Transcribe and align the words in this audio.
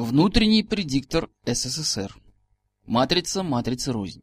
Внутренний 0.00 0.62
предиктор 0.62 1.28
СССР. 1.44 2.16
Матрица, 2.86 3.42
матрица 3.42 3.92
рознь. 3.92 4.22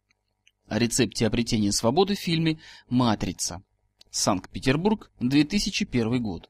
О 0.70 0.80
рецепте 0.80 1.28
обретения 1.28 1.74
свободы 1.74 2.16
в 2.16 2.20
фильме 2.20 2.60
«Матрица». 2.88 3.62
Санкт-Петербург, 4.10 5.12
2001 5.20 6.24
год. 6.24 6.50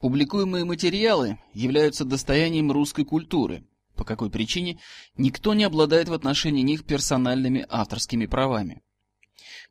Публикуемые 0.00 0.66
материалы 0.66 1.38
являются 1.54 2.04
достоянием 2.04 2.70
русской 2.70 3.06
культуры, 3.06 3.64
по 3.96 4.04
какой 4.04 4.28
причине 4.28 4.78
никто 5.16 5.54
не 5.54 5.64
обладает 5.64 6.10
в 6.10 6.12
отношении 6.12 6.60
них 6.60 6.84
персональными 6.84 7.64
авторскими 7.66 8.26
правами. 8.26 8.82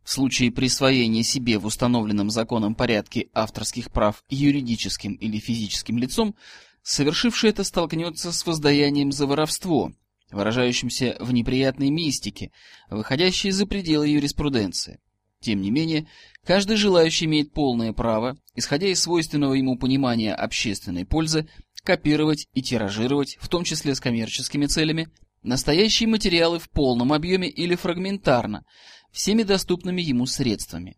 В 0.03 0.09
случае 0.09 0.51
присвоения 0.51 1.21
себе 1.21 1.59
в 1.59 1.67
установленном 1.67 2.31
законом 2.31 2.73
порядке 2.73 3.29
авторских 3.33 3.91
прав 3.91 4.23
юридическим 4.29 5.13
или 5.13 5.37
физическим 5.37 5.99
лицом, 5.99 6.35
совершивший 6.83 7.51
это 7.51 7.63
столкнется 7.63 8.31
с 8.31 8.45
воздаянием 8.45 9.11
за 9.11 9.25
воровство, 9.25 9.91
выражающимся 10.31 11.17
в 11.19 11.31
неприятной 11.31 11.89
мистике, 11.89 12.51
выходящей 12.89 13.51
за 13.51 13.65
пределы 13.65 14.07
юриспруденции. 14.07 14.99
Тем 15.41 15.61
не 15.61 15.71
менее, 15.71 16.07
каждый 16.45 16.75
желающий 16.75 17.25
имеет 17.25 17.53
полное 17.53 17.93
право, 17.93 18.37
исходя 18.55 18.87
из 18.87 19.01
свойственного 19.01 19.53
ему 19.53 19.77
понимания 19.77 20.33
общественной 20.33 21.05
пользы, 21.05 21.47
копировать 21.83 22.47
и 22.53 22.61
тиражировать, 22.61 23.37
в 23.39 23.47
том 23.47 23.63
числе 23.63 23.95
с 23.95 24.01
коммерческими 24.01 24.65
целями, 24.65 25.09
настоящие 25.43 26.09
материалы 26.09 26.59
в 26.59 26.69
полном 26.69 27.13
объеме 27.13 27.49
или 27.49 27.75
фрагментарно, 27.75 28.65
всеми 29.11 29.43
доступными 29.43 30.01
ему 30.01 30.25
средствами. 30.25 30.97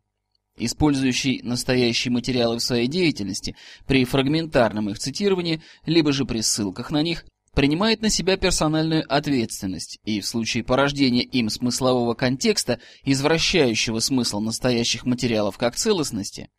Использующий 0.57 1.41
настоящие 1.43 2.11
материалы 2.11 2.57
в 2.57 2.63
своей 2.63 2.87
деятельности 2.87 3.55
при 3.87 4.05
фрагментарном 4.05 4.89
их 4.89 4.99
цитировании, 4.99 5.61
либо 5.85 6.11
же 6.11 6.25
при 6.25 6.41
ссылках 6.41 6.91
на 6.91 7.01
них, 7.01 7.25
принимает 7.53 8.01
на 8.01 8.09
себя 8.09 8.37
персональную 8.37 9.03
ответственность 9.13 9.99
и 10.03 10.21
в 10.21 10.27
случае 10.27 10.63
порождения 10.63 11.23
им 11.23 11.49
смыслового 11.49 12.13
контекста, 12.13 12.79
извращающего 13.03 13.99
смысл 13.99 14.39
настоящих 14.39 15.05
материалов 15.05 15.57
как 15.57 15.75
целостности, 15.75 16.49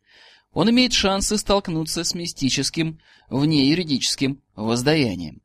он 0.53 0.69
имеет 0.69 0.93
шансы 0.93 1.37
столкнуться 1.37 2.03
с 2.03 2.13
мистическим, 2.13 2.99
вне 3.29 3.69
юридическим 3.69 4.41
воздаянием. 4.55 5.41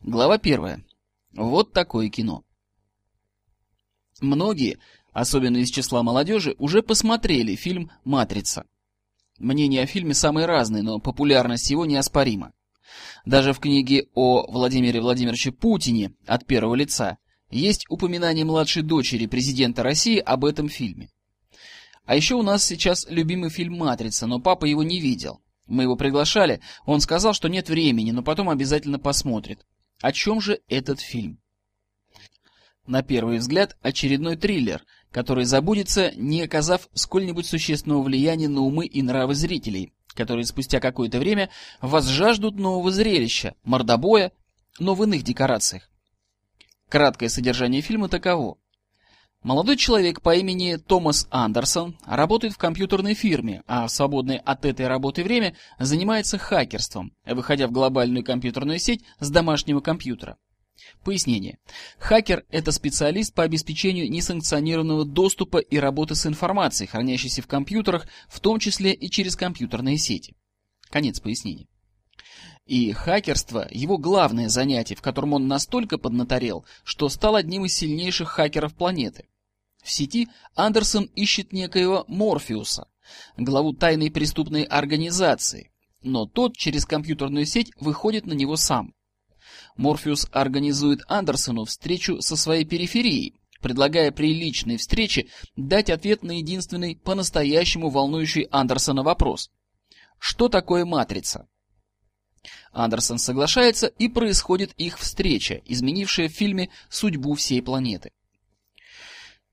Глава 0.00 0.38
первая. 0.38 0.84
Вот 1.32 1.72
такое 1.72 2.10
кино. 2.10 2.43
Многие, 4.24 4.78
особенно 5.12 5.58
из 5.58 5.70
числа 5.70 6.02
молодежи, 6.02 6.54
уже 6.58 6.82
посмотрели 6.82 7.54
фильм 7.54 7.90
«Матрица». 8.04 8.64
Мнения 9.38 9.82
о 9.82 9.86
фильме 9.86 10.14
самые 10.14 10.46
разные, 10.46 10.82
но 10.82 10.98
популярность 10.98 11.70
его 11.70 11.84
неоспорима. 11.84 12.52
Даже 13.26 13.52
в 13.52 13.60
книге 13.60 14.06
о 14.14 14.50
Владимире 14.50 15.00
Владимировиче 15.00 15.52
Путине 15.52 16.12
от 16.26 16.46
первого 16.46 16.74
лица 16.74 17.18
есть 17.50 17.84
упоминание 17.88 18.44
младшей 18.44 18.82
дочери 18.82 19.26
президента 19.26 19.82
России 19.82 20.18
об 20.18 20.44
этом 20.44 20.68
фильме. 20.68 21.10
А 22.06 22.16
еще 22.16 22.34
у 22.34 22.42
нас 22.42 22.64
сейчас 22.64 23.06
любимый 23.08 23.50
фильм 23.50 23.76
«Матрица», 23.78 24.26
но 24.26 24.40
папа 24.40 24.64
его 24.64 24.82
не 24.82 25.00
видел. 25.00 25.40
Мы 25.66 25.82
его 25.84 25.96
приглашали, 25.96 26.60
он 26.86 27.00
сказал, 27.00 27.34
что 27.34 27.48
нет 27.48 27.68
времени, 27.68 28.10
но 28.10 28.22
потом 28.22 28.50
обязательно 28.50 28.98
посмотрит. 28.98 29.66
О 30.00 30.12
чем 30.12 30.40
же 30.40 30.60
этот 30.68 31.00
фильм? 31.00 31.40
На 32.86 33.02
первый 33.02 33.38
взгляд, 33.38 33.76
очередной 33.82 34.36
триллер, 34.36 34.82
который 35.10 35.44
забудется, 35.44 36.12
не 36.16 36.42
оказав 36.42 36.88
сколь-нибудь 36.92 37.46
существенного 37.46 38.02
влияния 38.02 38.48
на 38.48 38.60
умы 38.60 38.86
и 38.86 39.00
нравы 39.00 39.34
зрителей, 39.34 39.94
которые 40.14 40.44
спустя 40.44 40.80
какое-то 40.80 41.18
время 41.18 41.48
возжаждут 41.80 42.56
нового 42.56 42.90
зрелища, 42.90 43.54
мордобоя, 43.64 44.32
но 44.78 44.94
в 44.94 45.02
иных 45.04 45.22
декорациях. 45.22 45.88
Краткое 46.88 47.28
содержание 47.28 47.80
фильма 47.80 48.08
таково. 48.08 48.58
Молодой 49.42 49.76
человек 49.76 50.22
по 50.22 50.34
имени 50.34 50.76
Томас 50.76 51.26
Андерсон 51.30 51.98
работает 52.06 52.54
в 52.54 52.58
компьютерной 52.58 53.14
фирме, 53.14 53.62
а 53.66 53.86
в 53.86 53.90
свободное 53.90 54.38
от 54.38 54.64
этой 54.64 54.86
работы 54.88 55.22
время 55.22 55.54
занимается 55.78 56.38
хакерством, 56.38 57.12
выходя 57.26 57.66
в 57.66 57.72
глобальную 57.72 58.24
компьютерную 58.24 58.78
сеть 58.78 59.04
с 59.20 59.30
домашнего 59.30 59.80
компьютера. 59.80 60.38
Пояснение. 61.04 61.58
Хакер– 61.98 62.44
это 62.50 62.72
специалист 62.72 63.34
по 63.34 63.42
обеспечению 63.42 64.10
несанкционированного 64.10 65.04
доступа 65.04 65.58
и 65.58 65.76
работы 65.76 66.14
с 66.14 66.26
информацией, 66.26 66.88
хранящейся 66.88 67.42
в 67.42 67.46
компьютерах, 67.46 68.06
в 68.28 68.40
том 68.40 68.58
числе 68.58 68.92
и 68.92 69.10
через 69.10 69.36
компьютерные 69.36 69.98
сети. 69.98 70.36
Конец 70.90 71.20
пояснения. 71.20 71.68
И 72.66 72.92
хакерство– 72.92 73.68
его 73.70 73.98
главное 73.98 74.48
занятие, 74.48 74.94
в 74.94 75.02
котором 75.02 75.34
он 75.34 75.46
настолько 75.46 75.98
поднаторел, 75.98 76.64
что 76.82 77.08
стал 77.10 77.36
одним 77.36 77.66
из 77.66 77.74
сильнейших 77.74 78.28
хакеров 78.28 78.74
планеты. 78.74 79.28
В 79.82 79.90
сети 79.90 80.28
Андерсон 80.54 81.04
ищет 81.14 81.52
некоего 81.52 82.06
Морфеуса, 82.08 82.88
главу 83.36 83.74
тайной 83.74 84.10
преступной 84.10 84.62
организации, 84.62 85.72
но 86.02 86.24
тот 86.24 86.56
через 86.56 86.86
компьютерную 86.86 87.44
сеть 87.44 87.70
выходит 87.78 88.24
на 88.24 88.32
него 88.32 88.56
сам. 88.56 88.94
Морфеус 89.76 90.28
организует 90.32 91.02
Андерсону 91.08 91.64
встречу 91.64 92.20
со 92.20 92.36
своей 92.36 92.64
периферией, 92.64 93.34
предлагая 93.60 94.12
при 94.12 94.32
личной 94.32 94.76
встрече 94.76 95.26
дать 95.56 95.90
ответ 95.90 96.22
на 96.22 96.38
единственный 96.38 96.96
по-настоящему 96.96 97.90
волнующий 97.90 98.46
Андерсона 98.50 99.02
вопрос. 99.02 99.50
Что 100.18 100.48
такое 100.48 100.84
матрица? 100.84 101.48
Андерсон 102.72 103.18
соглашается, 103.18 103.86
и 103.86 104.08
происходит 104.08 104.72
их 104.76 104.98
встреча, 104.98 105.62
изменившая 105.64 106.28
в 106.28 106.32
фильме 106.32 106.70
судьбу 106.90 107.34
всей 107.34 107.62
планеты. 107.62 108.10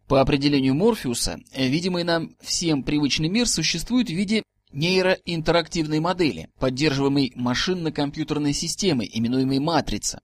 По 0.08 0.20
определению 0.20 0.76
Морфеуса, 0.76 1.40
видимый 1.56 2.04
нам 2.04 2.36
всем 2.42 2.84
привычный 2.84 3.30
мир 3.30 3.48
существует 3.48 4.08
в 4.08 4.14
виде 4.14 4.44
нейроинтерактивной 4.74 6.00
модели, 6.00 6.50
поддерживаемой 6.60 7.34
машинно-компьютерной 7.36 8.54
системой, 8.54 9.10
именуемой 9.12 9.60
матрица. 9.60 10.22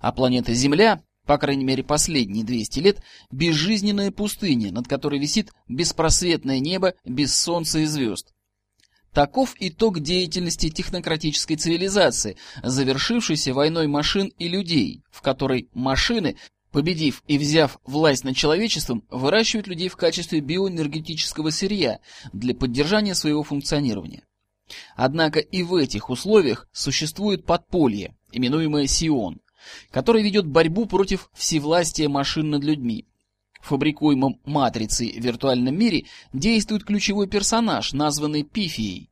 А 0.00 0.12
планета 0.12 0.54
Земля, 0.54 1.02
по 1.26 1.38
крайней 1.38 1.64
мере 1.64 1.82
последние 1.82 2.44
200 2.44 2.80
лет, 2.80 3.02
безжизненная 3.30 4.10
пустыня, 4.10 4.72
над 4.72 4.88
которой 4.88 5.18
висит 5.18 5.52
беспросветное 5.68 6.58
небо 6.58 6.94
без 7.04 7.34
солнца 7.36 7.78
и 7.80 7.86
звезд. 7.86 8.32
Таков 9.12 9.54
итог 9.60 10.00
деятельности 10.00 10.70
технократической 10.70 11.54
цивилизации, 11.54 12.36
завершившейся 12.64 13.54
войной 13.54 13.86
машин 13.86 14.26
и 14.38 14.48
людей, 14.48 15.04
в 15.12 15.22
которой 15.22 15.68
машины 15.72 16.36
Победив 16.74 17.22
и 17.28 17.38
взяв 17.38 17.78
власть 17.84 18.24
над 18.24 18.34
человечеством, 18.34 19.04
выращивают 19.08 19.68
людей 19.68 19.88
в 19.88 19.94
качестве 19.94 20.40
биоэнергетического 20.40 21.50
сырья 21.50 22.00
для 22.32 22.52
поддержания 22.52 23.14
своего 23.14 23.44
функционирования. 23.44 24.24
Однако 24.96 25.38
и 25.38 25.62
в 25.62 25.76
этих 25.76 26.10
условиях 26.10 26.66
существует 26.72 27.46
подполье, 27.46 28.16
именуемое 28.32 28.88
Сион, 28.88 29.40
которое 29.92 30.24
ведет 30.24 30.48
борьбу 30.48 30.86
против 30.86 31.30
всевластия 31.32 32.08
машин 32.08 32.50
над 32.50 32.64
людьми. 32.64 33.06
В 33.60 33.68
фабрикуемом 33.68 34.40
матрицей 34.44 35.12
виртуальном 35.16 35.78
мире 35.78 36.06
действует 36.32 36.82
ключевой 36.82 37.28
персонаж, 37.28 37.92
названный 37.92 38.42
Пифией. 38.42 39.10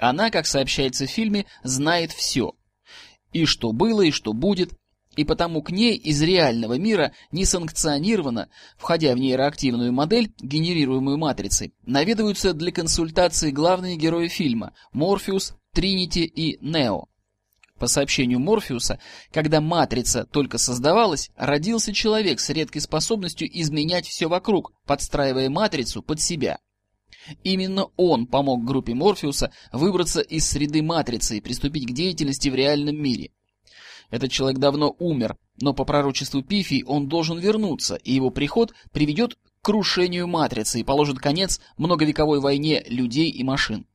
Она, 0.00 0.30
как 0.30 0.48
сообщается 0.48 1.06
в 1.06 1.10
фильме, 1.10 1.46
знает 1.62 2.10
все. 2.10 2.54
И 3.32 3.44
что 3.44 3.70
было, 3.70 4.02
и 4.02 4.10
что 4.10 4.32
будет, 4.32 4.72
и 5.16 5.24
потому 5.24 5.62
к 5.62 5.70
ней 5.70 5.96
из 5.96 6.22
реального 6.22 6.78
мира 6.78 7.12
несанкционированно, 7.32 8.48
входя 8.76 9.14
в 9.14 9.18
нейроактивную 9.18 9.92
модель, 9.92 10.32
генерируемую 10.40 11.18
матрицей, 11.18 11.74
наведываются 11.86 12.52
для 12.52 12.72
консультации 12.72 13.50
главные 13.50 13.96
герои 13.96 14.28
фильма– 14.28 14.74
Морфеус, 14.92 15.54
Тринити 15.72 16.24
и 16.24 16.58
Нео. 16.60 17.06
По 17.78 17.88
сообщению 17.88 18.38
Морфеуса, 18.38 19.00
когда 19.32 19.60
матрица 19.60 20.24
только 20.24 20.58
создавалась, 20.58 21.30
родился 21.36 21.92
человек 21.92 22.40
с 22.40 22.48
редкой 22.50 22.80
способностью 22.80 23.48
изменять 23.60 24.06
все 24.06 24.28
вокруг, 24.28 24.72
подстраивая 24.86 25.50
матрицу 25.50 26.02
под 26.02 26.20
себя. 26.20 26.58
Именно 27.42 27.86
он 27.96 28.26
помог 28.26 28.64
группе 28.64 28.94
Морфеуса 28.94 29.50
выбраться 29.72 30.20
из 30.20 30.46
среды 30.46 30.82
матрицы 30.82 31.38
и 31.38 31.40
приступить 31.40 31.86
к 31.86 31.92
деятельности 31.92 32.48
в 32.48 32.54
реальном 32.54 32.96
мире– 32.96 33.30
этот 34.14 34.30
человек 34.30 34.60
давно 34.60 34.94
умер, 35.00 35.36
но 35.60 35.74
по 35.74 35.84
пророчеству 35.84 36.40
Пифии 36.40 36.84
он 36.86 37.08
должен 37.08 37.40
вернуться, 37.40 37.96
и 37.96 38.12
его 38.12 38.30
приход 38.30 38.72
приведет 38.92 39.34
к 39.34 39.38
крушению 39.62 40.28
матрицы 40.28 40.78
и 40.78 40.84
положит 40.84 41.18
конец 41.18 41.60
многовековой 41.78 42.38
войне 42.38 42.84
людей 42.86 43.28
и 43.28 43.42
машин. 43.42 43.88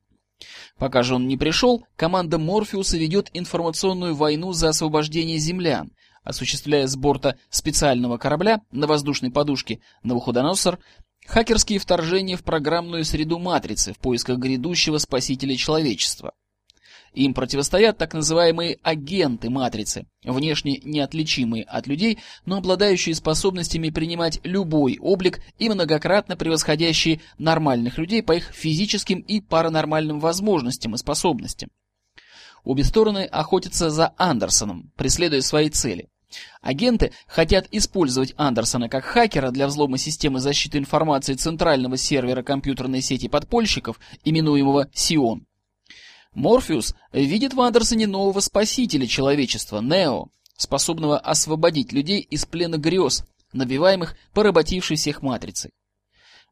Пока 0.78 1.04
же 1.04 1.16
он 1.16 1.30
не 1.30 1.38
пришел, 1.38 1.86
команда 1.96 2.38
Морфеуса 2.38 2.98
ведет 2.98 3.30
информационную 3.32 4.14
войну 4.14 4.52
за 4.52 4.68
освобождение 4.70 5.38
землян, 5.38 5.94
осуществляя 6.26 6.86
с 6.86 6.98
борта 6.98 7.38
специального 7.50 8.18
корабля 8.18 8.60
на 8.72 8.88
воздушной 8.88 9.32
подушке 9.32 9.80
Навуходоносор 10.04 10.80
хакерские 11.28 11.80
вторжения 11.80 12.36
в 12.36 12.44
программную 12.44 13.06
среду 13.06 13.40
матрицы 13.40 13.94
в 13.94 14.00
поисках 14.00 14.38
грядущего 14.38 14.98
спасителя 14.98 15.56
человечества. 15.56 16.34
Им 17.14 17.34
противостоят 17.34 17.98
так 17.98 18.14
называемые 18.14 18.80
агенты 18.84 19.50
матрицы, 19.50 20.06
внешне 20.24 20.80
неотличимые 20.84 21.64
от 21.64 21.88
людей, 21.88 22.20
но 22.46 22.58
обладающие 22.58 23.16
способностями 23.16 23.90
принимать 23.90 24.40
любой 24.44 24.98
облик 25.00 25.42
и 25.58 25.70
многократно 25.70 26.38
превосходящие 26.38 27.22
нормальных 27.38 27.98
людей 27.98 28.22
по 28.22 28.34
их 28.34 28.54
физическим 28.54 29.20
и 29.20 29.42
паранормальным 29.42 30.20
возможностям 30.20 30.96
и 30.96 30.98
способностям. 30.98 31.70
Обе 32.64 32.84
стороны 32.84 33.26
охотятся 33.26 33.90
за 33.90 34.14
Андерсоном, 34.18 34.92
преследуя 34.96 35.42
свои 35.42 35.70
цели. 35.70 36.10
Агенты 36.62 37.12
хотят 37.26 37.68
использовать 37.72 38.34
Андерсона 38.38 38.90
как 38.90 39.04
хакера 39.04 39.50
для 39.52 39.68
взлома 39.68 39.98
системы 39.98 40.40
защиты 40.40 40.78
информации 40.78 41.34
центрального 41.34 41.98
сервера 41.98 42.44
компьютерной 42.44 43.02
сети 43.02 43.28
подпольщиков, 43.28 44.00
именуемого 44.24 44.90
Сион. 44.94 45.46
Морфеус 46.34 46.96
видит 47.12 47.54
в 47.54 47.62
Андерсоне 47.62 48.08
нового 48.08 48.40
спасителя 48.40 49.08
человечества, 49.08 49.82
Нео, 49.82 50.28
способного 50.58 51.18
освободить 51.18 51.92
людей 51.92 52.20
из 52.20 52.46
плена 52.46 52.78
грез, 52.78 53.24
набиваемых 53.54 54.16
поработившей 54.34 54.98
всех 54.98 55.22
матрицей. 55.22 55.72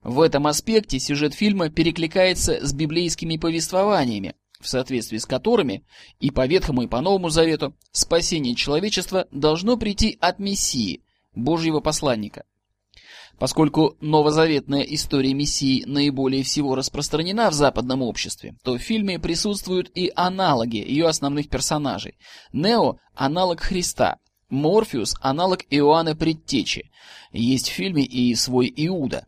В 0.01 0.21
этом 0.21 0.47
аспекте 0.47 0.99
сюжет 0.99 1.33
фильма 1.33 1.69
перекликается 1.69 2.65
с 2.65 2.73
библейскими 2.73 3.37
повествованиями, 3.37 4.35
в 4.59 4.67
соответствии 4.67 5.17
с 5.17 5.25
которыми 5.25 5.83
и 6.19 6.31
по 6.31 6.47
Ветхому, 6.47 6.83
и 6.83 6.87
по 6.87 7.01
Новому 7.01 7.29
Завету 7.29 7.75
спасение 7.91 8.55
человечества 8.55 9.27
должно 9.31 9.77
прийти 9.77 10.17
от 10.21 10.39
Мессии, 10.39 11.01
Божьего 11.35 11.79
посланника. 11.79 12.45
Поскольку 13.39 13.95
новозаветная 14.01 14.81
история 14.81 15.33
Мессии 15.33 15.83
наиболее 15.85 16.43
всего 16.43 16.73
распространена 16.73 17.51
в 17.51 17.53
западном 17.53 18.01
обществе, 18.01 18.55
то 18.63 18.77
в 18.77 18.79
фильме 18.79 19.19
присутствуют 19.19 19.91
и 19.93 20.11
аналоги 20.15 20.77
ее 20.77 21.07
основных 21.07 21.47
персонажей. 21.47 22.17
Нео– 22.51 22.97
аналог 23.13 23.59
Христа, 23.61 24.17
Морфеус– 24.49 25.15
аналог 25.21 25.65
Иоанна 25.69 26.15
Предтечи. 26.15 26.89
Есть 27.31 27.69
в 27.69 27.73
фильме 27.73 28.03
и 28.03 28.33
свой 28.33 28.73
Иуда. 28.75 29.27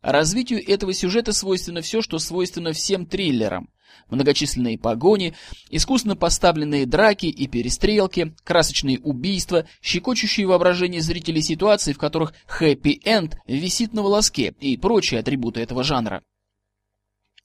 Развитию 0.00 0.66
этого 0.66 0.94
сюжета 0.94 1.32
свойственно 1.32 1.82
все, 1.82 2.00
что 2.00 2.18
свойственно 2.18 2.72
всем 2.72 3.04
триллерам. 3.04 3.68
Многочисленные 4.08 4.78
погони, 4.78 5.34
искусно 5.70 6.14
поставленные 6.16 6.86
драки 6.86 7.26
и 7.26 7.46
перестрелки, 7.48 8.34
красочные 8.44 9.00
убийства, 9.00 9.66
щекочущие 9.82 10.46
воображение 10.46 11.00
зрителей 11.00 11.42
ситуации, 11.42 11.92
в 11.92 11.98
которых 11.98 12.34
хэппи-энд 12.46 13.38
висит 13.46 13.92
на 13.92 14.02
волоске 14.02 14.54
и 14.60 14.76
прочие 14.76 15.20
атрибуты 15.20 15.60
этого 15.60 15.82
жанра. 15.82 16.22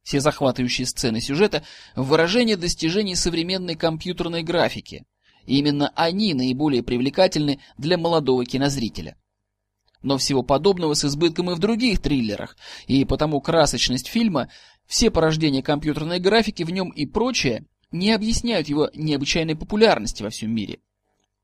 Все 0.03 0.19
захватывающие 0.19 0.87
сцены 0.87 1.21
сюжета– 1.21 1.63
выражение 1.95 2.57
достижений 2.57 3.15
современной 3.15 3.75
компьютерной 3.75 4.43
графики. 4.43 5.05
И 5.45 5.59
именно 5.59 5.91
они 5.95 6.33
наиболее 6.33 6.83
привлекательны 6.83 7.59
для 7.77 7.97
молодого 7.97 8.45
кинозрителя 8.45 9.15
но 10.03 10.17
всего 10.17 10.43
подобного 10.43 10.93
с 10.93 11.05
избытком 11.05 11.51
и 11.51 11.55
в 11.55 11.59
других 11.59 12.01
триллерах, 12.01 12.57
и 12.87 13.05
потому 13.05 13.41
красочность 13.41 14.07
фильма, 14.07 14.49
все 14.91 15.09
порождения 15.09 15.63
компьютерной 15.63 16.19
графики 16.19 16.63
в 16.63 16.69
нем 16.69 16.89
и 16.89 17.05
прочее 17.05 17.65
не 17.93 18.11
объясняют 18.11 18.67
его 18.67 18.89
необычайной 18.93 19.55
популярности 19.55 20.21
во 20.21 20.29
всем 20.29 20.53
мире. 20.53 20.79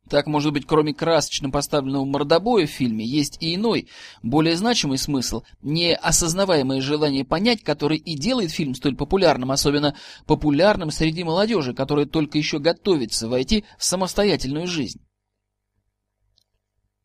Так, 0.09 0.27
может 0.27 0.51
быть, 0.51 0.65
кроме 0.67 0.93
красочно 0.93 1.49
поставленного 1.49 2.03
мордобоя 2.03 2.67
в 2.67 2.69
фильме, 2.69 3.05
есть 3.05 3.37
и 3.41 3.55
иной, 3.55 3.87
более 4.21 4.57
значимый 4.57 4.97
смысл, 4.97 5.43
неосознаваемое 5.61 6.81
желание 6.81 7.23
понять, 7.23 7.63
который 7.63 7.97
и 7.97 8.17
делает 8.17 8.51
фильм 8.51 8.75
столь 8.75 8.97
популярным, 8.97 9.51
особенно 9.51 9.95
популярным 10.25 10.91
среди 10.91 11.23
молодежи, 11.23 11.73
которая 11.73 12.05
только 12.05 12.37
еще 12.37 12.59
готовится 12.59 13.29
войти 13.29 13.63
в 13.77 13.85
самостоятельную 13.85 14.67
жизнь. 14.67 14.99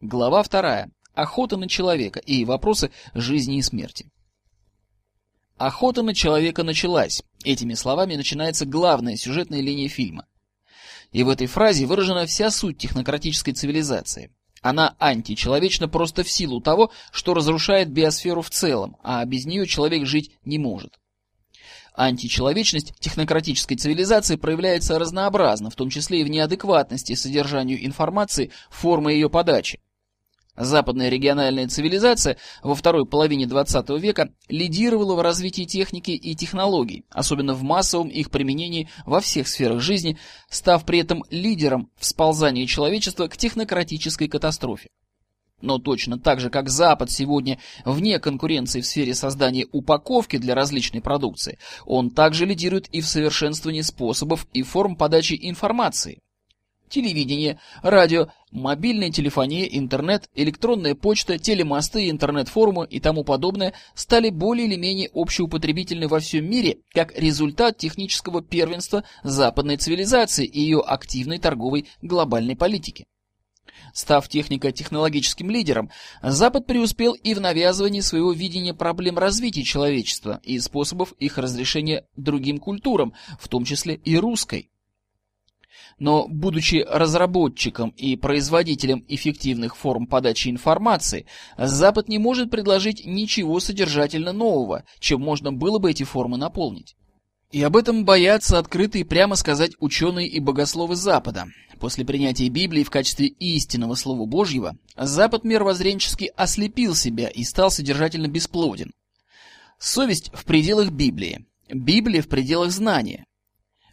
Глава 0.01 0.43
вторая 0.43 0.91
охота 1.15 1.57
на 1.57 1.69
человека 1.69 2.19
и 2.19 2.45
вопросы 2.45 2.91
жизни 3.15 3.59
и 3.59 3.63
смерти. 3.63 4.11
Охота 5.57 6.03
на 6.03 6.15
человека 6.15 6.63
началась. 6.63 7.23
Этими 7.45 7.75
словами 7.75 8.17
начинается 8.17 8.67
главная 8.67 9.17
сюжетная 9.17 9.61
линия 9.61 9.89
фильма. 9.89 10.27
И 11.13 11.23
в 11.23 11.29
этой 11.29 11.47
фразе 11.47 11.87
выражена 11.87 12.27
вся 12.27 12.51
суть 12.51 12.79
технократической 12.79 13.53
цивилизации. 13.53 14.31
Она 14.63 14.95
античеловечна 14.99 15.89
просто 15.89 16.23
в 16.23 16.31
силу 16.31 16.61
того, 16.61 16.91
что 17.11 17.35
разрушает 17.35 17.91
биосферу 17.91 18.43
в 18.43 18.51
целом, 18.51 18.97
а 19.03 19.25
без 19.25 19.45
нее 19.45 19.67
человек 19.67 20.07
жить 20.07 20.37
не 20.45 20.59
может. 20.59 20.99
Античеловечность 21.95 22.95
технократической 22.99 23.77
цивилизации 23.77 24.37
проявляется 24.37 24.99
разнообразно, 24.99 25.69
в 25.69 25.75
том 25.75 25.91
числе 25.91 26.23
и 26.23 26.25
в 26.25 26.29
неадекватности 26.29 27.15
содержанию 27.15 27.85
информации, 27.85 28.51
формы 28.71 29.13
ее 29.13 29.29
подачи. 29.29 29.81
Западная 30.57 31.09
региональная 31.09 31.67
цивилизация 31.67 32.37
во 32.63 32.75
второй 32.75 33.07
половине 33.07 33.47
XX 33.47 33.99
века 33.99 34.35
лидировала 34.49 35.15
в 35.15 35.23
развитии 35.23 35.65
техники 35.65 36.11
и 36.11 36.35
технологий, 36.35 37.07
особенно 37.09 37.55
в 37.55 37.63
массовом 37.63 38.09
их 38.09 38.31
применении 38.31 38.91
во 39.07 39.21
всех 39.21 39.49
сферах 39.49 39.81
жизни, 39.81 40.19
став 40.51 40.85
при 40.85 40.99
этом 40.99 41.25
лидером 41.31 41.91
в 41.97 42.05
сползании 42.05 42.67
человечества 42.67 43.29
к 43.29 43.37
технократической 43.39 44.29
катастрофе. 44.29 44.91
Но 45.63 45.79
точно 45.79 46.19
так 46.19 46.39
же, 46.39 46.51
как 46.51 46.69
Запад 46.69 47.11
сегодня 47.11 47.59
вне 47.87 48.19
конкуренции 48.19 48.83
в 48.83 48.87
сфере 48.87 49.15
создания 49.15 49.67
упаковки 49.73 50.37
для 50.37 50.55
различной 50.55 51.01
продукции, 51.01 51.59
он 51.87 52.11
также 52.11 52.45
лидирует 52.45 52.89
и 52.89 53.01
в 53.01 53.07
совершенствовании 53.07 53.81
способов 53.81 54.47
и 54.53 54.63
форм 54.63 54.97
подачи 54.97 55.39
информации 55.41 56.21
телевидение, 56.93 57.59
радио, 57.83 58.29
мобильная 58.53 59.11
телефония, 59.11 59.65
интернет, 59.65 60.29
электронная 60.35 60.95
почта, 60.95 61.39
телемосты, 61.39 62.11
интернет-форумы 62.11 62.87
и 62.87 63.01
тому 63.01 63.25
подобное 63.25 63.73
стали 63.95 64.31
более 64.31 64.67
или 64.67 64.77
менее 64.77 65.11
общеупотребительны 65.13 66.07
во 66.07 66.21
всем 66.21 66.49
мире 66.49 66.79
как 66.93 67.19
результат 67.19 67.79
технического 67.79 68.43
первенства 68.43 69.05
западной 69.25 69.79
цивилизации 69.79 70.45
и 70.47 70.61
ее 70.61 70.81
активной 70.81 71.39
торговой 71.39 71.87
глобальной 72.03 72.55
политики. 72.55 73.07
Став 73.93 74.27
технико-технологическим 74.29 75.51
лидером, 75.51 75.91
Запад 76.23 76.67
преуспел 76.67 77.13
и 77.13 77.35
в 77.35 77.41
навязывании 77.41 78.01
своего 78.01 78.33
видения 78.33 78.75
проблем 78.75 79.19
развития 79.19 79.65
человечества 79.65 80.41
и 80.43 80.59
способов 80.61 81.13
их 81.19 81.39
разрешения 81.39 82.07
другим 82.17 82.59
культурам, 82.59 83.13
в 83.39 83.49
том 83.49 83.65
числе 83.65 83.97
и 83.97 84.17
русской. 84.17 84.71
Но, 86.03 86.27
будучи 86.27 86.85
разработчиком 86.91 87.91
и 87.91 88.17
производителем 88.17 89.05
эффективных 89.07 89.77
форм 89.77 90.09
подачи 90.09 90.49
информации, 90.49 91.27
Запад 91.57 92.09
не 92.09 92.19
может 92.19 92.51
предложить 92.51 93.07
ничего 93.07 93.61
содержательно 93.61 94.33
нового, 94.33 94.83
чем 94.99 95.21
можно 95.21 95.53
было 95.53 95.79
бы 95.79 95.93
эти 95.93 96.03
формы 96.03 96.39
наполнить. 96.39 96.97
И 97.53 97.63
об 97.63 97.77
этом 97.77 98.05
боятся 98.05 98.59
открыто 98.59 98.99
и 98.99 99.05
прямо 99.05 99.37
сказать 99.37 99.77
ученые 99.79 100.27
и 100.27 100.41
богословы 100.41 100.97
Запада. 100.97 101.47
После 101.79 102.05
принятия 102.05 102.49
Библии 102.49 102.83
в 102.83 102.91
качестве 102.91 103.29
истинного 103.29 103.95
Слова 103.95 104.27
Божьего, 104.27 104.77
Запад 104.97 105.45
мировоззренчески 105.45 106.33
ослепил 106.35 106.97
себя 106.97 107.29
и 107.29 107.45
стал 107.45 107.71
содержательно 107.71 108.27
бесплоден. 108.27 108.91
Совесть 109.79 110.33
в 110.35 110.47
пределах 110.47 110.91
Библии, 110.91 111.47
Библия 111.73 112.23
в 112.23 112.27
пределах 112.27 112.73
знания. 112.73 113.25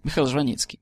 Михаил 0.04 0.26
Жваницкий. 0.26 0.80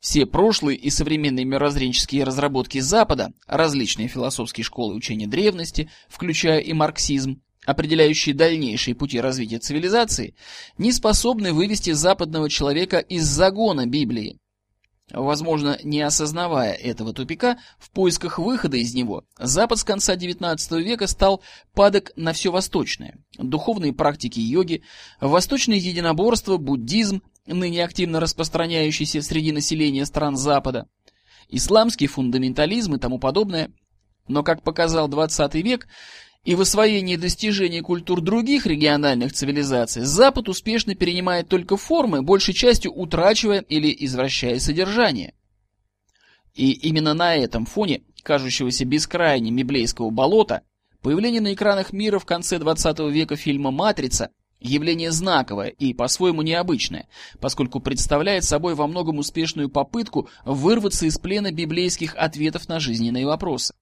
Все 0.00 0.26
прошлые 0.26 0.78
и 0.78 0.90
современные 0.90 1.44
мировоззренческие 1.44 2.24
разработки 2.24 2.78
Запада, 2.78 3.32
различные 3.46 4.08
философские 4.08 4.64
школы 4.64 4.94
учения 4.94 5.26
древности, 5.26 5.90
включая 6.08 6.60
и 6.60 6.72
марксизм, 6.72 7.40
определяющие 7.64 8.34
дальнейшие 8.34 8.94
пути 8.94 9.20
развития 9.20 9.58
цивилизации, 9.58 10.34
не 10.78 10.92
способны 10.92 11.52
вывести 11.52 11.90
западного 11.90 12.48
человека 12.48 12.98
из 12.98 13.24
загона 13.24 13.86
Библии. 13.86 14.38
Возможно, 15.12 15.78
не 15.84 16.00
осознавая 16.00 16.72
этого 16.72 17.12
тупика, 17.12 17.58
в 17.78 17.90
поисках 17.90 18.40
выхода 18.40 18.76
из 18.76 18.92
него, 18.92 19.24
Запад 19.38 19.78
с 19.78 19.84
конца 19.84 20.16
XIX 20.16 20.58
века 20.82 21.06
стал 21.06 21.42
падок 21.74 22.10
на 22.16 22.32
все 22.32 22.50
восточное. 22.50 23.16
Духовные 23.38 23.92
практики 23.92 24.40
йоги, 24.40 24.82
восточное 25.20 25.76
единоборство, 25.76 26.56
буддизм, 26.56 27.22
ныне 27.46 27.84
активно 27.84 28.20
распространяющийся 28.20 29.22
среди 29.22 29.52
населения 29.52 30.06
стран 30.06 30.36
Запада, 30.36 30.88
исламский 31.48 32.06
фундаментализм 32.06 32.94
и 32.94 32.98
тому 32.98 33.18
подобное. 33.18 33.70
Но, 34.28 34.42
как 34.42 34.62
показал 34.62 35.08
20 35.08 35.54
век, 35.56 35.86
и 36.44 36.54
в 36.54 36.60
освоении 36.60 37.16
достижений 37.16 37.80
культур 37.80 38.20
других 38.20 38.66
региональных 38.66 39.32
цивилизаций 39.32 40.02
Запад 40.02 40.48
успешно 40.48 40.94
перенимает 40.94 41.48
только 41.48 41.76
формы, 41.76 42.22
большей 42.22 42.54
частью 42.54 42.92
утрачивая 42.92 43.60
или 43.60 43.94
извращая 44.04 44.58
содержание. 44.60 45.34
И 46.54 46.70
именно 46.72 47.14
на 47.14 47.34
этом 47.34 47.66
фоне 47.66 48.02
кажущегося 48.22 48.84
бескрайним 48.84 49.56
библейского 49.56 50.10
болота 50.10 50.62
появление 51.02 51.40
на 51.40 51.52
экранах 51.52 51.92
мира 51.92 52.18
в 52.18 52.24
конце 52.24 52.58
20 52.58 52.98
века 53.12 53.36
фильма 53.36 53.70
«Матрица» 53.70 54.30
явление 54.66 55.10
знаковое 55.10 55.68
и 55.68 55.94
по-своему 55.94 56.42
необычное, 56.42 57.08
поскольку 57.40 57.80
представляет 57.80 58.44
собой 58.44 58.74
во 58.74 58.86
многом 58.86 59.18
успешную 59.18 59.68
попытку 59.68 60.28
вырваться 60.44 61.06
из 61.06 61.18
плена 61.18 61.52
библейских 61.52 62.14
ответов 62.16 62.68
на 62.68 62.80
жизненные 62.80 63.26
вопросы. 63.26 63.74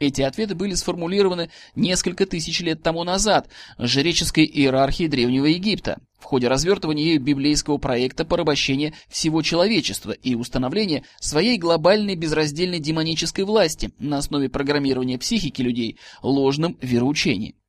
Эти 0.00 0.22
ответы 0.22 0.54
были 0.54 0.74
сформулированы 0.74 1.50
несколько 1.76 2.24
тысяч 2.24 2.60
лет 2.60 2.82
тому 2.82 3.04
назад 3.04 3.48
жреческой 3.78 4.46
иерархией 4.46 5.10
Древнего 5.10 5.44
Египта 5.44 5.98
в 6.18 6.24
ходе 6.24 6.48
развертывания 6.48 7.04
ею 7.04 7.20
библейского 7.20 7.76
проекта 7.76 8.24
порабощения 8.24 8.94
всего 9.08 9.42
человечества 9.42 10.12
и 10.12 10.34
установления 10.34 11.04
своей 11.20 11.58
глобальной 11.58 12.16
безраздельной 12.16 12.78
демонической 12.78 13.44
власти 13.44 13.90
на 13.98 14.18
основе 14.18 14.48
программирования 14.48 15.18
психики 15.18 15.60
людей 15.60 15.98
ложным 16.22 16.78
вероучением. 16.80 17.59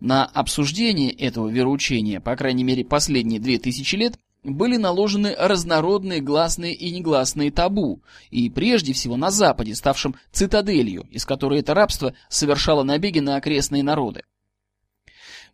На 0.00 0.24
обсуждение 0.24 1.12
этого 1.12 1.48
вероучения, 1.48 2.20
по 2.20 2.34
крайней 2.34 2.64
мере 2.64 2.84
последние 2.84 3.38
две 3.38 3.58
тысячи 3.58 3.96
лет, 3.96 4.18
были 4.42 4.76
наложены 4.76 5.34
разнородные 5.38 6.22
гласные 6.22 6.74
и 6.74 6.90
негласные 6.90 7.50
табу, 7.50 8.02
и 8.30 8.48
прежде 8.48 8.94
всего 8.94 9.16
на 9.18 9.30
Западе, 9.30 9.74
ставшем 9.74 10.16
цитаделью, 10.32 11.06
из 11.10 11.26
которой 11.26 11.60
это 11.60 11.74
рабство 11.74 12.14
совершало 12.30 12.82
набеги 12.82 13.18
на 13.18 13.36
окрестные 13.36 13.82
народы. 13.82 14.22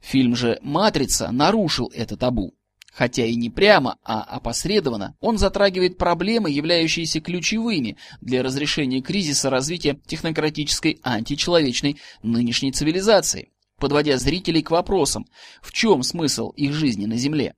Фильм 0.00 0.36
же 0.36 0.60
«Матрица» 0.62 1.32
нарушил 1.32 1.90
это 1.92 2.16
табу. 2.16 2.54
Хотя 2.92 3.26
и 3.26 3.34
не 3.34 3.50
прямо, 3.50 3.98
а 4.04 4.22
опосредованно, 4.22 5.16
он 5.20 5.36
затрагивает 5.36 5.98
проблемы, 5.98 6.50
являющиеся 6.50 7.20
ключевыми 7.20 7.98
для 8.22 8.42
разрешения 8.42 9.02
кризиса 9.02 9.50
развития 9.50 9.98
технократической 10.06 10.98
античеловечной 11.02 11.98
нынешней 12.22 12.72
цивилизации, 12.72 13.50
подводя 13.78 14.18
зрителей 14.18 14.62
к 14.62 14.70
вопросам, 14.70 15.26
в 15.62 15.72
чем 15.72 16.02
смысл 16.02 16.50
их 16.50 16.72
жизни 16.72 17.06
на 17.06 17.16
Земле 17.16 17.54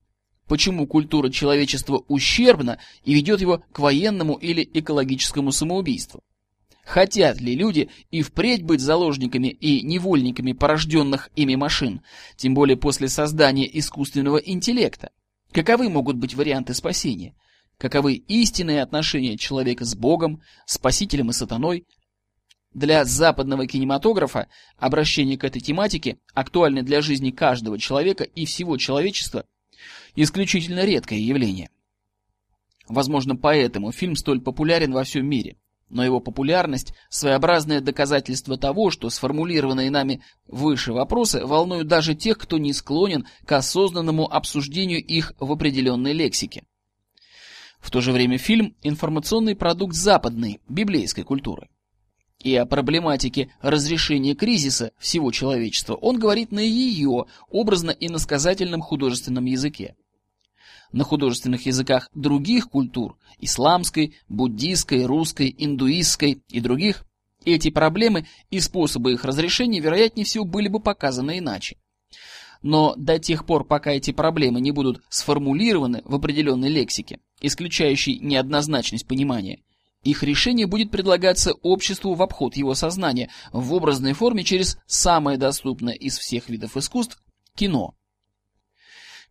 почему 0.48 0.86
культура 0.86 1.30
человечества 1.30 2.02
ущербна 2.08 2.78
и 3.04 3.14
ведет 3.14 3.40
его 3.40 3.62
к 3.70 3.78
военному 3.78 4.34
или 4.34 4.68
экологическому 4.74 5.52
самоубийству. 5.52 6.22
Хотят 6.84 7.38
ли 7.40 7.54
люди 7.54 7.90
и 8.10 8.22
впредь 8.22 8.62
быть 8.62 8.80
заложниками 8.80 9.48
и 9.48 9.82
невольниками 9.82 10.52
порожденных 10.52 11.28
ими 11.36 11.54
машин, 11.54 12.00
тем 12.36 12.54
более 12.54 12.78
после 12.78 13.08
создания 13.08 13.68
искусственного 13.78 14.38
интеллекта? 14.38 15.10
Каковы 15.52 15.90
могут 15.90 16.16
быть 16.16 16.34
варианты 16.34 16.72
спасения? 16.72 17.34
Каковы 17.76 18.14
истинные 18.14 18.82
отношения 18.82 19.36
человека 19.36 19.84
с 19.84 19.94
Богом, 19.94 20.40
Спасителем 20.64 21.28
и 21.28 21.32
Сатаной? 21.34 21.84
Для 22.74 23.04
западного 23.04 23.66
кинематографа 23.66 24.48
обращение 24.76 25.38
к 25.38 25.44
этой 25.44 25.60
тематике 25.60 26.18
актуально 26.34 26.82
для 26.82 27.00
жизни 27.00 27.30
каждого 27.30 27.78
человека 27.78 28.24
и 28.24 28.44
всего 28.44 28.76
человечества– 28.76 29.44
исключительно 30.16 30.84
редкое 30.84 31.18
явление. 31.18 31.70
Возможно, 32.88 33.36
поэтому 33.36 33.92
фильм 33.92 34.16
столь 34.16 34.40
популярен 34.40 34.92
во 34.92 35.04
всем 35.04 35.26
мире. 35.26 35.56
Но 35.88 36.04
его 36.04 36.20
популярность– 36.20 36.92
своеобразное 37.08 37.80
доказательство 37.80 38.58
того, 38.58 38.90
что 38.90 39.08
сформулированные 39.08 39.90
нами 39.90 40.22
выше 40.46 40.92
вопросы 40.92 41.44
волнуют 41.46 41.88
даже 41.88 42.14
тех, 42.14 42.36
кто 42.36 42.58
не 42.58 42.74
склонен 42.74 43.26
к 43.46 43.52
осознанному 43.52 44.30
обсуждению 44.30 45.02
их 45.02 45.32
в 45.38 45.50
определенной 45.50 46.12
лексике. 46.12 46.64
В 47.80 47.90
то 47.90 48.02
же 48.02 48.12
время 48.12 48.36
фильм– 48.36 48.74
информационный 48.82 49.56
продукт 49.56 49.94
западной, 49.94 50.60
библейской 50.68 51.22
культуры. 51.22 51.68
И 52.42 52.54
о 52.54 52.66
проблематике 52.66 53.52
разрешения 53.60 54.34
кризиса 54.34 54.92
всего 54.98 55.32
человечества 55.32 55.94
он 55.94 56.18
говорит 56.18 56.52
на 56.52 56.60
ее 56.60 57.26
образно-иносказательном 57.50 58.80
художественном 58.80 59.44
языке. 59.44 59.96
На 60.92 61.04
художественных 61.04 61.66
языках 61.66 62.08
других 62.14 62.70
культур– 62.70 63.18
исламской, 63.40 64.16
буддийской, 64.28 65.04
русской, 65.04 65.54
индуистской 65.58 66.42
и 66.48 66.60
других– 66.60 67.04
эти 67.44 67.70
проблемы 67.70 68.26
и 68.50 68.60
способы 68.60 69.12
их 69.12 69.24
разрешения, 69.24 69.80
вероятнее 69.80 70.24
всего, 70.24 70.44
были 70.44 70.68
бы 70.68 70.80
показаны 70.80 71.38
иначе. 71.38 71.76
Но 72.62 72.94
до 72.96 73.18
тех 73.18 73.46
пор, 73.46 73.64
пока 73.64 73.92
эти 73.92 74.12
проблемы 74.12 74.60
не 74.60 74.72
будут 74.72 75.02
сформулированы 75.08 76.02
в 76.04 76.14
определенной 76.14 76.68
лексике, 76.68 77.20
исключающей 77.40 78.18
неоднозначность 78.18 79.06
понимания, 79.06 79.60
их 80.02 80.22
решение 80.22 80.66
будет 80.66 80.90
предлагаться 80.90 81.52
обществу 81.52 82.14
в 82.14 82.22
обход 82.22 82.56
его 82.56 82.74
сознания 82.74 83.30
в 83.52 83.72
образной 83.72 84.12
форме 84.12 84.44
через 84.44 84.78
самое 84.86 85.38
доступное 85.38 85.94
из 85.94 86.18
всех 86.18 86.48
видов 86.48 86.76
искусств– 86.76 87.20
кино. 87.54 87.94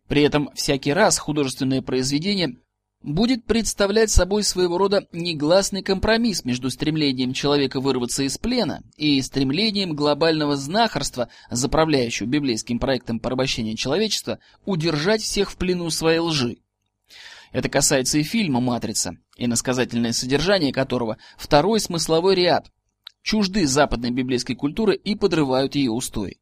При 0.08 0.22
этом 0.22 0.50
всякий 0.54 0.92
раз 0.92 1.18
художественное 1.18 1.82
произведение 1.82 2.56
будет 3.02 3.44
представлять 3.44 4.10
собой 4.10 4.42
своего 4.42 4.76
рода 4.76 5.06
негласный 5.12 5.82
компромисс 5.82 6.44
между 6.44 6.70
стремлением 6.70 7.32
человека 7.32 7.80
вырваться 7.80 8.24
из 8.24 8.38
плена 8.38 8.82
и 8.96 9.20
стремлением 9.22 9.94
глобального 9.94 10.56
знахарства, 10.56 11.28
заправляющего 11.50 12.26
библейским 12.26 12.78
проектом 12.78 13.20
порабощения 13.20 13.76
человечества, 13.76 14.40
удержать 14.64 15.22
всех 15.22 15.50
в 15.50 15.56
плену 15.56 15.90
своей 15.90 16.18
лжи. 16.18 16.58
Это 17.52 17.68
касается 17.68 18.18
и 18.18 18.22
фильма 18.22 18.60
«Матрица», 18.60 19.16
иносказательное 19.36 20.12
содержание 20.12 20.72
которого– 20.72 21.18
второй 21.38 21.80
смысловой 21.80 22.34
ряд, 22.34 22.70
чужды 23.22 23.66
западной 23.66 24.10
библейской 24.10 24.54
культуры 24.54 24.94
и 24.96 25.14
подрывают 25.14 25.74
ее 25.74 25.90
устои. 25.90 26.38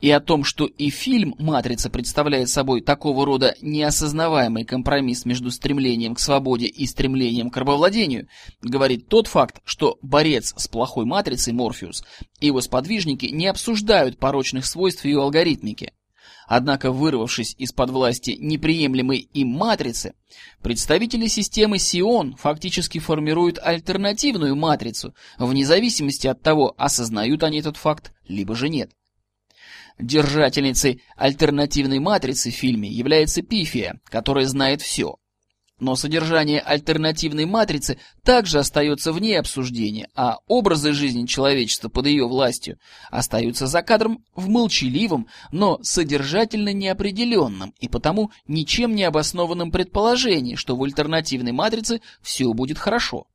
И 0.00 0.10
о 0.10 0.20
том, 0.20 0.44
что 0.44 0.66
и 0.66 0.90
фильм 0.90 1.34
«Матрица» 1.38 1.88
представляет 1.88 2.50
собой 2.50 2.82
такого 2.82 3.24
рода 3.24 3.54
неосознаваемый 3.62 4.64
компромисс 4.64 5.24
между 5.24 5.50
стремлением 5.50 6.14
к 6.14 6.20
свободе 6.20 6.66
и 6.66 6.86
стремлением 6.86 7.48
к 7.50 7.56
рабовладению, 7.56 8.28
говорит 8.60 9.08
тот 9.08 9.26
факт, 9.26 9.60
что 9.64 9.98
борец 10.02 10.52
с 10.56 10.68
плохой 10.68 11.06
матрицей 11.06 11.54
Морфеус 11.54 12.04
и 12.40 12.46
его 12.46 12.60
сподвижники 12.60 13.26
не 13.26 13.46
обсуждают 13.46 14.18
порочных 14.18 14.66
свойств 14.66 15.04
ее 15.06 15.22
алгоритмики. 15.22 15.92
Однако, 16.46 16.92
вырвавшись 16.92 17.54
из-под 17.58 17.90
власти 17.90 18.36
неприемлемой 18.38 19.18
им 19.18 19.48
матрицы, 19.48 20.14
представители 20.62 21.26
системы 21.26 21.78
Сион 21.78 22.36
фактически 22.36 22.98
формируют 22.98 23.58
альтернативную 23.58 24.54
матрицу, 24.54 25.14
вне 25.38 25.66
зависимости 25.66 26.28
от 26.28 26.40
того, 26.42 26.74
осознают 26.78 27.42
они 27.42 27.58
этот 27.58 27.76
факт, 27.76 28.12
либо 28.28 28.54
же 28.54 28.68
нет. 28.68 28.92
Держательницей 29.98 31.02
альтернативной 31.16 31.98
матрицы 31.98 32.50
в 32.50 32.54
фильме 32.54 32.88
является 32.88 33.42
Пифия, 33.42 34.00
которая 34.04 34.46
знает 34.46 34.82
все. 34.82 35.16
Но 35.78 35.94
содержание 35.94 36.60
альтернативной 36.60 37.44
матрицы 37.44 37.98
также 38.22 38.58
остается 38.58 39.12
вне 39.12 39.38
обсуждения, 39.38 40.08
а 40.14 40.38
образы 40.46 40.94
жизни 40.94 41.26
человечества 41.26 41.90
под 41.90 42.06
ее 42.06 42.26
властью 42.26 42.78
остаются 43.10 43.66
за 43.66 43.82
кадром 43.82 44.24
в 44.34 44.48
молчаливом, 44.48 45.28
но 45.52 45.78
содержательно 45.82 46.72
неопределенном 46.72 47.74
и 47.78 47.88
потому 47.88 48.30
ничем 48.48 48.94
не 48.94 49.04
обоснованном 49.04 49.70
предположении, 49.70 50.54
что 50.54 50.76
в 50.76 50.82
альтернативной 50.82 51.52
матрице 51.52 52.00
все 52.22 52.50
будет 52.54 52.78
хорошо. 52.78 53.26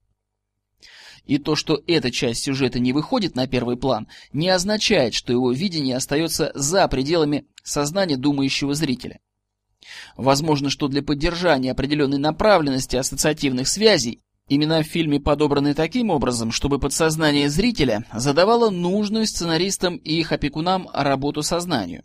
И 1.25 1.37
то, 1.37 1.55
что 1.55 1.83
эта 1.85 2.09
часть 2.09 2.43
сюжета 2.43 2.79
не 2.79 2.91
выходит 2.91 3.35
на 3.35 3.45
первый 3.45 3.77
план, 3.77 4.07
не 4.33 4.49
означает, 4.49 5.13
что 5.13 5.31
его 5.31 5.51
видение 5.51 5.95
остается 5.95 6.51
за 6.55 6.87
пределами 6.87 7.45
сознания 7.63 8.17
думающего 8.17 8.73
зрителя. 8.73 9.19
Возможно, 10.17 10.69
что 10.69 10.87
для 10.87 11.01
поддержания 11.01 11.71
определенной 11.71 12.17
направленности 12.17 12.95
ассоциативных 12.95 13.67
связей 13.67 14.21
имена 14.47 14.81
в 14.81 14.85
фильме 14.85 15.19
подобраны 15.19 15.73
таким 15.73 16.09
образом, 16.09 16.51
чтобы 16.51 16.79
подсознание 16.79 17.49
зрителя 17.49 18.05
задавало 18.13 18.69
нужную 18.69 19.25
сценаристам 19.25 19.97
и 19.97 20.13
их 20.13 20.31
опекунам 20.31 20.89
работу 20.93 21.41
сознанию. 21.41 22.03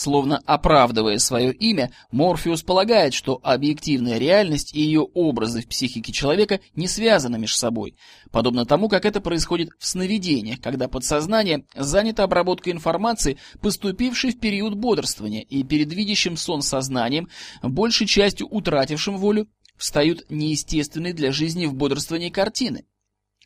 Словно 0.00 0.40
оправдывая 0.46 1.18
свое 1.18 1.52
имя, 1.52 1.92
Морфеус 2.10 2.62
полагает, 2.62 3.12
что 3.12 3.38
объективная 3.42 4.16
реальность 4.16 4.74
и 4.74 4.80
ее 4.80 5.02
образы 5.02 5.60
в 5.60 5.68
психике 5.68 6.10
человека 6.10 6.60
не 6.74 6.88
связаны 6.88 7.38
между 7.38 7.58
собой, 7.58 7.96
подобно 8.30 8.64
тому, 8.64 8.88
как 8.88 9.04
это 9.04 9.20
происходит 9.20 9.68
в 9.78 9.86
сновидениях, 9.86 10.58
когда 10.62 10.88
подсознание 10.88 11.66
занято 11.76 12.22
обработкой 12.22 12.72
информации, 12.72 13.36
поступившей 13.60 14.30
в 14.30 14.40
период 14.40 14.74
бодрствования, 14.74 15.42
и 15.42 15.64
перед 15.64 15.92
видящим 15.92 16.38
сон 16.38 16.62
сознанием, 16.62 17.28
большей 17.62 18.06
частью 18.06 18.48
утратившим 18.48 19.18
волю, 19.18 19.48
встают 19.76 20.24
неестественные 20.30 21.12
для 21.12 21.30
жизни 21.30 21.66
в 21.66 21.74
бодрствовании 21.74 22.30
картины. 22.30 22.86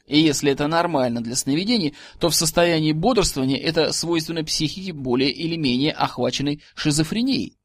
И 0.07 0.21
если 0.21 0.53
это 0.53 0.67
нормально 0.67 1.23
для 1.23 1.35
сновидений, 1.35 1.95
то 2.21 2.29
в 2.29 2.35
состоянии 2.35 2.93
бодрствования 2.93 3.59
это 3.59 3.93
свойственно 3.93 4.45
психике 4.45 4.93
более 4.93 5.31
или 5.31 5.57
менее 5.57 5.93
охваченной 5.93 6.63
шизофренией. 6.75 7.57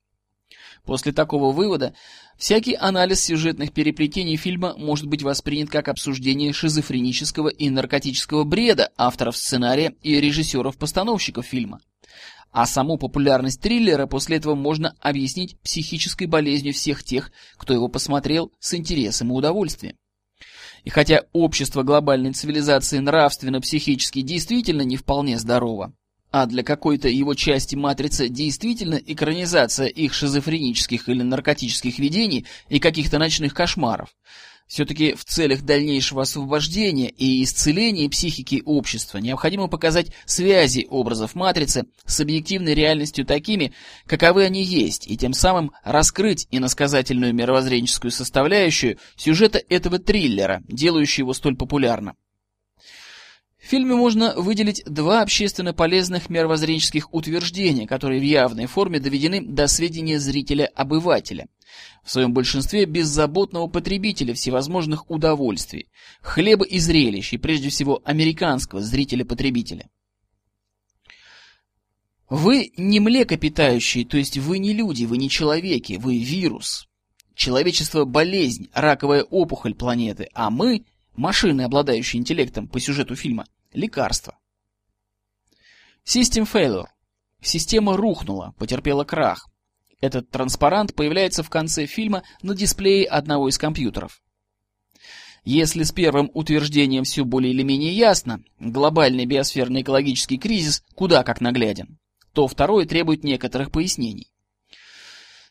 После 0.85 1.11
такого 1.11 1.51
вывода 1.51 1.93
всякий 2.37 2.73
анализ 2.73 3.23
сюжетных 3.23 3.73
переплетений 3.73 4.37
фильма 4.37 4.73
может 4.77 5.07
быть 5.07 5.21
воспринят 5.21 5.69
как 5.69 5.89
обсуждение 5.89 6.53
шизофренического 6.53 7.49
и 7.49 7.69
наркотического 7.69 8.45
бреда 8.45 8.89
авторов 8.97 9.35
сценария 9.35 9.93
и 10.01 10.19
режиссеров-постановщиков 10.21 11.45
фильма. 11.45 11.81
А 12.51 12.65
саму 12.65 12.97
популярность 12.97 13.61
триллера 13.61 14.07
после 14.07 14.37
этого 14.37 14.55
можно 14.55 14.95
объяснить 15.01 15.59
психической 15.59 16.25
болезнью 16.25 16.73
всех 16.73 17.03
тех, 17.03 17.31
кто 17.57 17.73
его 17.73 17.89
посмотрел 17.89 18.51
с 18.59 18.73
интересом 18.73 19.31
и 19.31 19.35
удовольствием. 19.35 19.97
И 20.83 20.89
хотя 20.89 21.23
общество 21.33 21.83
глобальной 21.83 22.33
цивилизации 22.33 22.99
нравственно-психически 22.99 24.21
действительно 24.21 24.81
не 24.81 24.97
вполне 24.97 25.37
здорово, 25.37 25.93
а 26.31 26.45
для 26.45 26.63
какой-то 26.63 27.07
его 27.07 27.33
части 27.33 27.75
матрицы 27.75 28.29
действительно 28.29 28.95
экранизация 28.95 29.87
их 29.87 30.13
шизофренических 30.13 31.09
или 31.09 31.23
наркотических 31.23 31.99
видений 31.99 32.45
и 32.69 32.79
каких-то 32.79 33.17
ночных 33.17 33.53
кошмаров, 33.53 34.09
все-таки 34.69 35.15
в 35.15 35.25
целях 35.25 35.63
дальнейшего 35.63 36.21
освобождения 36.21 37.09
и 37.09 37.43
исцеления 37.43 38.07
психики 38.07 38.61
общества 38.63 39.17
необходимо 39.17 39.67
показать 39.67 40.11
связи 40.27 40.85
образов 40.91 41.33
матрицы 41.33 41.87
с 42.05 42.19
объективной 42.19 42.75
реальностью 42.75 43.25
такими, 43.25 43.73
каковы 44.05 44.43
они 44.43 44.63
есть, 44.63 45.07
и 45.07 45.17
тем 45.17 45.33
самым 45.33 45.71
раскрыть 45.83 46.47
иносказательную 46.51 47.33
мировоззренческую 47.33 48.11
составляющую 48.11 48.99
сюжета 49.15 49.59
этого 49.69 49.97
триллера, 49.97 50.61
делающую 50.67 51.23
его 51.23 51.33
столь 51.33 51.55
популярным. 51.55 52.15
В 53.57 53.65
фильме 53.65 53.95
можно 53.95 54.35
выделить 54.35 54.83
два 54.85 55.23
общественно 55.23 55.73
полезных 55.73 56.29
мировоззренческих 56.29 57.11
утверждения, 57.11 57.87
которые 57.87 58.19
в 58.19 58.23
явной 58.23 58.67
форме 58.67 58.99
доведены 58.99 59.41
до 59.41 59.65
сведения 59.65 60.19
зрителя-обывателя– 60.19 61.47
в 62.03 62.11
своем 62.11 62.33
большинстве 62.33 62.85
беззаботного 62.85 63.67
потребителя 63.67 64.33
всевозможных 64.33 65.09
удовольствий, 65.09 65.89
хлеба 66.21 66.65
и 66.65 66.79
зрелищ, 66.79 67.33
и 67.33 67.37
прежде 67.37 67.69
всего 67.69 68.01
американского 68.03 68.81
зрителя-потребителя. 68.81 69.89
Вы 72.29 72.71
не 72.77 72.99
млекопитающие, 72.99 74.05
то 74.05 74.17
есть 74.17 74.37
вы 74.37 74.59
не 74.59 74.73
люди, 74.73 75.05
вы 75.05 75.17
не 75.17 75.29
человеки, 75.29 75.93
вы 75.93 76.19
вирус. 76.19 76.87
Человечество– 77.33 78.03
болезнь, 78.05 78.69
раковая 78.73 79.23
опухоль 79.23 79.73
планеты, 79.73 80.29
а 80.33 80.49
мы– 80.49 80.85
машины, 81.15 81.61
обладающие 81.63 82.19
интеллектом 82.19 82.67
по 82.67 82.79
сюжету 82.79 83.15
фильма– 83.15 83.45
лекарство. 83.73 84.37
System 86.05 86.47
failure. 86.51 86.87
Система 87.41 87.95
рухнула, 87.95 88.53
потерпела 88.57 89.03
крах. 89.05 89.47
Этот 90.01 90.29
транспарант 90.29 90.95
появляется 90.95 91.43
в 91.43 91.49
конце 91.49 91.85
фильма 91.85 92.23
на 92.41 92.55
дисплее 92.55 93.05
одного 93.05 93.49
из 93.49 93.57
компьютеров. 93.57 94.21
Если 95.43 95.83
с 95.83 95.91
первым 95.91 96.29
утверждением 96.33 97.03
все 97.03 97.25
более 97.25 97.53
или 97.53 97.63
менее 97.63 97.91
ясно, 97.93 98.43
глобальный 98.59 99.25
биосферный 99.25 99.81
экологический 99.81 100.37
кризис 100.37 100.83
куда 100.95 101.23
как 101.23 101.41
нагляден, 101.41 101.97
то 102.33 102.47
второй 102.47 102.85
требует 102.85 103.23
некоторых 103.23 103.71
пояснений. 103.71 104.31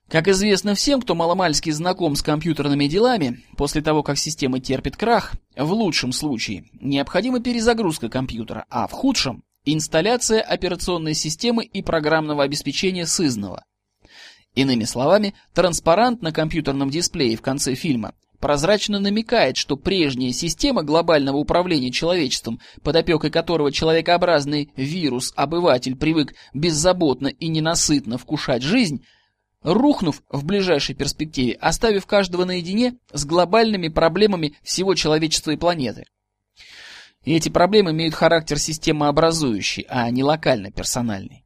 Как 0.08 0.26
известно 0.28 0.74
всем, 0.74 1.02
кто 1.02 1.14
маломальски 1.14 1.68
знаком 1.70 2.16
с 2.16 2.22
компьютерными 2.22 2.86
делами, 2.86 3.44
после 3.58 3.82
того, 3.82 4.02
как 4.02 4.16
система 4.16 4.58
терпит 4.58 4.96
крах, 4.96 5.34
в 5.54 5.70
лучшем 5.72 6.12
случае 6.12 6.64
необходима 6.80 7.40
перезагрузка 7.40 8.08
компьютера, 8.08 8.64
а 8.70 8.86
в 8.86 8.92
худшем– 8.92 9.42
инсталляция 9.66 10.40
операционной 10.40 11.12
системы 11.12 11.64
и 11.64 11.82
программного 11.82 12.42
обеспечения 12.42 13.04
сызного. 13.04 13.64
Иными 14.58 14.82
словами, 14.82 15.34
транспарант 15.54 16.20
на 16.20 16.32
компьютерном 16.32 16.90
дисплее 16.90 17.36
в 17.36 17.42
конце 17.42 17.76
фильма 17.76 18.14
прозрачно 18.40 18.98
намекает, 18.98 19.56
что 19.56 19.76
прежняя 19.76 20.32
система 20.32 20.82
глобального 20.82 21.36
управления 21.36 21.92
человечеством, 21.92 22.58
под 22.82 22.96
опекой 22.96 23.30
которого 23.30 23.70
человекообразный 23.70 24.72
вирус-обыватель 24.74 25.94
привык 25.94 26.34
беззаботно 26.54 27.28
и 27.28 27.46
ненасытно 27.46 28.18
вкушать 28.18 28.64
жизнь, 28.64 29.04
рухнув 29.62 30.24
в 30.28 30.44
ближайшей 30.44 30.96
перспективе, 30.96 31.52
оставив 31.52 32.06
каждого 32.06 32.44
наедине 32.44 32.96
с 33.12 33.24
глобальными 33.24 33.86
проблемами 33.86 34.54
всего 34.64 34.96
человечества 34.96 35.52
и 35.52 35.56
планеты. 35.56 36.06
И 37.22 37.33
эти 37.33 37.48
проблемы 37.48 37.92
имеют 37.92 38.16
характер 38.16 38.59
системообразующий, 38.59 39.87
а 39.88 40.11
не 40.11 40.24
локально-персональный. 40.24 41.44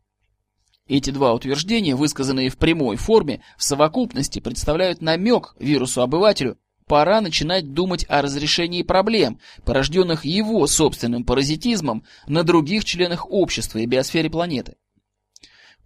Эти 0.92 1.08
два 1.08 1.32
утверждения, 1.32 1.96
высказанные 1.96 2.50
в 2.50 2.58
прямой 2.58 2.96
форме, 2.96 3.42
в 3.56 3.64
совокупности 3.64 4.40
представляют 4.40 5.00
намек 5.00 5.54
вирусу-обывателю, 5.58 6.58
пора 6.86 7.22
начинать 7.22 7.72
думать 7.72 8.04
о 8.10 8.20
разрешении 8.20 8.82
проблем, 8.82 9.40
порожденных 9.64 10.26
его 10.26 10.66
собственным 10.66 11.24
паразитизмом 11.24 12.04
на 12.26 12.42
других 12.42 12.84
членах 12.84 13.24
общества 13.30 13.78
и 13.78 13.86
биосфере 13.86 14.28
планеты. 14.28 14.76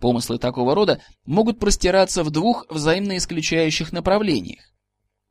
Помыслы 0.00 0.38
такого 0.38 0.74
рода 0.74 1.00
могут 1.24 1.60
простираться 1.60 2.24
в 2.24 2.30
двух 2.30 2.66
взаимно 2.68 3.16
исключающих 3.16 3.92
направлениях. 3.92 4.72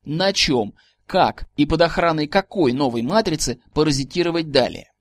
На 0.06 0.32
чем, 0.32 0.76
как 1.06 1.50
и 1.58 1.66
под 1.66 1.82
охраной 1.82 2.28
какой 2.28 2.72
новой 2.72 3.02
матрицы 3.02 3.60
паразитировать 3.74 4.52
далее 4.52 4.94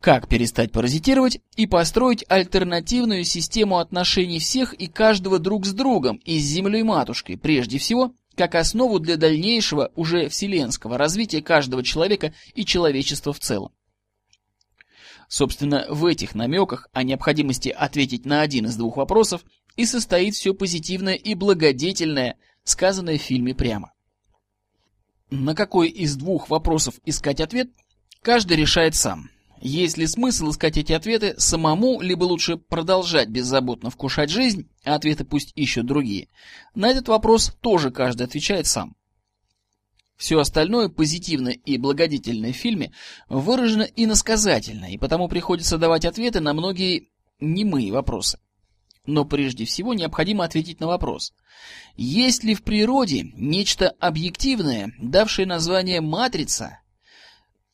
как 0.00 0.28
перестать 0.28 0.72
паразитировать 0.72 1.40
и 1.56 1.66
построить 1.66 2.24
альтернативную 2.28 3.24
систему 3.24 3.78
отношений 3.78 4.38
всех 4.38 4.72
и 4.72 4.86
каждого 4.86 5.38
друг 5.38 5.66
с 5.66 5.72
другом 5.72 6.16
и 6.24 6.38
с 6.38 6.44
Землей-матушкой, 6.44 7.36
прежде 7.36 7.78
всего, 7.78 8.14
как 8.34 8.54
основу 8.54 8.98
для 8.98 9.18
дальнейшего 9.18 9.92
уже 9.96 10.28
вселенского 10.28 10.96
развития 10.96 11.42
каждого 11.42 11.82
человека 11.82 12.32
и 12.54 12.64
человечества 12.64 13.34
в 13.34 13.40
целом. 13.40 13.72
Собственно, 15.28 15.86
в 15.90 16.06
этих 16.06 16.34
намеках 16.34 16.88
о 16.92 17.02
необходимости 17.02 17.68
ответить 17.68 18.24
на 18.24 18.40
один 18.40 18.66
из 18.66 18.76
двух 18.76 18.96
вопросов 18.96 19.44
и 19.76 19.84
состоит 19.84 20.34
все 20.34 20.54
позитивное 20.54 21.14
и 21.14 21.34
благодетельное, 21.34 22.36
сказанное 22.64 23.18
в 23.18 23.22
фильме 23.22 23.54
прямо. 23.54 23.92
На 25.28 25.54
какой 25.54 25.88
из 25.88 26.16
двух 26.16 26.48
вопросов 26.48 26.94
искать 27.04 27.40
ответ, 27.40 27.68
каждый 28.22 28.56
решает 28.56 28.94
сам– 28.94 29.28
есть 29.60 29.98
ли 29.98 30.06
смысл 30.06 30.50
искать 30.50 30.78
эти 30.78 30.92
ответы 30.92 31.34
самому, 31.36 32.00
либо 32.00 32.24
лучше 32.24 32.56
продолжать 32.56 33.28
беззаботно 33.28 33.90
вкушать 33.90 34.30
жизнь, 34.30 34.70
а 34.84 34.94
ответы 34.94 35.24
пусть 35.24 35.52
ищут 35.54 35.86
другие? 35.86 36.28
На 36.74 36.88
этот 36.88 37.08
вопрос 37.08 37.54
тоже 37.60 37.90
каждый 37.90 38.22
отвечает 38.22 38.66
сам. 38.66 38.96
Все 40.16 40.38
остальное 40.38 40.88
позитивное 40.88 41.52
и 41.52 41.76
благодетельное 41.76 42.52
в 42.52 42.56
фильме 42.56 42.92
выражено 43.28 43.82
иносказательно, 43.96 44.86
и 44.86 44.98
потому 44.98 45.28
приходится 45.28 45.78
давать 45.78 46.04
ответы 46.04 46.40
на 46.40 46.54
многие 46.54 47.08
немые 47.38 47.92
вопросы. 47.92 48.38
Но 49.06 49.24
прежде 49.24 49.64
всего 49.64 49.92
необходимо 49.92 50.44
ответить 50.44 50.80
на 50.80 50.86
вопрос. 50.86 51.32
Есть 51.96 52.44
ли 52.44 52.54
в 52.54 52.62
природе 52.62 53.30
нечто 53.34 53.90
объективное, 53.98 54.92
давшее 54.98 55.46
название 55.46 56.00
«матрица», 56.00 56.80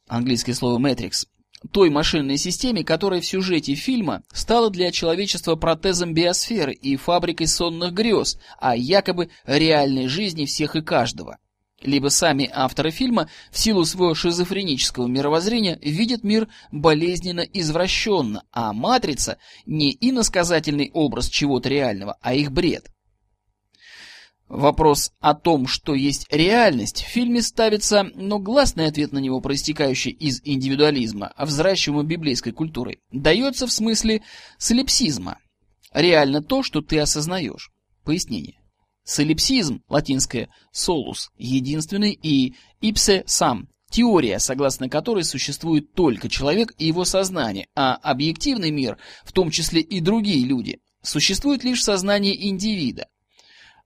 английское 0.08 0.54
слово 0.54 0.78
«matrix», 0.78 1.26
той 1.72 1.90
машинной 1.90 2.36
системе, 2.36 2.84
которая 2.84 3.20
в 3.20 3.26
сюжете 3.26 3.74
фильма 3.74 4.22
стала 4.32 4.70
для 4.70 4.92
человечества 4.92 5.56
протезом 5.56 6.14
биосферы 6.14 6.72
и 6.72 6.96
фабрикой 6.96 7.46
сонных 7.46 7.92
грез, 7.92 8.38
а 8.58 8.76
якобы 8.76 9.30
реальной 9.46 10.08
жизни 10.08 10.44
всех 10.44 10.76
и 10.76 10.82
каждого. 10.82 11.38
Либо 11.82 12.08
сами 12.08 12.50
авторы 12.52 12.90
фильма 12.90 13.28
в 13.50 13.58
силу 13.58 13.84
своего 13.84 14.14
шизофренического 14.14 15.06
мировоззрения 15.06 15.78
видят 15.82 16.24
мир 16.24 16.48
болезненно 16.72 17.40
извращенно, 17.40 18.44
а 18.50 18.72
«Матрица» 18.72 19.36
не 19.66 19.96
иносказательный 20.00 20.90
образ 20.94 21.28
чего-то 21.28 21.68
реального, 21.68 22.16
а 22.22 22.34
их 22.34 22.50
бред. 22.50 22.90
Вопрос 24.48 25.10
о 25.18 25.34
том, 25.34 25.66
что 25.66 25.94
есть 25.94 26.26
реальность, 26.30 27.02
в 27.02 27.08
фильме 27.08 27.42
ставится, 27.42 28.04
но 28.14 28.38
гласный 28.38 28.86
ответ 28.86 29.10
на 29.12 29.18
него, 29.18 29.40
проистекающий 29.40 30.12
из 30.12 30.40
индивидуализма, 30.44 31.32
взращиваемого 31.36 32.04
библейской 32.04 32.52
культурой, 32.52 33.00
дается 33.10 33.66
в 33.66 33.72
смысле 33.72 34.22
солипсизма. 34.56 35.38
Реально 35.92 36.42
то, 36.42 36.62
что 36.62 36.80
ты 36.80 36.98
осознаешь. 37.00 37.70
Пояснение. 38.04 38.60
Солипсизм, 39.02 39.82
латинское 39.88 40.48
«solus», 40.72 41.28
единственный 41.36 42.12
и 42.12 42.54
«ipse 42.80 43.24
сам», 43.26 43.68
теория, 43.90 44.38
согласно 44.38 44.88
которой 44.88 45.24
существует 45.24 45.92
только 45.92 46.28
человек 46.28 46.72
и 46.78 46.86
его 46.86 47.04
сознание, 47.04 47.66
а 47.74 47.94
объективный 47.94 48.70
мир, 48.70 48.98
в 49.24 49.32
том 49.32 49.50
числе 49.50 49.80
и 49.80 50.00
другие 50.00 50.44
люди, 50.44 50.78
существует 51.02 51.64
лишь 51.64 51.80
в 51.80 51.84
сознании 51.84 52.48
индивида. 52.48 53.06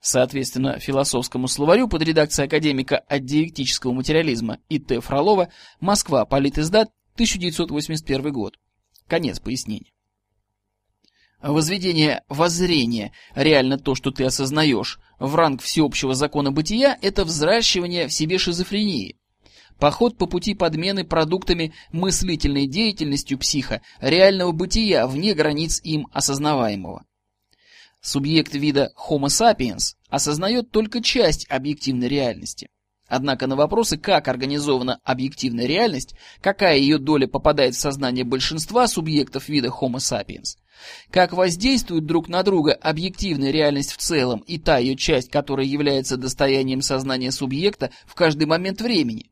Соответственно, 0.01 0.79
философскому 0.79 1.47
словарю 1.47 1.87
под 1.87 2.03
редакцией 2.03 2.47
академика 2.47 2.99
от 2.99 3.25
диалектического 3.25 3.93
материализма 3.93 4.59
И.Т. 4.71 5.01
Фролова 5.01 5.51
«Москва. 5.79 6.25
Политиздат. 6.25 6.91
1981 7.15 8.33
год». 8.33 8.59
Конец 9.07 9.41
пояснения. 9.41 9.93
Возведение 11.43 12.23
воззрения, 12.29 13.13
реально 13.35 13.79
то, 13.79 13.95
что 13.95 14.11
ты 14.11 14.25
осознаешь, 14.25 14.99
в 15.19 15.35
ранг 15.35 15.63
всеобщего 15.63 16.15
закона 16.15 16.51
бытия– 16.51 16.99
это 17.03 17.25
взращивание 17.25 18.09
в 18.09 18.13
себе 18.13 18.39
шизофрении. 18.39 19.17
Поход 19.79 20.19
по 20.19 20.27
пути 20.27 20.55
подмены 20.55 21.05
продуктами 21.05 21.73
мыслительной 21.93 22.67
деятельностью 22.67 23.39
психа 23.39 23.81
реального 24.01 24.53
бытия 24.53 25.07
вне 25.07 25.35
границ 25.35 25.81
им 25.83 26.07
осознаваемого. 26.13 27.05
Субъект 28.03 28.55
вида 28.55 28.93
Homo 28.97 29.27
sapiens 29.27 29.95
осознает 30.09 30.71
только 30.71 31.03
часть 31.03 31.47
объективной 31.51 32.09
реальности. 32.09 32.69
Однако 33.09 33.47
на 33.47 33.57
вопросы, 33.57 33.99
как 33.99 34.29
организована 34.29 35.01
объективная 35.05 35.67
реальность, 35.67 36.15
какая 36.41 36.79
ее 36.79 36.99
доля 36.99 37.27
попадает 37.27 37.75
в 37.75 37.79
сознание 37.79 38.25
большинства 38.25 38.87
субъектов 38.87 39.49
вида 39.49 39.69
Homo 39.69 39.97
sapiens, 39.97 40.57
как 41.11 41.33
воздействуют 41.33 42.07
друг 42.07 42.29
на 42.29 42.43
друга 42.43 42.73
объективная 42.73 43.51
реальность 43.51 43.93
в 43.93 43.97
целом 43.97 44.41
и 44.47 44.59
та 44.59 44.79
ее 44.79 44.97
часть, 44.97 45.29
которая 45.29 45.67
является 45.67 46.17
достоянием 46.17 46.83
сознания 46.83 47.33
субъекта 47.33 47.91
в 48.07 48.15
каждый 48.15 48.47
момент 48.47 48.81
времени, 48.81 49.30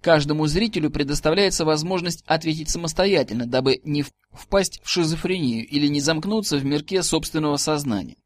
Каждому 0.00 0.46
зрителю 0.46 0.90
предоставляется 0.90 1.66
возможность 1.66 2.24
ответить 2.26 2.70
самостоятельно, 2.70 3.46
дабы 3.46 3.80
не 3.84 4.04
впасть 4.32 4.80
в 4.82 4.88
шизофрению 4.88 5.66
или 5.66 5.88
не 5.88 6.00
замкнуться 6.00 6.56
в 6.56 6.64
мирке 6.64 7.02
собственного 7.02 7.56
сознания. 7.58 8.16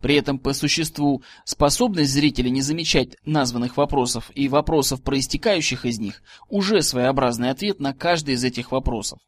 При 0.00 0.16
этом 0.16 0.38
по 0.38 0.52
существу 0.54 1.22
способность 1.44 2.12
зрителя 2.12 2.48
не 2.48 2.62
замечать 2.62 3.16
названных 3.24 3.76
вопросов 3.76 4.30
и 4.34 4.48
вопросов, 4.48 5.02
проистекающих 5.02 5.84
из 5.84 5.98
них, 6.00 6.22
уже 6.48 6.82
своеобразный 6.82 7.50
ответ 7.50 7.78
на 7.78 7.92
каждый 7.92 8.34
из 8.34 8.42
этих 8.42 8.72
вопросов. 8.72 9.20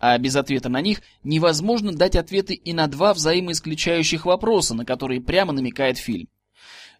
А 0.00 0.16
без 0.18 0.36
ответа 0.36 0.68
на 0.68 0.80
них 0.80 1.02
невозможно 1.22 1.92
дать 1.92 2.16
ответы 2.16 2.54
и 2.54 2.72
на 2.72 2.86
два 2.86 3.14
взаимоисключающих 3.14 4.24
вопроса, 4.26 4.74
на 4.74 4.84
которые 4.84 5.20
прямо 5.20 5.52
намекает 5.52 5.98
фильм 5.98 6.28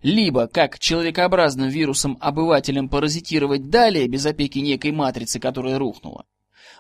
либо 0.03 0.47
как 0.47 0.79
человекообразным 0.79 1.69
вирусом-обывателем 1.69 2.89
паразитировать 2.89 3.69
далее 3.71 4.09
без 4.09 4.27
опеки 4.27 4.59
некой 4.59 4.93
матрицы, 4.93 5.41
которая 5.41 5.79
рухнула, 5.79 6.25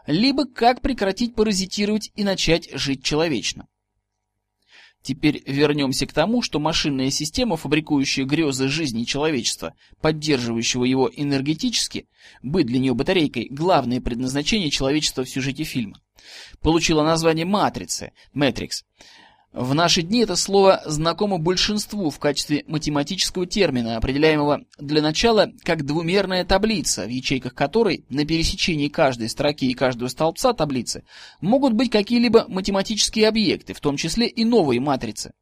либо 0.06 0.46
как 0.46 0.80
прекратить 0.80 1.34
паразитировать 1.34 2.10
и 2.14 2.24
начать 2.24 2.70
жить 2.72 3.02
человечно. 3.02 3.66
Теперь 5.06 5.40
вернемся 5.46 6.04
к 6.04 6.12
тому, 6.12 6.42
что 6.42 6.58
машинная 6.58 7.10
система, 7.10 7.56
фабрикующая 7.56 8.24
грезы 8.24 8.66
жизни 8.66 9.04
человечества, 9.04 9.74
поддерживающего 10.00 10.82
его 10.82 11.08
энергетически, 11.14 12.08
быть 12.42 12.66
для 12.66 12.80
нее 12.80 12.92
батарейкой– 12.92 13.46
главное 13.50 14.00
предназначение 14.00 14.68
человечества 14.68 15.22
в 15.22 15.30
сюжете 15.30 15.62
фильма, 15.62 16.00
получила 16.60 17.04
название 17.04 17.46
«Матрицы»– 17.46 18.14
«Мэтрикс», 18.32 18.84
в 19.52 19.72
наши 19.72 20.02
дни 20.02 20.20
это 20.20 20.36
слово 20.36 20.82
знакомо 20.84 21.38
большинству 21.38 22.10
в 22.10 22.18
качестве 22.18 22.64
математического 22.66 23.46
термина, 23.46 23.96
определяемого 23.96 24.64
для 24.78 25.00
начала 25.00 25.50
как 25.62 25.86
двумерная 25.86 26.44
таблица, 26.44 27.06
в 27.06 27.08
ячейках 27.08 27.54
которой 27.54 28.04
на 28.10 28.26
пересечении 28.26 28.88
каждой 28.88 29.30
строки 29.30 29.64
и 29.70 29.74
каждого 29.74 30.08
столбца 30.08 30.52
таблицы 30.52 31.04
могут 31.40 31.72
быть 31.72 31.90
какие-либо 31.90 32.44
математические 32.48 33.28
объекты, 33.28 33.72
в 33.72 33.80
том 33.80 33.96
числе 33.96 34.26
и 34.26 34.44
новые 34.44 34.80
матрицы. 34.80 35.32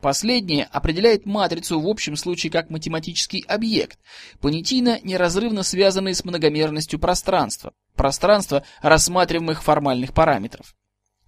Последнее 0.00 0.64
определяет 0.64 1.26
матрицу 1.26 1.80
в 1.80 1.86
общем 1.86 2.16
случае 2.16 2.50
как 2.50 2.70
математический 2.70 3.44
объект, 3.46 4.00
понятийно 4.40 4.98
неразрывно 5.04 5.62
связанный 5.62 6.16
с 6.16 6.24
многомерностью 6.24 6.98
пространства, 6.98 7.72
пространства 7.94 8.64
рассматриваемых 8.82 9.62
формальных 9.62 10.12
параметров. 10.12 10.74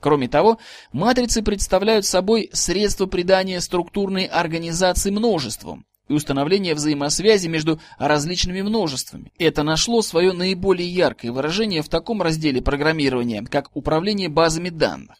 Кроме 0.04 0.28
того, 0.28 0.58
матрицы 0.92 1.40
представляют 1.40 2.04
собой 2.04 2.50
средство 2.52 3.06
придания 3.06 3.58
структурной 3.62 4.26
организации 4.26 5.10
множествам 5.10 5.86
и 6.08 6.12
установления 6.12 6.74
взаимосвязи 6.74 7.48
между 7.48 7.80
различными 7.98 8.60
множествами. 8.60 9.32
Это 9.38 9.62
нашло 9.62 10.02
свое 10.02 10.34
наиболее 10.34 10.86
яркое 10.86 11.32
выражение 11.32 11.80
в 11.80 11.88
таком 11.88 12.20
разделе 12.20 12.60
программирования, 12.60 13.46
как 13.50 13.74
управление 13.74 14.28
базами 14.28 14.68
данных. 14.68 15.16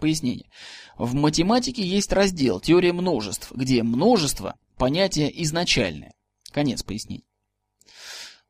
Пояснение. 0.00 0.50
В 0.98 1.14
математике 1.14 1.84
есть 1.86 2.12
раздел 2.12 2.58
«Теория 2.58 2.92
множеств», 2.92 3.52
где 3.54 3.84
множество– 3.84 4.56
понятие 4.76 5.30
изначальное. 5.44 6.14
Конец 6.50 6.82
пояснения. 6.82 7.22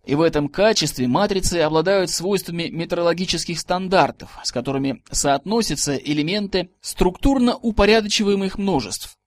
И 0.06 0.14
в 0.14 0.20
этом 0.20 0.48
качестве 0.48 1.08
матрицы 1.08 1.56
обладают 1.56 2.10
свойствами 2.10 2.68
метрологических 2.68 3.58
стандартов, 3.58 4.38
с 4.44 4.52
которыми 4.52 5.02
соотносятся 5.10 5.96
элементы 5.96 6.70
структурно 6.80 7.56
упорядочиваемых 7.56 8.56
множеств. 8.56 9.18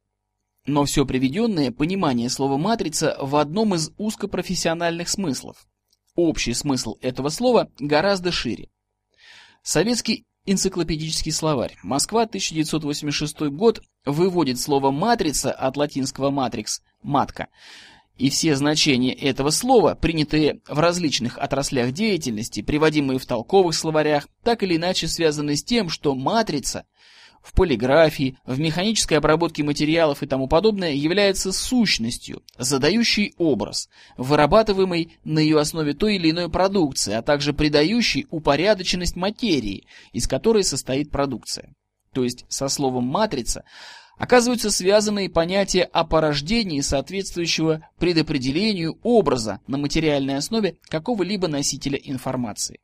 Но 0.66 0.86
все 0.86 1.06
приведенное 1.06 1.72
понимание 1.72 2.30
слова 2.30 2.58
«матрица» 2.58 3.18
в 3.20 3.36
одном 3.36 3.76
из 3.76 3.92
узкопрофессиональных 3.98 5.10
смыслов. 5.10 5.68
Общий 6.16 6.54
смысл 6.54 6.96
этого 7.02 7.28
слова 7.28 7.70
гораздо 7.78 8.32
шире. 8.32 8.70
Советский 9.64 10.24
энциклопедический 10.46 11.34
словарь. 11.34 11.76
Москва, 11.84 12.24
1986 12.24 13.42
год, 13.50 13.82
выводит 14.06 14.60
слово 14.60 14.92
«матрица» 14.92 15.52
от 15.52 15.76
латинского 15.76 16.30
«матрикс»– 16.30 16.82
«матка» 17.04 17.50
и 18.20 18.30
все 18.30 18.56
значения 18.56 19.14
этого 19.14 19.50
слова, 19.50 19.96
принятые 19.96 20.60
в 20.68 20.78
различных 20.78 21.38
отраслях 21.38 21.94
деятельности, 21.94 22.62
приводимые 22.62 23.18
в 23.18 23.26
толковых 23.26 23.74
словарях, 23.74 24.28
так 24.44 24.62
или 24.62 24.76
иначе 24.76 25.08
связаны 25.08 25.56
с 25.56 25.64
тем, 25.64 25.90
что 25.90 26.14
матрица 26.14 26.86
в 27.42 27.54
полиграфии, 27.54 28.38
в 28.46 28.60
механической 28.60 29.14
обработке 29.14 29.64
материалов 29.64 30.22
и 30.22 30.28
тому 30.28 30.50
подобное 30.50 30.92
является 30.92 31.54
сущностью, 31.54 32.44
задающей 32.58 33.34
образ, 33.38 33.88
вырабатываемый 34.18 35.18
на 35.24 35.40
ее 35.40 35.58
основе 35.58 35.94
той 35.94 36.18
или 36.18 36.32
иной 36.32 36.50
продукции, 36.50 37.14
а 37.14 37.22
также 37.22 37.54
придающей 37.54 38.28
упорядоченность 38.30 39.16
материи, 39.16 39.88
из 40.12 40.28
которой 40.28 40.66
состоит 40.66 41.10
продукция. 41.10 41.74
То 42.14 42.26
есть 42.26 42.46
со 42.50 42.68
словом 42.68 43.06
«матрица» 43.06 43.64
оказываются 44.20 44.70
связанные 44.70 45.30
понятия 45.30 45.84
о 45.84 46.04
порождении 46.04 46.82
соответствующего 46.82 47.88
предопределению 47.98 49.00
образа 49.02 49.62
на 49.66 49.78
материальной 49.78 50.36
основе 50.36 50.78
какого-либо 50.84 51.48
носителя 51.48 51.98
информации. 51.98 52.82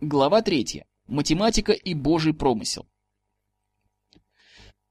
Глава 0.00 0.40
3. 0.40 0.84
Математика 1.06 1.72
и 1.72 1.94
Божий 1.94 2.32
промысел. 2.32 2.86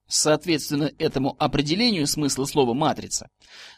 Соответственно 0.07 0.91
этому 0.99 1.35
определению 1.37 2.07
смысла 2.07 2.45
слова 2.45 2.73
«матрица», 2.73 3.29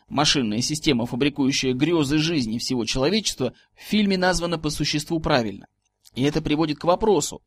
машинная 0.10 0.62
система, 0.62 1.08
фабрикующая 1.08 1.74
грезы 1.74 2.20
жизни 2.20 2.60
всего 2.60 2.86
человечества, 2.86 3.54
в 3.74 3.82
фильме 3.82 4.16
названа 4.18 4.60
по 4.60 4.70
существу 4.70 5.20
правильно– 5.20 5.66
и 6.16 6.24
это 6.24 6.42
приводит 6.42 6.80
к 6.80 6.84
вопросу, 6.86 7.42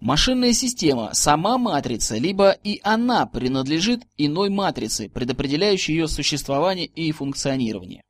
машинная 0.00 0.52
система 0.52 1.10
сама 1.14 1.58
матрица, 1.58 2.16
либо 2.16 2.50
и 2.50 2.80
она 2.82 3.26
принадлежит 3.26 4.02
иной 4.16 4.50
матрице, 4.50 5.08
предопределяющей 5.08 5.94
ее 5.94 6.08
существование 6.08 6.86
и 6.86 7.10
функционирование. 7.12 8.02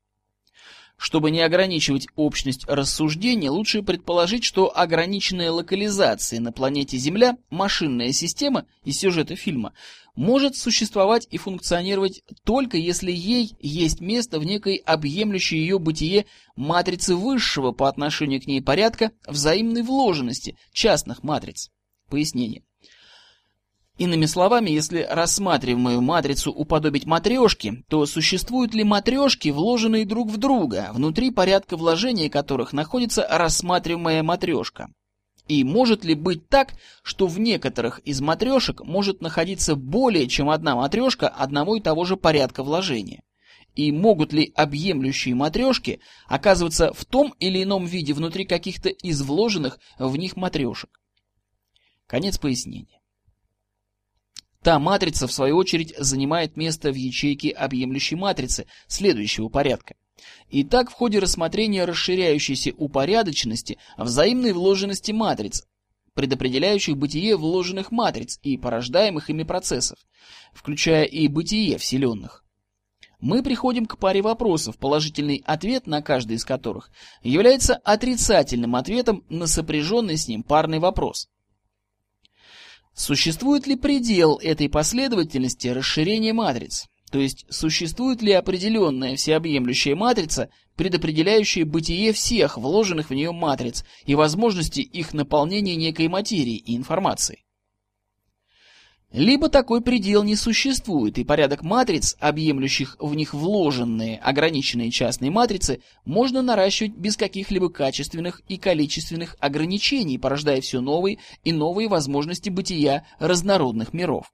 Чтобы 0.96 1.30
не 1.30 1.40
ограничивать 1.40 2.06
общность 2.14 2.64
рассуждения, 2.68 3.50
лучше 3.50 3.82
предположить, 3.82 4.44
что 4.44 4.76
ограниченная 4.76 5.50
локализация 5.50 6.40
на 6.40 6.52
планете 6.52 6.96
Земля 6.98 7.36
машинная 7.50 8.12
система 8.12 8.66
из 8.84 8.98
сюжета 8.98 9.34
фильма 9.34 9.72
может 10.14 10.57
существовать 10.57 11.27
и 11.31 11.38
функционировать 11.38 12.22
только 12.44 12.77
если 12.77 13.11
ей 13.11 13.57
есть 13.61 14.00
место 14.00 14.38
в 14.38 14.44
некой 14.44 14.77
объемлющей 14.77 15.59
ее 15.59 15.79
бытие 15.79 16.27
матрицы 16.57 17.16
высшего 17.16 17.72
по 17.72 17.88
отношению 17.88 18.40
к 18.40 18.46
ней 18.46 18.62
порядка 18.62 19.12
взаимной 19.27 19.83
вложенности 19.83 20.57
частных 20.72 21.22
матриц. 21.22 21.70
Пояснение. 22.09 22.62
Иными 23.96 24.27
словами, 24.27 24.70
если 24.70 25.07
рассматриваемую 25.09 26.00
матрицу 26.00 26.50
уподобить 26.50 27.07
матрешке, 27.07 27.85
то 27.88 28.07
существуют 28.07 28.74
ли 28.74 28.83
матрешки, 28.83 29.50
вложенные 29.50 30.05
друг 30.05 30.31
в 30.31 30.37
друга, 30.37 30.90
внутри 30.92 31.31
порядка 31.31 31.77
вложения 31.77 32.29
которых 32.29 32.72
находится 32.72 33.24
рассматриваемая 33.31 34.24
матрешка? 34.24 34.88
И 35.46 35.62
может 35.62 36.04
ли 36.04 36.14
быть 36.14 36.48
так, 36.48 36.74
что 37.02 37.26
в 37.26 37.38
некоторых 37.38 37.98
из 38.00 38.20
матрешек 38.20 38.80
может 38.83 39.20
находиться 39.20 39.76
более 39.76 40.26
чем 40.26 40.48
одна 40.48 40.74
матрешка 40.74 41.28
одного 41.28 41.76
и 41.76 41.80
того 41.80 42.04
же 42.04 42.16
порядка 42.16 42.62
вложения? 42.62 43.22
И 43.74 43.92
могут 43.92 44.33
ли 44.33 44.52
объемлющие 44.54 45.35
матрешки 45.35 46.00
оказываться 46.26 46.92
в 46.92 47.04
том 47.04 47.35
или 47.40 47.62
ином 47.62 47.85
виде 47.85 48.14
внутри 48.14 48.46
каких-то 48.46 48.88
из 48.88 49.20
вложенных 49.20 49.78
в 49.98 50.16
них 50.16 50.37
матрешек? 50.37 51.00
Конец 52.07 52.38
пояснения. 52.38 53.00
Та 54.62 54.78
матрица, 54.78 55.26
в 55.26 55.33
свою 55.33 55.57
очередь, 55.57 55.94
занимает 55.98 56.57
место 56.57 56.90
в 56.90 56.94
ячейке 56.94 57.50
объемлющей 57.50 58.16
матрицы 58.16 58.66
следующего 58.87 59.50
порядка. 59.50 59.96
И 60.48 60.64
так 60.64 60.90
в 60.90 60.92
ходе 60.92 61.18
рассмотрения 61.18 61.85
расширяющейся 61.85 62.72
упорядоченности 62.77 63.79
взаимной 63.96 64.53
вложенности 64.53 65.12
матриц, 65.12 65.66
предопределяющих 66.14 66.96
бытие 66.96 67.37
вложенных 67.37 67.90
матриц 67.90 68.38
и 68.42 68.57
порождаемых 68.57 69.31
ими 69.31 69.42
процессов, 69.42 69.98
включая 70.53 71.05
и 71.05 71.27
бытие 71.29 71.79
вселенных. 71.79 72.44
мы 73.20 73.42
приходим 73.42 73.87
к 73.87 73.98
паре 73.98 74.22
вопросов, 74.22 74.77
положительный 74.77 75.42
ответ 75.46 75.87
на 75.87 76.03
каждый 76.03 76.37
из 76.37 76.44
которых 76.44 76.90
является 77.22 77.74
отрицательным 77.74 78.77
ответом 78.77 79.24
на 79.29 79.46
сопряженный 79.46 80.16
с 80.16 80.29
ним 80.29 80.42
парный 80.42 80.79
вопрос. 80.79 81.29
Существует 82.94 83.66
ли 83.66 83.74
предел 83.74 84.38
этой 84.40 84.68
последовательности 84.68 85.66
расширения 85.68 86.33
матриц? 86.33 86.87
То 87.14 87.20
есть, 87.20 87.46
существует 87.48 88.22
ли 88.22 88.33
определенная 88.33 89.14
всеобъемлющая 89.14 89.94
матрица, 89.94 90.50
предопределяющая 90.74 91.64
бытие 91.64 92.12
всех 92.12 92.59
вложенных 92.59 93.11
в 93.11 93.14
нее 93.14 93.31
матриц 93.31 93.85
и 94.05 94.16
возможности 94.16 94.81
их 94.81 95.14
наполнения 95.14 95.77
некой 95.77 96.09
материей 96.09 96.57
и 96.57 96.74
информацией? 96.74 97.44
Либо 99.12 99.48
такой 99.48 99.81
предел 99.81 100.24
не 100.24 100.35
существует, 100.35 101.16
и 101.16 101.22
порядок 101.22 101.62
матриц, 101.62 102.16
объемлющих 102.18 102.96
в 102.98 103.14
них 103.14 103.33
вложенные 103.33 104.18
ограниченные 104.18 104.90
частные 104.90 105.31
матрицы, 105.31 105.83
можно 106.05 106.42
наращивать 106.42 106.96
без 106.96 107.16
каких-либо 107.16 107.70
качественных 107.70 108.42
и 108.48 108.57
количественных 108.57 109.37
ограничений, 109.38 110.18
порождая 110.18 110.61
все 110.61 110.81
новые 110.81 111.18
и 111.44 111.53
новые 111.53 111.87
возможности 111.87 112.48
бытия 112.48 113.07
разнородных 113.20 113.92
миров. 113.92 114.33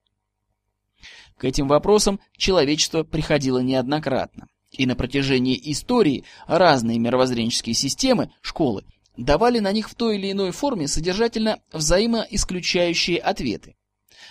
К 1.40 1.44
этим 1.44 1.68
вопросам 1.68 2.20
человечество 2.36 3.02
приходило 3.02 3.60
неоднократно. 3.60 4.48
И 4.72 4.84
на 4.84 4.94
протяжении 4.94 5.58
истории 5.72 6.24
разные 6.46 6.98
мировоззренческие 6.98 7.74
системы, 7.74 8.30
школы, 8.42 8.84
давали 9.16 9.58
на 9.58 9.72
них 9.72 9.88
в 9.88 9.94
той 9.94 10.18
или 10.18 10.32
иной 10.32 10.50
форме 10.50 10.86
содержательно 10.86 11.58
взаимоисключающие 11.72 13.16
ответы. 13.18 13.74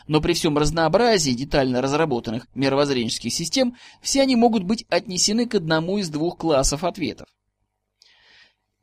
Но 0.07 0.21
при 0.21 0.33
всем 0.33 0.55
разнообразии 0.55 1.31
детально 1.31 1.81
разработанных 1.81 2.47
мировоззренческих 2.53 3.33
систем, 3.33 3.75
все 4.03 4.21
они 4.21 4.35
могут 4.35 4.61
быть 4.61 4.85
отнесены 4.87 5.47
к 5.47 5.55
одному 5.55 5.97
из 5.97 6.09
двух 6.09 6.37
классов 6.37 6.83
ответов. 6.83 7.27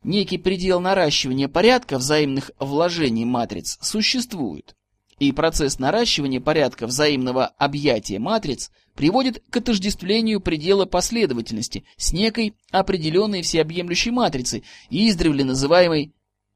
Некий 0.03 0.37
предел 0.37 0.81
наращивания 0.81 1.47
порядка 1.47 1.97
взаимных 1.97 2.51
вложений 2.59 3.23
матриц 3.23 3.77
существует, 3.81 4.75
и 5.19 5.31
процесс 5.31 5.79
наращивания 5.79 6.39
порядка 6.39 6.87
взаимного 6.87 7.47
объятия 7.47 8.19
матриц 8.19 8.71
приводит 8.95 9.43
к 9.49 9.57
отождествлению 9.57 10.41
предела 10.41 10.85
последовательности 10.85 11.85
с 11.97 12.13
некой 12.13 12.55
определенной 12.71 13.41
всеобъемлющей 13.41 14.11
матрицей, 14.11 14.63
издревле 14.89 15.43
называемой 15.43 16.13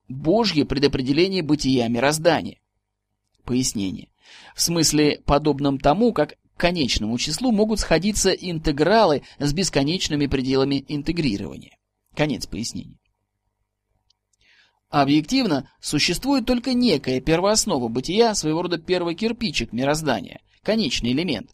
«Божье 0.08 0.66
предопределение 0.66 1.42
бытия 1.42 1.88
мироздания». 1.88 2.60
Пояснение. 3.46 4.10
В 4.56 4.62
смысле, 4.62 5.22
подобном 5.26 5.80
тому, 5.80 6.14
как 6.14 6.36
к 6.56 6.60
конечному 6.60 7.18
числу 7.18 7.52
могут 7.52 7.80
сходиться 7.80 8.30
интегралы 8.30 9.24
с 9.40 9.52
бесконечными 9.54 10.28
пределами 10.28 10.86
интегрирования. 10.88 11.78
Конец 12.16 12.46
пояснения. 12.46 13.01
Объективно, 14.92 15.70
существует 15.80 16.46
только 16.46 16.74
некая 16.74 17.22
первооснова 17.22 17.88
бытия, 17.88 18.36
своего 18.36 18.64
рода 18.64 18.78
первый 18.78 19.16
кирпичик 19.16 19.72
мироздания, 19.72 20.42
конечный 20.64 21.14
элемент, 21.14 21.52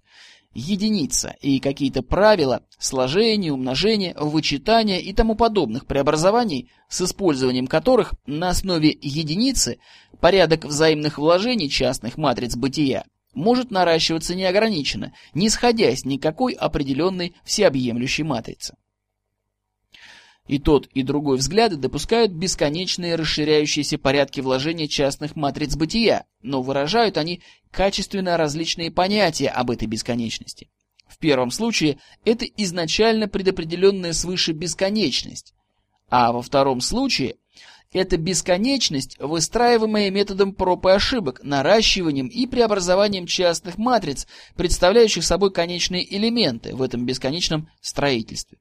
единица 0.56 1.36
и 1.40 1.60
какие-то 1.60 2.02
правила 2.02 2.64
сложения, 2.80 3.54
умножения, 3.54 4.16
вычитания 4.20 4.98
и 4.98 5.14
тому 5.14 5.36
подобных 5.36 5.86
преобразований, 5.86 6.72
с 6.90 7.02
использованием 7.02 7.68
которых 7.68 8.16
на 8.26 8.50
основе 8.50 8.90
единицы 8.90 9.78
порядок 10.20 10.66
взаимных 10.66 11.20
вложений 11.20 11.70
частных 11.70 12.18
матриц 12.18 12.56
бытия 12.56 13.06
может 13.36 13.70
наращиваться 13.70 14.34
неограниченно, 14.34 15.14
не 15.36 15.50
сходясь 15.50 16.06
никакой 16.06 16.54
определенной 16.54 17.36
всеобъемлющей 17.44 18.24
матрицы. 18.24 18.74
И 20.48 20.60
тот, 20.60 20.88
и 20.94 21.04
другой 21.04 21.38
взгляды 21.38 21.76
допускают 21.76 22.32
бесконечные 22.32 23.16
расширяющиеся 23.16 23.98
порядки 23.98 24.40
вложения 24.40 24.88
частных 24.88 25.36
матриц 25.36 25.76
бытия, 25.76 26.26
но 26.42 26.62
выражают 26.62 27.18
они 27.18 27.42
качественно 27.70 28.38
различные 28.38 28.90
понятия 28.90 29.50
об 29.50 29.72
этой 29.72 29.88
бесконечности. 29.88 30.70
В 31.08 31.18
первом 31.18 31.52
случае 31.52 31.98
это 32.24 32.46
изначально 32.46 33.28
предопределенная 33.28 34.14
свыше 34.14 34.54
бесконечность, 34.54 35.54
а 36.10 36.32
во 36.32 36.42
втором 36.42 36.80
случае 36.80 37.36
это 37.92 38.18
бесконечность, 38.18 39.18
выстраиваемая 39.20 40.12
методом 40.12 40.54
проб 40.54 40.86
и 40.86 40.92
ошибок, 40.92 41.42
наращиванием 41.44 42.28
и 42.28 42.46
преобразованием 42.46 43.26
частных 43.26 43.78
матриц, 43.78 44.28
представляющих 44.56 45.24
собой 45.24 45.52
конечные 45.52 46.16
элементы 46.16 46.76
в 46.76 46.82
этом 46.82 47.06
бесконечном 47.06 47.70
строительстве. 47.82 48.60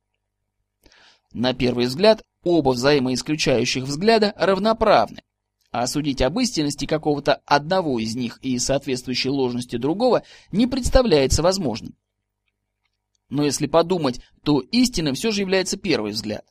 На 1.37 1.53
первый 1.53 1.85
взгляд, 1.85 2.23
оба 2.45 2.71
взаимоисключающих 2.71 3.85
взгляда 3.85 4.33
равноправны, 4.39 5.21
а 5.71 5.87
судить 5.87 6.23
об 6.23 6.41
истинности 6.41 6.87
какого-то 6.87 7.43
одного 7.45 7.99
из 7.99 8.17
них 8.17 8.39
и 8.41 8.59
соответствующей 8.59 9.29
ложности 9.29 9.77
другого 9.77 10.23
не 10.51 10.67
представляется 10.67 11.43
возможным. 11.43 11.95
Но 13.29 13.45
если 13.45 13.67
подумать, 13.67 14.23
то 14.45 14.61
истинным 14.61 15.15
все 15.15 15.31
же 15.31 15.43
является 15.43 15.77
первый 15.77 16.13
взгляд. 16.13 16.47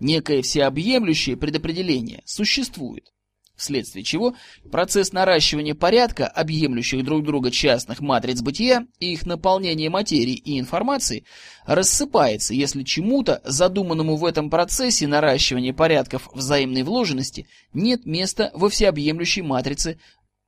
Некое 0.00 0.42
всеобъемлющее 0.42 1.36
предопределение 1.36 2.20
существует 2.24 3.13
вследствие 3.56 4.04
чего 4.04 4.34
процесс 4.70 5.12
наращивания 5.12 5.74
порядка, 5.74 6.26
объемлющих 6.26 7.04
друг 7.04 7.24
друга 7.24 7.50
частных 7.50 8.00
матриц 8.00 8.40
бытия 8.40 8.86
и 9.00 9.12
их 9.12 9.26
наполнение 9.26 9.90
материи 9.90 10.34
и 10.34 10.58
информации, 10.58 11.24
рассыпается, 11.66 12.54
если 12.54 12.82
чему-то, 12.82 13.40
задуманному 13.44 14.16
в 14.16 14.24
этом 14.24 14.50
процессе 14.50 15.06
наращивания 15.06 15.72
порядков 15.72 16.28
взаимной 16.32 16.82
вложенности, 16.82 17.46
нет 17.72 18.06
места 18.06 18.50
во 18.54 18.68
всеобъемлющей 18.68 19.42
матрице 19.42 19.98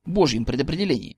Божьем 0.05 0.45
предопределении. 0.45 1.17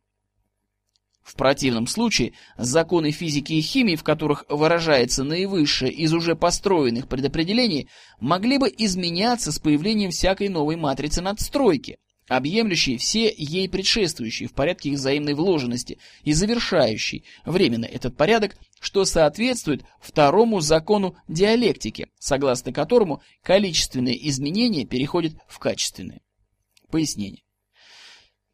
В 1.30 1.36
противном 1.36 1.86
случае 1.86 2.34
законы 2.58 3.12
физики 3.12 3.54
и 3.54 3.62
химии, 3.62 3.96
в 3.96 4.02
которых 4.04 4.46
выражается 4.50 5.24
наивысшее 5.24 5.92
из 5.92 6.12
уже 6.12 6.36
построенных 6.36 7.08
предопределений, 7.08 7.88
могли 8.20 8.58
бы 8.58 8.74
изменяться 8.76 9.52
с 9.52 9.60
появлением 9.60 10.10
всякой 10.10 10.50
новой 10.50 10.76
матрицы 10.76 11.22
надстройки, 11.22 12.00
объемлющей 12.28 12.98
все 12.98 13.32
ей 13.38 13.70
предшествующие 13.70 14.50
в 14.50 14.54
порядке 14.54 14.90
их 14.90 14.96
взаимной 14.96 15.36
вложенности 15.36 16.00
и 16.24 16.34
завершающей 16.34 17.24
временно 17.46 17.86
этот 17.86 18.18
порядок, 18.18 18.58
что 18.80 19.06
соответствует 19.06 19.84
второму 20.02 20.62
закону 20.62 21.16
диалектики, 21.28 22.08
согласно 22.18 22.74
которому 22.74 23.22
количественные 23.44 24.28
изменения 24.30 24.84
переходят 24.84 25.34
в 25.48 25.60
качественные. 25.60 26.22
Пояснение. 26.90 27.44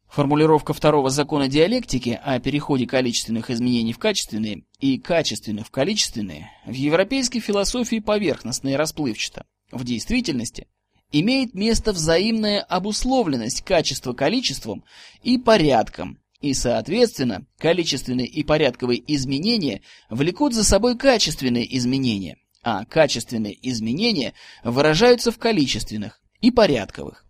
Формулировка 0.08 0.72
второго 0.72 1.10
закона 1.10 1.48
диалектики 1.48 2.18
о 2.22 2.38
переходе 2.38 2.86
количественных 2.86 3.50
изменений 3.50 3.92
в 3.92 3.98
качественные 3.98 4.64
и 4.78 4.98
качественных 4.98 5.66
в 5.66 5.70
количественные 5.70 6.50
в 6.64 6.72
европейской 6.72 7.40
философии 7.40 7.98
поверхностно 7.98 8.68
и 8.70 8.74
расплывчато. 8.74 9.46
В 9.72 9.84
действительности 9.84 10.68
имеет 11.12 11.54
место 11.54 11.92
взаимная 11.92 12.60
обусловленность 12.60 13.62
качества 13.62 14.12
количеством 14.12 14.84
и 15.22 15.38
порядком, 15.38 16.18
и, 16.40 16.54
соответственно, 16.54 17.46
количественные 17.58 18.26
и 18.26 18.42
порядковые 18.44 19.02
изменения 19.14 19.82
влекут 20.08 20.54
за 20.54 20.64
собой 20.64 20.96
качественные 20.96 21.76
изменения, 21.76 22.38
а 22.62 22.84
качественные 22.84 23.56
изменения 23.68 24.34
выражаются 24.62 25.32
в 25.32 25.38
количественных 25.38 26.20
и 26.40 26.50
порядковых. 26.50 27.25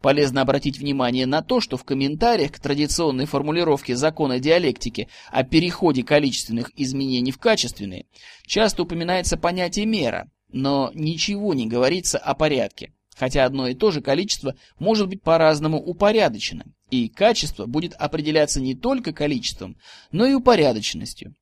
Полезно 0.00 0.42
обратить 0.42 0.78
внимание 0.78 1.26
на 1.26 1.42
то, 1.42 1.60
что 1.60 1.76
в 1.76 1.84
комментариях 1.84 2.52
к 2.52 2.60
традиционной 2.60 3.26
формулировке 3.26 3.96
закона 3.96 4.38
диалектики 4.38 5.08
о 5.30 5.42
переходе 5.42 6.04
количественных 6.04 6.70
изменений 6.76 7.32
в 7.32 7.38
качественные 7.38 8.06
часто 8.46 8.84
упоминается 8.84 9.36
понятие 9.36 9.86
мера, 9.86 10.30
но 10.52 10.92
ничего 10.94 11.52
не 11.52 11.66
говорится 11.66 12.16
о 12.18 12.34
порядке, 12.34 12.92
хотя 13.16 13.44
одно 13.44 13.66
и 13.66 13.74
то 13.74 13.90
же 13.90 14.00
количество 14.00 14.54
может 14.78 15.08
быть 15.08 15.20
по-разному 15.20 15.78
упорядочено, 15.78 16.64
и 16.90 17.08
качество 17.08 17.66
будет 17.66 17.94
определяться 17.94 18.60
не 18.60 18.76
только 18.76 19.12
количеством, 19.12 19.76
но 20.12 20.26
и 20.26 20.34
упорядоченностью. 20.34 21.34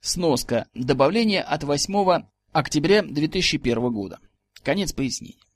Сноска. 0.00 0.68
Добавление 0.72 1.42
от 1.42 1.64
8 1.64 2.22
октября 2.52 3.02
2001 3.02 3.92
года. 3.92 4.20
Конец 4.62 4.92
пояснения. 4.92 5.47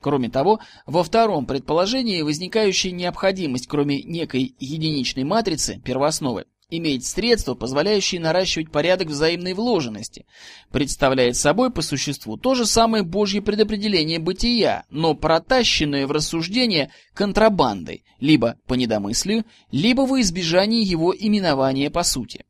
Кроме 0.00 0.28
того, 0.28 0.60
во 0.86 1.02
втором 1.02 1.46
предположении 1.46 2.22
возникающая 2.22 2.90
необходимость, 2.90 3.66
кроме 3.66 4.02
некой 4.02 4.54
единичной 4.58 5.24
матрицы, 5.24 5.80
первоосновы, 5.84 6.44
иметь 6.68 7.06
средства, 7.06 7.54
позволяющие 7.54 8.20
наращивать 8.20 8.70
порядок 8.70 9.08
взаимной 9.08 9.54
вложенности, 9.54 10.26
представляет 10.70 11.36
собой 11.36 11.70
по 11.70 11.82
существу 11.82 12.36
то 12.36 12.54
же 12.54 12.66
самое 12.66 13.04
Божье 13.04 13.40
предопределение 13.40 14.18
бытия, 14.18 14.84
но 14.90 15.14
протащенное 15.14 16.06
в 16.06 16.12
рассуждение 16.12 16.90
контрабандой, 17.14 18.04
либо 18.20 18.56
по 18.66 18.74
недомыслию, 18.74 19.44
либо 19.70 20.02
во 20.02 20.20
избежание 20.20 20.82
его 20.82 21.14
именования 21.16 21.90
по 21.90 22.02
сути. 22.02 22.44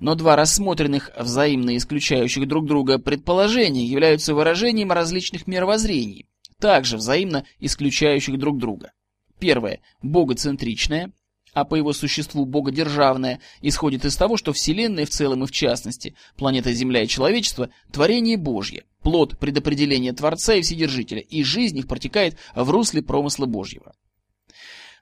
Но 0.00 0.14
два 0.14 0.36
рассмотренных 0.36 1.10
взаимно 1.18 1.76
исключающих 1.76 2.46
друг 2.46 2.66
друга 2.66 2.98
предположения 2.98 3.84
являются 3.84 4.34
выражением 4.34 4.92
различных 4.92 5.46
мировоззрений, 5.46 6.26
также 6.60 6.96
взаимно 6.96 7.44
исключающих 7.58 8.38
друг 8.38 8.58
друга. 8.58 8.92
Первое– 9.40 9.80
богоцентричное, 10.02 11.12
а 11.52 11.64
по 11.64 11.74
его 11.74 11.92
существу 11.92 12.44
богодержавное, 12.44 13.40
исходит 13.60 14.04
из 14.04 14.16
того, 14.16 14.36
что 14.36 14.52
Вселенная 14.52 15.06
в 15.06 15.10
целом 15.10 15.44
и 15.44 15.46
в 15.46 15.50
частности, 15.50 16.14
планета 16.36 16.72
Земля 16.72 17.02
и 17.02 17.08
человечество– 17.08 17.70
творение 17.92 18.36
Божье, 18.36 18.84
плод 19.02 19.38
предопределения 19.38 20.12
Творца 20.12 20.54
и 20.54 20.62
Вседержителя, 20.62 21.20
и 21.20 21.42
жизнь 21.42 21.78
их 21.78 21.88
протекает 21.88 22.36
в 22.54 22.70
русле 22.70 23.02
промысла 23.02 23.46
Божьего. 23.46 23.94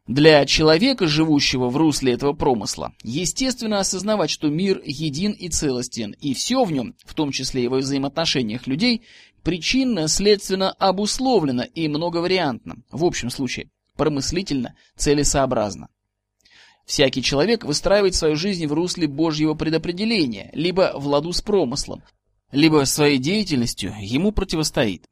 Для 0.07 0.47
человека, 0.47 1.09
живущего 1.09 1.69
в 1.69 1.77
русле 1.77 2.13
этого 2.13 2.33
промысла, 2.33 2.93
естественно 3.03 3.81
осознавать, 3.81 4.31
что 4.31 4.49
мир 4.49 4.81
един 4.85 5.33
и 5.33 5.49
целостен, 5.49 6.13
и 6.21 6.33
все 6.33 6.65
в 6.65 6.71
нем, 6.71 6.95
в 7.05 7.15
том 7.15 7.33
числе 7.33 7.65
и 7.65 7.69
во 7.69 7.79
взаимоотношениях 7.79 8.69
людей, 8.69 9.03
причинно-следственно 9.43 10.71
обусловлено 10.71 11.65
и 11.65 11.89
многовариантно, 11.89 12.77
в 12.93 13.05
общем 13.05 13.31
случае, 13.31 13.71
промыслительно, 13.97 14.77
целесообразно. 14.97 15.89
Всякий 16.85 17.23
человек 17.23 17.65
выстраивает 17.65 18.15
свою 18.15 18.37
жизнь 18.37 18.69
в 18.69 18.73
русле 18.73 19.09
Божьего 19.09 19.55
предопределения, 19.55 20.51
либо 20.53 20.93
в 20.95 21.09
ладу 21.09 21.33
с 21.33 21.43
промыслом, 21.43 22.05
либо 22.53 22.85
своей 22.85 23.19
деятельностью 23.19 23.93
ему 24.01 24.31
противостоит. 24.31 25.05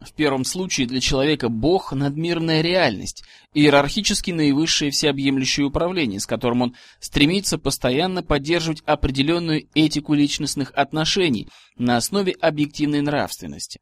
В 0.00 0.12
первом 0.12 0.44
случае 0.44 0.86
для 0.86 1.00
человека 1.00 1.48
Бог– 1.48 1.92
надмирная 1.94 2.60
реальность, 2.60 3.24
иерархически 3.54 4.30
наивысшее 4.30 4.90
всеобъемлющее 4.90 5.64
управление, 5.64 6.20
с 6.20 6.26
которым 6.26 6.62
он 6.62 6.74
стремится 7.00 7.56
постоянно 7.56 8.22
поддерживать 8.22 8.82
определенную 8.84 9.66
этику 9.74 10.12
личностных 10.12 10.70
отношений 10.74 11.48
на 11.78 11.96
основе 11.96 12.32
объективной 12.32 13.00
нравственности. 13.00 13.80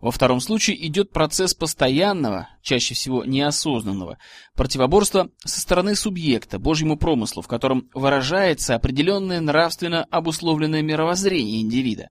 Во 0.00 0.10
втором 0.10 0.40
случае 0.40 0.86
идет 0.86 1.10
процесс 1.10 1.54
постоянного, 1.54 2.48
чаще 2.62 2.94
всего 2.94 3.24
неосознанного, 3.24 4.18
противоборства 4.54 5.30
со 5.44 5.60
стороны 5.60 5.94
субъекта, 5.94 6.58
Божьему 6.58 6.96
промыслу, 6.96 7.42
в 7.42 7.48
котором 7.48 7.88
выражается 7.94 8.74
определенное 8.74 9.40
нравственно 9.40 10.04
обусловленное 10.10 10.82
мировоззрение 10.82 11.62
индивида. 11.62 12.10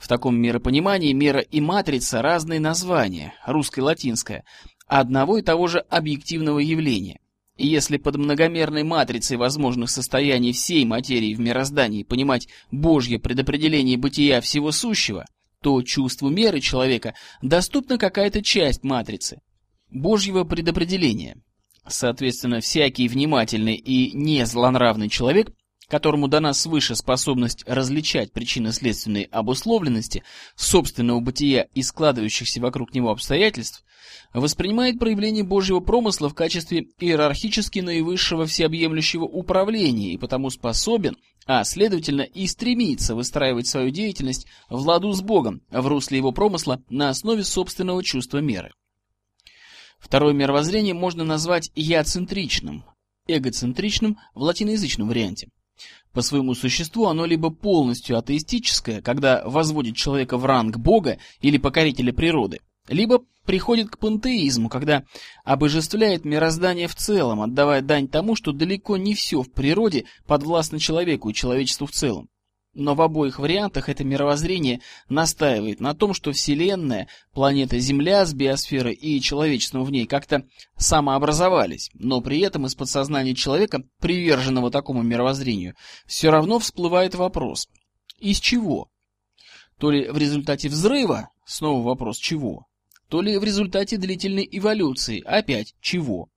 В 0.00 0.08
таком 0.08 0.34
миропонимании 0.40 1.12
мера 1.12 1.40
и 1.40 1.60
матрица– 1.60 2.22
разные 2.22 2.58
названия, 2.58 3.34
русское 3.46 3.82
и 3.82 3.84
латинское, 3.84 4.44
одного 4.86 5.36
и 5.36 5.42
того 5.42 5.66
же 5.66 5.80
объективного 5.90 6.58
явления. 6.58 7.20
И 7.58 7.66
если 7.66 7.98
под 7.98 8.16
многомерной 8.16 8.82
матрицей 8.82 9.36
возможных 9.36 9.90
состояний 9.90 10.52
всей 10.52 10.86
материи 10.86 11.34
в 11.34 11.40
мироздании 11.40 12.02
понимать 12.02 12.48
Божье 12.70 13.18
предопределение 13.18 13.98
бытия 13.98 14.40
всего 14.40 14.72
сущего, 14.72 15.26
то 15.62 15.82
чувству 15.82 16.30
меры 16.30 16.60
человека 16.60 17.14
доступна 17.42 17.98
какая-то 17.98 18.42
часть 18.42 18.82
матрицы 18.82 19.42
Божьего 19.90 20.44
предопределения. 20.44 21.36
Соответственно, 21.86 22.60
всякий 22.60 23.06
внимательный 23.06 23.74
и 23.74 24.16
не 24.16 24.46
злонравный 24.46 25.10
человек 25.10 25.52
которому 25.90 26.28
дана 26.28 26.54
свыше 26.54 26.94
способность 26.94 27.64
различать 27.66 28.32
причинно-следственные 28.32 29.24
обусловленности 29.26 30.22
собственного 30.54 31.20
бытия 31.20 31.66
и 31.74 31.82
складывающихся 31.82 32.60
вокруг 32.60 32.94
него 32.94 33.10
обстоятельств, 33.10 33.84
воспринимает 34.32 35.00
проявление 35.00 35.42
Божьего 35.42 35.80
промысла 35.80 36.28
в 36.28 36.34
качестве 36.34 36.86
иерархически 37.00 37.80
наивысшего 37.80 38.46
всеобъемлющего 38.46 39.24
управления 39.24 40.12
и 40.12 40.16
потому 40.16 40.50
способен, 40.50 41.16
а 41.44 41.64
следовательно 41.64 42.22
и 42.22 42.46
стремится 42.46 43.16
выстраивать 43.16 43.66
свою 43.66 43.90
деятельность 43.90 44.46
в 44.68 44.86
ладу 44.86 45.12
с 45.12 45.20
Богом, 45.20 45.62
в 45.70 45.86
русле 45.88 46.18
его 46.18 46.30
промысла 46.30 46.80
на 46.88 47.08
основе 47.08 47.42
собственного 47.42 48.04
чувства 48.04 48.38
меры. 48.38 48.72
Второе 49.98 50.32
мировоззрение 50.34 50.94
можно 50.94 51.24
назвать 51.24 51.72
яцентричным, 51.74 52.84
эгоцентричным 53.26 54.18
в 54.34 54.42
латиноязычном 54.42 55.08
варианте. 55.08 55.48
По 56.12 56.22
своему 56.22 56.54
существу 56.54 57.06
оно 57.06 57.24
либо 57.24 57.50
полностью 57.50 58.18
атеистическое, 58.18 59.00
когда 59.00 59.42
возводит 59.44 59.96
человека 59.96 60.38
в 60.38 60.44
ранг 60.44 60.76
Бога 60.76 61.18
или 61.40 61.56
покорителя 61.56 62.12
природы, 62.12 62.60
либо 62.88 63.22
приходит 63.46 63.90
к 63.90 63.98
пантеизму, 63.98 64.68
когда 64.68 65.04
обожествляет 65.44 66.24
мироздание 66.24 66.88
в 66.88 66.94
целом, 66.94 67.40
отдавая 67.40 67.80
дань 67.82 68.08
тому, 68.08 68.34
что 68.34 68.52
далеко 68.52 68.96
не 68.96 69.14
все 69.14 69.42
в 69.42 69.52
природе 69.52 70.04
подвластно 70.26 70.78
человеку 70.78 71.30
и 71.30 71.34
человечеству 71.34 71.86
в 71.86 71.92
целом. 71.92 72.28
Но 72.72 72.94
в 72.94 73.02
обоих 73.02 73.40
вариантах 73.40 73.88
это 73.88 74.04
мировоззрение 74.04 74.80
настаивает 75.08 75.80
на 75.80 75.92
том, 75.92 76.14
что 76.14 76.30
Вселенная, 76.30 77.08
планета 77.32 77.78
Земля 77.80 78.24
с 78.24 78.32
биосферой 78.32 78.94
и 78.94 79.20
человечеством 79.20 79.82
в 79.84 79.90
ней 79.90 80.06
как-то 80.06 80.46
самообразовались, 80.76 81.90
но 81.94 82.20
при 82.20 82.40
этом 82.40 82.66
из 82.66 82.76
подсознания 82.76 83.34
человека, 83.34 83.82
приверженного 83.98 84.70
такому 84.70 85.02
мировоззрению, 85.02 85.74
все 86.06 86.30
равно 86.30 86.60
всплывает 86.60 87.16
вопрос 87.16 87.68
«из 88.18 88.38
чего?». 88.38 88.88
То 89.78 89.90
ли 89.90 90.08
в 90.08 90.16
результате 90.16 90.68
взрыва, 90.68 91.30
снова 91.44 91.84
вопрос 91.84 92.18
«чего?», 92.18 92.66
то 93.08 93.20
ли 93.20 93.36
в 93.36 93.42
результате 93.42 93.96
длительной 93.96 94.48
эволюции, 94.48 95.20
опять 95.22 95.74
«чего?». 95.80 96.28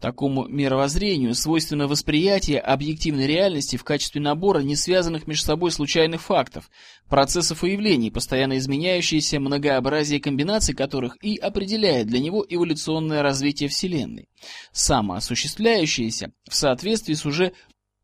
Такому 0.00 0.46
мировоззрению 0.46 1.34
свойственно 1.34 1.88
восприятие 1.88 2.60
объективной 2.60 3.26
реальности 3.26 3.74
в 3.74 3.82
качестве 3.82 4.20
набора 4.20 4.60
не 4.60 4.76
связанных 4.76 5.26
между 5.26 5.46
собой 5.46 5.72
случайных 5.72 6.22
фактов, 6.22 6.70
процессов 7.08 7.64
и 7.64 7.72
явлений, 7.72 8.12
постоянно 8.12 8.58
изменяющиеся 8.58 9.40
многообразие 9.40 10.20
комбинаций 10.20 10.76
которых 10.76 11.16
и 11.20 11.36
определяет 11.36 12.06
для 12.06 12.20
него 12.20 12.46
эволюционное 12.48 13.22
развитие 13.22 13.68
Вселенной, 13.68 14.28
самоосуществляющееся 14.70 16.30
в 16.48 16.54
соответствии 16.54 17.14
с 17.14 17.26
уже 17.26 17.52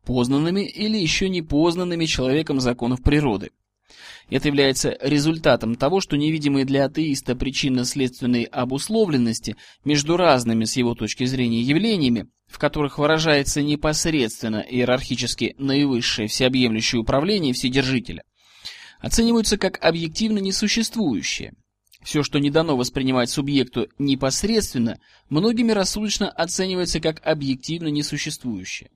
познанными 0.03 0.67
или 0.67 0.97
еще 0.97 1.29
не 1.29 1.41
познанными 1.41 2.07
человеком 2.07 2.59
законов 2.59 3.03
природы. 3.03 3.51
Это 4.29 4.47
является 4.47 4.97
результатом 5.01 5.75
того, 5.75 6.01
что 6.01 6.17
невидимые 6.17 6.65
для 6.65 6.85
атеиста 6.85 7.35
причинно-следственные 7.35 8.45
обусловленности 8.45 9.55
между 9.83 10.17
разными 10.17 10.65
с 10.65 10.77
его 10.77 10.95
точки 10.95 11.25
зрения 11.25 11.61
явлениями, 11.61 12.27
в 12.47 12.57
которых 12.57 12.97
выражается 12.97 13.61
непосредственно 13.61 14.57
иерархически 14.57 15.55
наивысшее 15.57 16.27
всеобъемлющее 16.27 16.99
управление 16.99 17.53
Вседержителя, 17.53 18.23
оцениваются 18.99 19.57
как 19.57 19.83
объективно 19.83 20.39
несуществующие. 20.39 21.53
Все, 22.03 22.21
что 22.21 22.39
не 22.39 22.51
дано 22.51 22.77
воспринимать 22.77 23.31
субъекту 23.31 23.87
непосредственно, 23.97 24.99
многими 25.29 25.71
рассудочно 25.71 26.29
оценивается 26.29 26.99
как 26.99 27.19
объективно 27.25 27.87
несуществующее. 27.87 28.91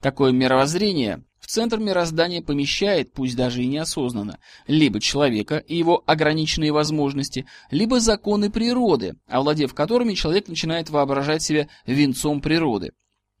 Такое 0.00 0.32
мировоззрение 0.32 1.24
в 1.44 1.46
центр 1.46 1.78
мироздания 1.78 2.40
помещает, 2.40 3.12
пусть 3.12 3.36
даже 3.36 3.62
и 3.62 3.66
неосознанно, 3.66 4.38
либо 4.66 4.98
человека 4.98 5.58
и 5.58 5.76
его 5.76 6.02
ограниченные 6.06 6.72
возможности, 6.72 7.44
либо 7.70 8.00
законы 8.00 8.50
природы, 8.50 9.16
овладев 9.28 9.74
которыми 9.74 10.14
человек 10.14 10.48
начинает 10.48 10.88
воображать 10.88 11.42
себя 11.42 11.68
венцом 11.84 12.40
природы. 12.40 12.92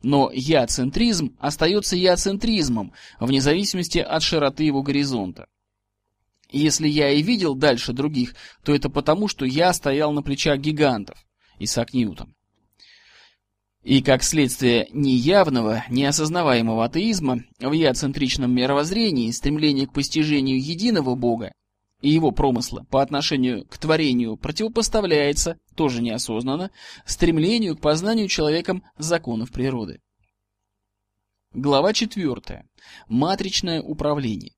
Но 0.02 0.30
я-центризм 0.34 1.34
остается 1.40 1.96
я-центризмом, 1.96 2.92
вне 3.20 3.40
зависимости 3.40 4.00
от 4.00 4.22
широты 4.22 4.64
его 4.64 4.82
горизонта. 4.82 5.46
Если 6.50 6.86
я 6.86 7.10
и 7.10 7.22
видел 7.22 7.54
дальше 7.54 7.94
других, 7.94 8.34
то 8.64 8.74
это 8.74 8.90
потому, 8.90 9.28
что 9.28 9.46
я 9.46 9.72
стоял 9.72 10.12
на 10.12 10.22
плечах 10.22 10.58
гигантов. 10.58 11.24
Исаак 11.58 11.94
Ньютон. 11.94 12.34
И 13.84 14.02
как 14.02 14.22
следствие 14.22 14.88
неявного, 14.92 15.84
неосознаваемого 15.90 16.86
атеизма 16.86 17.44
в 17.60 17.72
я-центричном 17.72 18.50
мировоззрении 18.50 19.30
стремление 19.30 19.86
к 19.86 19.92
постижению 19.92 20.58
единого 20.58 21.14
Бога 21.14 21.52
и 22.00 22.08
его 22.08 22.30
промысла 22.30 22.86
по 22.90 23.02
отношению 23.02 23.66
к 23.66 23.76
творению 23.76 24.38
противопоставляется, 24.38 25.58
тоже 25.74 26.00
неосознанно, 26.00 26.70
стремлению 27.04 27.76
к 27.76 27.80
познанию 27.82 28.28
человеком 28.28 28.82
законов 28.96 29.52
природы. 29.52 30.00
Глава 31.52 31.92
4. 31.92 32.64
Матричное 33.08 33.82
управление. 33.82 34.52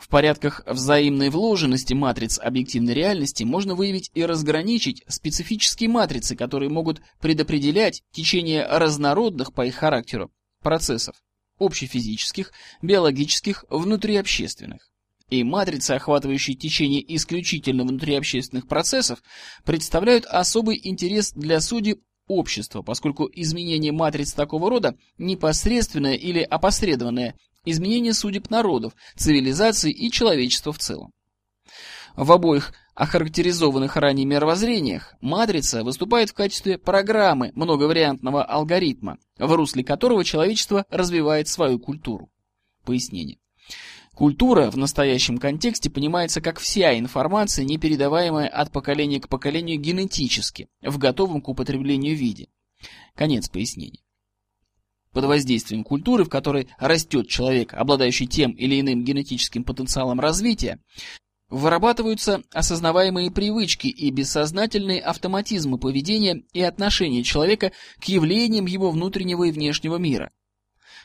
В 0.00 0.08
порядках 0.08 0.62
взаимной 0.66 1.28
вложенности 1.28 1.92
матриц 1.92 2.38
объективной 2.38 2.94
реальности 2.94 3.44
можно 3.44 3.74
выявить 3.74 4.10
и 4.14 4.24
разграничить 4.24 5.04
специфические 5.06 5.90
матрицы, 5.90 6.34
которые 6.34 6.70
могут 6.70 7.02
предопределять 7.20 8.02
течение 8.10 8.66
разнородных 8.66 9.52
по 9.52 9.66
их 9.66 9.74
характеру 9.74 10.32
процессов 10.62 11.16
общефизических, 11.58 12.52
биологических, 12.80 13.66
внутриобщественных. 13.68 14.88
И 15.28 15.44
матрицы, 15.44 15.90
охватывающие 15.92 16.56
течение 16.56 17.04
исключительно 17.14 17.84
внутриобщественных 17.84 18.68
процессов, 18.68 19.22
представляют 19.66 20.24
особый 20.24 20.80
интерес 20.82 21.32
для 21.32 21.60
судей 21.60 22.00
общества, 22.26 22.80
поскольку 22.80 23.28
изменение 23.30 23.92
матриц 23.92 24.32
такого 24.32 24.70
рода 24.70 24.96
непосредственное 25.18 26.14
или 26.14 26.40
опосредованное 26.40 27.34
изменение 27.64 28.14
судеб 28.14 28.50
народов, 28.50 28.94
цивилизации 29.16 29.90
и 29.90 30.10
человечества 30.10 30.72
в 30.72 30.78
целом. 30.78 31.12
В 32.16 32.32
обоих 32.32 32.72
охарактеризованных 32.94 33.96
ранее 33.96 34.26
мировоззрениях 34.26 35.14
матрица 35.20 35.84
выступает 35.84 36.30
в 36.30 36.34
качестве 36.34 36.76
программы 36.76 37.52
многовариантного 37.54 38.44
алгоритма, 38.44 39.18
в 39.38 39.52
русле 39.54 39.84
которого 39.84 40.24
человечество 40.24 40.84
развивает 40.90 41.48
свою 41.48 41.78
культуру. 41.78 42.30
Пояснение. 42.84 43.38
Культура 44.14 44.70
в 44.70 44.76
настоящем 44.76 45.38
контексте 45.38 45.88
понимается 45.88 46.42
как 46.42 46.58
вся 46.58 46.98
информация, 46.98 47.64
не 47.64 47.78
передаваемая 47.78 48.48
от 48.48 48.70
поколения 48.70 49.18
к 49.18 49.28
поколению 49.28 49.80
генетически, 49.80 50.68
в 50.82 50.98
готовом 50.98 51.40
к 51.40 51.48
употреблению 51.48 52.14
виде. 52.14 52.48
Конец 53.14 53.48
пояснения. 53.48 54.00
Под 55.12 55.24
воздействием 55.24 55.82
культуры, 55.82 56.24
в 56.24 56.28
которой 56.28 56.68
растет 56.78 57.28
человек, 57.28 57.74
обладающий 57.74 58.26
тем 58.26 58.52
или 58.52 58.80
иным 58.80 59.04
генетическим 59.04 59.64
потенциалом 59.64 60.20
развития, 60.20 60.78
вырабатываются 61.48 62.42
осознаваемые 62.52 63.32
привычки 63.32 63.88
и 63.88 64.10
бессознательные 64.10 65.00
автоматизмы 65.00 65.78
поведения 65.78 66.44
и 66.52 66.62
отношения 66.62 67.24
человека 67.24 67.72
к 67.98 68.04
явлениям 68.04 68.66
его 68.66 68.90
внутреннего 68.90 69.44
и 69.44 69.50
внешнего 69.50 69.96
мира. 69.96 70.30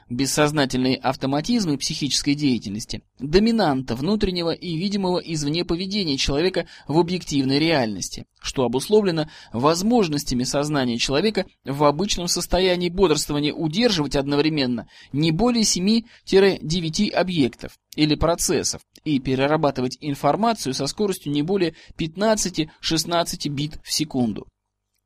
Бессознательные 0.07 0.97
автоматизмы 0.97 1.79
психической 1.79 2.35
деятельности– 2.35 3.01
доминанта 3.19 3.95
внутреннего 3.95 4.51
и 4.51 4.77
видимого 4.77 5.17
извне 5.17 5.65
поведения 5.65 6.15
человека 6.15 6.67
в 6.87 6.99
объективной 6.99 7.57
реальности, 7.57 8.27
что 8.39 8.65
обусловлено 8.65 9.27
возможностями 9.51 10.43
сознания 10.43 10.99
человека 10.99 11.47
в 11.63 11.83
обычном 11.83 12.27
состоянии 12.27 12.89
бодрствования 12.89 13.51
удерживать 13.51 14.15
одновременно 14.15 14.87
не 15.11 15.31
более 15.31 15.63
7-9 15.63 17.09
объектов 17.09 17.75
или 17.95 18.13
процессов 18.13 18.83
и 19.03 19.19
перерабатывать 19.19 19.97
информацию 20.01 20.75
со 20.75 20.85
скоростью 20.85 21.31
не 21.31 21.41
более 21.41 21.73
15-16 21.97 23.49
бит 23.49 23.79
в 23.83 23.91
секунду. 23.91 24.47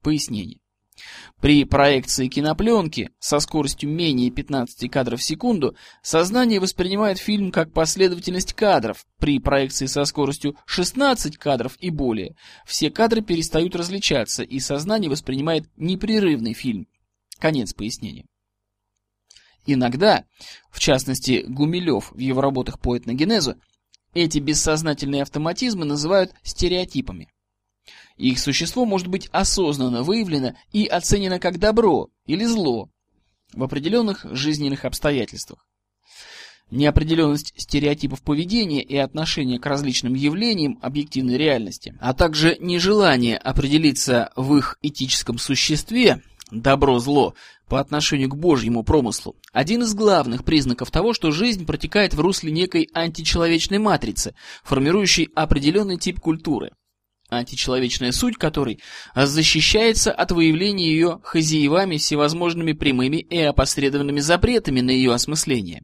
Пояснение. 0.04 0.58
При 1.42 1.64
проекции 1.64 2.28
кинопленки 2.28 3.12
со 3.20 3.40
скоростью 3.40 3.90
менее 3.90 4.30
15 4.30 4.90
кадров 4.92 5.20
в 5.20 5.24
секунду 5.24 5.76
сознание 6.02 6.60
воспринимает 6.60 7.18
фильм 7.18 7.52
как 7.52 7.72
последовательность 7.72 8.54
кадров. 8.54 9.06
При 9.20 9.40
проекции 9.40 9.86
со 9.86 10.04
скоростью 10.06 10.58
16 10.66 11.38
кадров 11.38 11.78
и 11.80 11.90
более 11.90 12.36
все 12.66 12.90
кадры 12.90 13.22
перестают 13.22 13.76
различаться, 13.76 14.44
и 14.44 14.60
сознание 14.60 15.10
воспринимает 15.10 15.66
непрерывный 15.78 16.54
фильм. 16.54 16.88
Конец 17.40 17.74
пояснения. 17.74 18.26
Иногда, 19.66 20.26
в 20.72 20.80
частности 20.80 21.46
Гумилев 21.48 22.12
в 22.12 22.18
его 22.18 22.42
работах 22.42 22.80
по 22.80 22.98
этногенезу, 22.98 23.56
эти 24.14 24.40
бессознательные 24.40 25.22
автоматизмы 25.22 25.86
называют 25.86 26.34
стереотипами. 26.44 27.30
Их 28.20 28.38
существо 28.38 28.86
может 28.86 29.08
быть 29.08 29.30
осознанно 29.32 30.04
выявлено 30.04 30.54
и 30.74 30.86
оценено 30.86 31.40
как 31.40 31.58
добро 31.58 32.10
или 32.26 32.44
зло 32.44 32.90
в 33.54 33.64
определенных 33.64 34.26
жизненных 34.30 34.84
обстоятельствах. 34.84 35.66
Неопределенность 36.70 37.54
стереотипов 37.56 38.22
поведения 38.22 38.84
и 38.84 38.98
отношения 38.98 39.58
к 39.58 39.66
различным 39.66 40.16
явлениям 40.16 40.78
объективной 40.82 41.38
реальности, 41.38 41.98
а 42.02 42.14
также 42.14 42.58
нежелание 42.60 43.38
определиться 43.38 44.32
в 44.36 44.54
их 44.58 44.78
этическом 44.82 45.38
существе, 45.38 46.22
добро-зло, 46.52 47.36
по 47.70 47.80
отношению 47.80 48.30
к 48.30 48.36
Божьему 48.36 48.84
промыслу, 48.84 49.38
один 49.54 49.84
из 49.84 49.94
главных 49.94 50.44
признаков 50.44 50.92
того, 50.92 51.14
что 51.14 51.32
жизнь 51.32 51.66
протекает 51.66 52.14
в 52.14 52.20
русле 52.20 52.52
некой 52.52 52.90
античеловечной 52.94 53.78
матрицы, 53.78 54.36
формирующей 54.64 55.30
определенный 55.36 55.98
тип 55.98 56.20
культуры 56.20 56.72
античеловечная 57.30 58.12
суть 58.12 58.38
которой 58.38 58.82
защищается 59.16 60.12
от 60.12 60.32
выявления 60.32 60.92
ее 60.92 61.20
хозяевами 61.24 61.98
всевозможными 61.98 62.74
прямыми 62.74 63.18
и 63.18 63.40
опосредованными 63.40 64.20
запретами 64.20 64.82
на 64.82 64.92
ее 64.92 65.14
осмысление. 65.14 65.84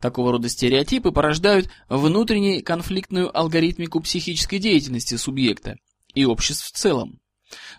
Такого 0.00 0.32
рода 0.32 0.48
стереотипы 0.48 1.12
порождают 1.12 1.68
внутреннюю 1.88 2.62
конфликтную 2.62 3.36
алгоритмику 3.36 4.00
психической 4.00 4.58
деятельности 4.58 5.16
субъекта 5.16 5.76
и 6.14 6.24
обществ 6.24 6.66
в 6.66 6.72
целом, 6.72 7.20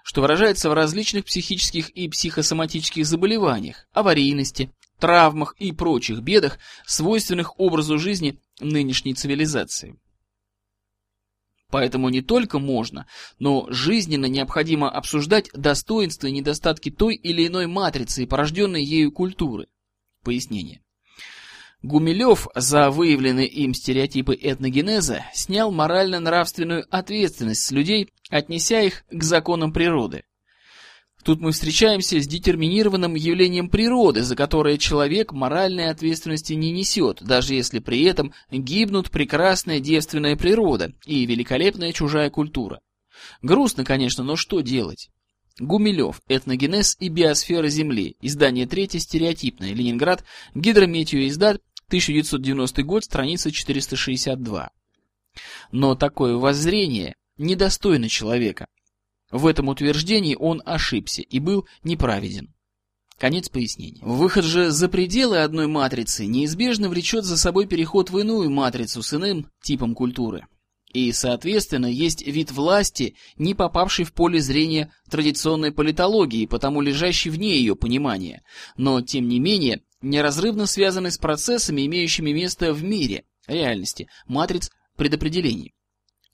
что 0.04 0.22
выражается 0.22 0.70
в 0.70 0.74
различных 0.74 1.26
психических 1.26 1.90
и 1.90 2.10
психосоматических 2.10 3.06
заболеваниях, 3.06 3.88
аварийности, 3.94 4.72
травмах 5.00 5.56
и 5.60 5.72
прочих 5.72 6.22
бедах, 6.22 6.58
свойственных 6.86 7.60
образу 7.60 8.00
жизни 8.00 8.40
нынешней 8.60 9.14
цивилизации. 9.14 10.00
Поэтому 11.76 12.08
не 12.08 12.22
только 12.22 12.58
можно, 12.58 13.06
но 13.38 13.68
жизненно 13.70 14.28
необходимо 14.28 14.90
обсуждать 14.90 15.50
достоинства 15.52 16.28
и 16.28 16.32
недостатки 16.32 16.90
той 16.90 17.16
или 17.16 17.48
иной 17.48 17.68
матрицы 17.68 18.24
и 18.24 18.26
порожденной 18.26 18.82
ею 18.82 19.12
культуры. 19.12 19.68
Пояснение. 20.24 20.80
Гумилев 21.84 22.48
за 22.56 22.92
выявленные 22.92 23.50
им 23.50 23.74
стереотипы 23.74 24.40
этногенеза 24.42 25.26
снял 25.34 25.70
морально-нравственную 25.70 26.86
ответственность 26.90 27.66
с 27.66 27.72
людей, 27.72 28.10
отнеся 28.30 28.80
их 28.80 29.04
к 29.12 29.22
законам 29.22 29.74
природы. 29.74 30.24
Тут 31.26 31.42
мы 31.42 31.54
встречаемся 31.54 32.22
с 32.22 32.28
детерминированным 32.28 33.16
явлением 33.16 33.68
природы, 33.68 34.22
за 34.22 34.36
которое 34.36 34.78
человек 34.78 35.32
моральной 35.32 35.90
ответственности 35.90 36.54
не 36.54 36.72
несет, 36.72 37.24
даже 37.24 37.56
если 37.56 37.80
при 37.80 38.04
этом 38.04 38.32
гибнут 38.52 39.10
прекрасная 39.10 39.80
девственная 39.80 40.36
природа 40.36 40.94
и 41.04 41.26
великолепная 41.26 41.94
чужая 41.94 42.30
культура. 42.30 42.80
Грустно, 43.42 43.84
конечно, 43.84 44.24
но 44.24 44.36
что 44.36 44.60
делать? 44.60 45.10
Гумилев. 45.60 46.22
Этногенез 46.28 46.96
и 47.00 47.10
биосфера 47.10 47.70
Земли. 47.70 48.18
Издание 48.22 48.68
3. 48.68 49.00
Стереотипное. 49.00 49.74
Ленинград. 49.74 50.24
Гидрометеоиздат. 50.54 51.60
1990 51.88 52.84
год. 52.84 53.04
Страница 53.04 53.52
462. 53.52 54.70
Но 55.72 55.96
такое 55.96 56.36
воззрение 56.36 57.16
недостойно 57.38 58.10
человека. 58.10 58.68
В 59.32 59.48
этом 59.48 59.70
утверждении 59.70 60.36
он 60.40 60.62
ошибся 60.66 61.22
и 61.22 61.40
был 61.40 61.68
неправеден. 61.84 62.54
Конец 63.18 63.48
пояснения. 63.48 64.02
Выход 64.02 64.44
же 64.44 64.72
за 64.72 64.90
пределы 64.90 65.40
одной 65.40 65.68
матрицы 65.68 66.26
неизбежно 66.26 66.90
влечет 66.90 67.24
за 67.24 67.38
собой 67.38 67.66
переход 67.66 68.10
в 68.10 68.20
иную 68.20 68.50
матрицу 68.50 69.02
с 69.02 69.14
иным 69.14 69.50
типом 69.62 69.96
культуры. 69.96 70.48
И, 70.92 71.12
соответственно, 71.12 71.88
есть 71.88 72.26
вид 72.26 72.52
власти, 72.52 73.16
не 73.38 73.54
попавший 73.54 74.06
в 74.06 74.14
поле 74.14 74.40
зрения 74.40 74.94
традиционной 75.10 75.72
политологии, 75.72 76.46
потому 76.46 76.82
лежащий 76.82 77.30
вне 77.30 77.58
ее 77.58 77.76
понимания, 77.76 78.44
но, 78.78 79.02
тем 79.02 79.28
не 79.28 79.40
менее, 79.40 79.82
неразрывно 80.02 80.66
связанный 80.66 81.12
с 81.12 81.18
процессами, 81.18 81.86
имеющими 81.86 82.32
место 82.32 82.74
в 82.74 82.84
мире, 82.84 83.26
реальности, 83.48 84.08
матриц 84.26 84.72
предопределений. 84.96 85.74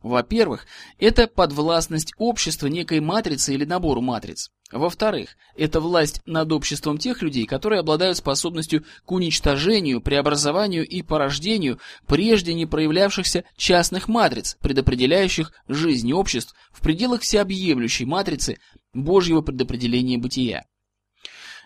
Во-первых, 0.01 0.65
это 0.97 1.27
подвластность 1.27 2.13
общества 2.17 2.67
некой 2.67 3.01
матрицы 3.01 3.53
или 3.53 3.65
набору 3.65 4.01
матриц. 4.01 4.49
Во-вторых, 4.71 5.35
это 5.55 5.79
власть 5.79 6.21
над 6.25 6.51
обществом 6.51 6.97
тех 6.97 7.21
людей, 7.21 7.45
которые 7.45 7.81
обладают 7.81 8.17
способностью 8.17 8.83
к 9.05 9.11
уничтожению, 9.11 10.01
преобразованию 10.01 10.87
и 10.87 11.03
порождению 11.03 11.79
прежде 12.07 12.53
не 12.53 12.65
проявлявшихся 12.65 13.43
частных 13.57 14.07
матриц, 14.07 14.57
предопределяющих 14.61 15.51
жизнь 15.67 16.11
обществ 16.13 16.55
в 16.71 16.81
пределах 16.81 17.21
всеобъемлющей 17.21 18.05
матрицы 18.05 18.59
Божьего 18.93 19.41
предопределения 19.41 20.17
бытия. 20.17 20.65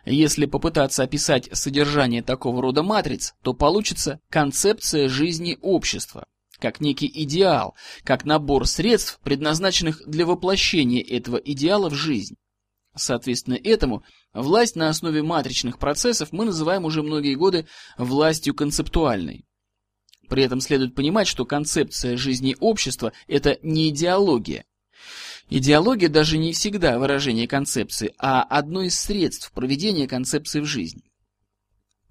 Если 0.05 0.45
попытаться 0.45 1.03
описать 1.03 1.49
содержание 1.53 2.21
такого 2.21 2.61
рода 2.61 2.83
матриц, 2.83 3.33
то 3.43 3.53
получится 3.53 4.19
концепция 4.29 5.09
жизни 5.09 5.57
общества 5.61 6.25
как 6.59 6.81
некий 6.81 7.11
идеал, 7.23 7.75
как 8.03 8.25
набор 8.25 8.67
средств, 8.67 9.19
предназначенных 9.23 10.01
для 10.07 10.25
воплощения 10.25 11.01
этого 11.01 11.37
идеала 11.37 11.89
в 11.89 11.93
жизнь. 11.93 12.35
Соответственно 12.95 13.59
этому, 13.61 14.03
власть 14.33 14.75
на 14.75 14.89
основе 14.89 15.21
матричных 15.21 15.79
процессов 15.79 16.31
мы 16.31 16.45
называем 16.45 16.85
уже 16.85 17.03
многие 17.03 17.35
годы 17.35 17.67
властью 17.97 18.53
концептуальной. 18.53 19.45
При 20.29 20.43
этом 20.43 20.61
следует 20.61 20.95
понимать, 20.95 21.27
что 21.27 21.45
концепция 21.45 22.17
жизни 22.17 22.55
общества– 22.59 23.11
это 23.27 23.59
не 23.61 23.89
идеология. 23.89 24.65
Идеология 25.49 26.09
даже 26.09 26.37
не 26.37 26.53
всегда 26.53 26.97
выражение 26.97 27.47
концепции, 27.47 28.13
а 28.17 28.41
одно 28.41 28.81
из 28.81 28.99
средств 28.99 29.51
проведения 29.51 30.07
концепции 30.07 30.59
в 30.59 30.65
жизнь. 30.65 31.03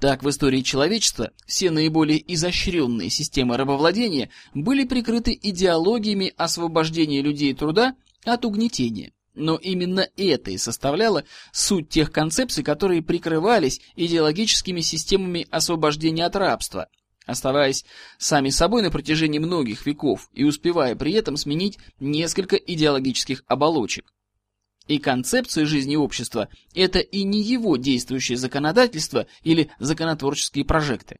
Так, 0.01 0.22
в 0.22 0.28
истории 0.28 0.61
человечества 0.61 1.30
все 1.47 1.70
наиболее 1.70 2.22
изощренные 2.34 3.11
системы 3.11 3.57
рабовладения 3.57 4.30
были 4.53 4.84
прикрыты 4.84 5.38
идеологиями 5.40 6.32
освобождения 6.36 7.22
людей 7.22 7.55
труда 7.55 7.95
от 8.24 8.45
угнетения, 8.45 9.12
Но 9.34 9.57
именно 9.57 10.09
это 10.16 10.51
и 10.51 10.59
составляло 10.59 11.24
суть 11.53 11.88
тех 11.88 12.12
концепций, 12.12 12.64
которые 12.64 13.03
прикрывались 13.03 13.80
идеологическими 13.97 14.80
системами 14.80 15.47
освобождения 15.51 16.24
от 16.24 16.36
рабства, 16.36 16.88
оставаясь 17.26 17.84
сами 18.18 18.51
собой 18.51 18.82
на 18.82 18.90
протяжении 18.90 19.38
многих 19.38 19.86
веков 19.86 20.28
и 20.32 20.45
успевая 20.45 20.97
при 20.97 21.12
этом 21.12 21.36
сменить 21.36 21.78
несколько 21.99 22.57
идеологических 22.57 23.45
оболочек. 23.47 24.12
И 24.87 24.99
концепция 24.99 25.64
жизни 25.64 25.97
общества– 25.97 26.49
это 26.74 26.99
и 26.99 27.22
не 27.24 27.43
его 27.43 27.76
действующее 27.76 28.37
законодательство 28.37 29.26
или 29.43 29.70
законотворческие 29.78 30.64
прожекты. 30.64 31.16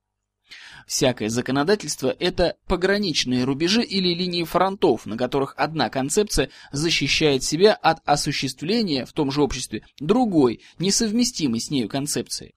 Всякое 0.87 1.31
законодательство– 1.31 2.15
это 2.21 2.57
пограничные 2.67 3.45
рубежи 3.45 3.83
или 3.83 4.15
линии 4.15 4.45
фронтов, 4.45 5.07
на 5.07 5.17
которых 5.17 5.55
одна 5.57 5.89
концепция 5.89 6.51
защищает 6.73 7.43
себя 7.43 7.73
от 7.73 8.07
осуществления 8.07 9.07
в 9.07 9.13
том 9.15 9.31
же 9.31 9.43
обществе 9.43 9.83
другой, 9.99 10.61
несовместимой 10.79 11.61
с 11.61 11.71
нею 11.71 11.89
концепции. 11.89 12.55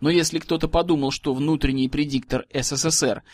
Но 0.00 0.10
если 0.10 0.38
кто-то 0.38 0.68
подумал, 0.68 1.10
что 1.10 1.34
внутренний 1.34 1.88
предиктор 1.88 2.46
СССР 2.54 3.24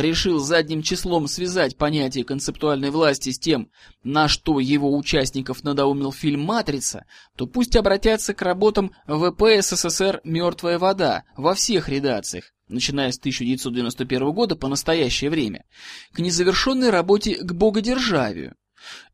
решил 0.00 0.38
задним 0.38 0.82
числом 0.82 1.28
связать 1.28 1.76
понятие 1.76 2.24
концептуальной 2.24 2.90
власти 2.90 3.30
с 3.30 3.38
тем, 3.38 3.70
на 4.02 4.26
что 4.26 4.58
его 4.58 4.96
участников 4.96 5.62
надоумил 5.64 6.12
фильм 6.12 6.42
«Матрица», 6.42 7.04
то 7.36 7.46
пусть 7.46 7.76
обратятся 7.76 8.32
к 8.32 8.40
работам 8.40 8.92
ВП 9.06 9.42
СССР 9.60 10.22
«Мертвая 10.24 10.78
вода» 10.78 11.24
во 11.36 11.54
всех 11.54 11.90
редакциях, 11.90 12.52
начиная 12.68 13.12
с 13.12 13.18
1991 13.18 14.32
года 14.32 14.56
по 14.56 14.68
настоящее 14.68 15.28
время, 15.30 15.64
к 16.12 16.20
незавершенной 16.20 16.90
работе 16.90 17.34
«К 17.34 17.52
богодержавию», 17.52 18.54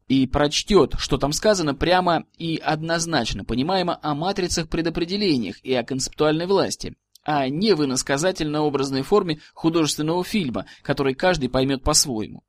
и 0.06 0.26
прочтет, 0.26 0.94
что 0.98 1.18
там 1.18 1.32
сказано 1.32 1.74
прямо 1.74 2.24
и 2.38 2.56
однозначно 2.56 3.44
понимаемо 3.44 3.98
о 4.00 4.14
матрицах-предопределениях 4.14 5.56
и 5.62 5.74
о 5.74 5.84
концептуальной 5.84 6.46
власти, 6.46 6.94
а 7.24 7.48
не 7.48 7.74
в 7.74 7.84
иносказательно-образной 7.84 9.02
форме 9.02 9.40
художественного 9.54 10.24
фильма, 10.24 10.66
который 10.82 11.14
каждый 11.14 11.48
поймет 11.48 11.82
по-своему. 11.82 12.42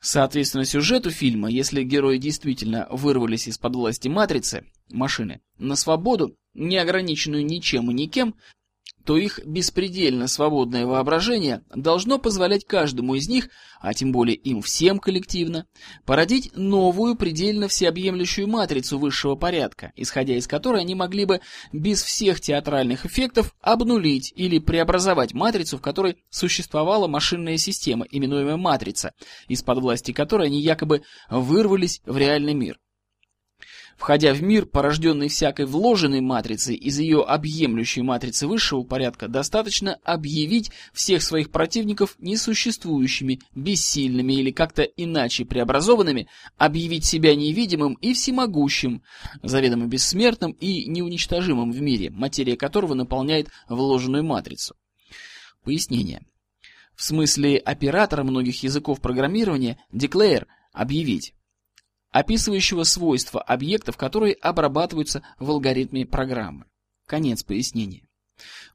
Соответственно, 0.00 0.66
сюжету 0.66 1.10
фильма, 1.10 1.48
если 1.48 1.82
герои 1.82 2.18
действительно 2.18 2.86
вырвались 2.90 3.48
из-под 3.48 3.74
власти 3.74 4.08
матрицы, 4.08 4.66
машины, 4.90 5.40
на 5.56 5.76
свободу, 5.76 6.36
не 6.52 6.76
ограниченную 6.76 7.44
ничем 7.44 7.90
и 7.90 7.94
никем, 7.94 8.34
то 9.04 9.16
их 9.16 9.40
беспредельно 9.44 10.26
свободное 10.28 10.86
воображение 10.86 11.62
должно 11.74 12.18
позволять 12.18 12.64
каждому 12.64 13.14
из 13.14 13.28
них, 13.28 13.48
а 13.80 13.92
тем 13.92 14.12
более 14.12 14.36
им 14.36 14.62
всем 14.62 14.98
коллективно, 14.98 15.66
породить 16.06 16.50
новую 16.56 17.16
предельно 17.16 17.68
всеобъемлющую 17.68 18.48
матрицу 18.48 18.98
высшего 18.98 19.36
порядка, 19.36 19.92
исходя 19.94 20.36
из 20.36 20.46
которой 20.46 20.80
они 20.80 20.94
могли 20.94 21.26
бы 21.26 21.40
без 21.72 22.02
всех 22.02 22.40
театральных 22.40 23.04
эффектов 23.04 23.54
обнулить 23.60 24.32
или 24.34 24.58
преобразовать 24.58 25.34
матрицу, 25.34 25.76
в 25.76 25.82
которой 25.82 26.16
существовала 26.30 27.06
машинная 27.06 27.58
система, 27.58 28.06
именуемая 28.10 28.56
матрица, 28.56 29.12
из-под 29.48 29.78
власти 29.78 30.12
которой 30.12 30.46
они 30.46 30.60
якобы 30.60 31.02
вырвались 31.28 32.00
в 32.06 32.16
реальный 32.16 32.54
мир. 32.54 32.78
Входя 33.96 34.34
в 34.34 34.42
мир, 34.42 34.66
порожденный 34.66 35.28
всякой 35.28 35.66
вложенной 35.66 36.20
матрицей 36.20 36.74
из 36.74 36.98
ее 36.98 37.22
объемлющей 37.22 38.02
матрицы 38.02 38.46
высшего 38.46 38.82
порядка, 38.82 39.28
достаточно 39.28 39.98
объявить 40.04 40.70
всех 40.92 41.22
своих 41.22 41.50
противников 41.50 42.16
несуществующими, 42.18 43.40
бессильными 43.54 44.34
или 44.34 44.50
как-то 44.50 44.82
иначе 44.82 45.44
преобразованными, 45.44 46.28
объявить 46.58 47.04
себя 47.04 47.34
невидимым 47.34 47.94
и 47.94 48.14
всемогущим, 48.14 49.02
заведомо 49.42 49.86
бессмертным 49.86 50.52
и 50.52 50.86
неуничтожимым 50.86 51.70
в 51.70 51.80
мире, 51.80 52.10
материя 52.10 52.56
которого 52.56 52.94
наполняет 52.94 53.48
вложенную 53.68 54.24
матрицу. 54.24 54.74
Пояснение. 55.62 56.26
В 56.94 57.02
смысле 57.02 57.58
оператора 57.58 58.22
многих 58.22 58.62
языков 58.62 59.00
программирования 59.00 59.78
declare– 59.92 60.46
объявить 60.72 61.34
описывающего 62.14 62.84
свойства 62.84 63.42
объектов, 63.42 63.96
которые 63.96 64.34
обрабатываются 64.34 65.22
в 65.40 65.50
алгоритме 65.50 66.06
программы. 66.06 66.64
Конец 67.06 67.42
пояснения. 67.42 68.06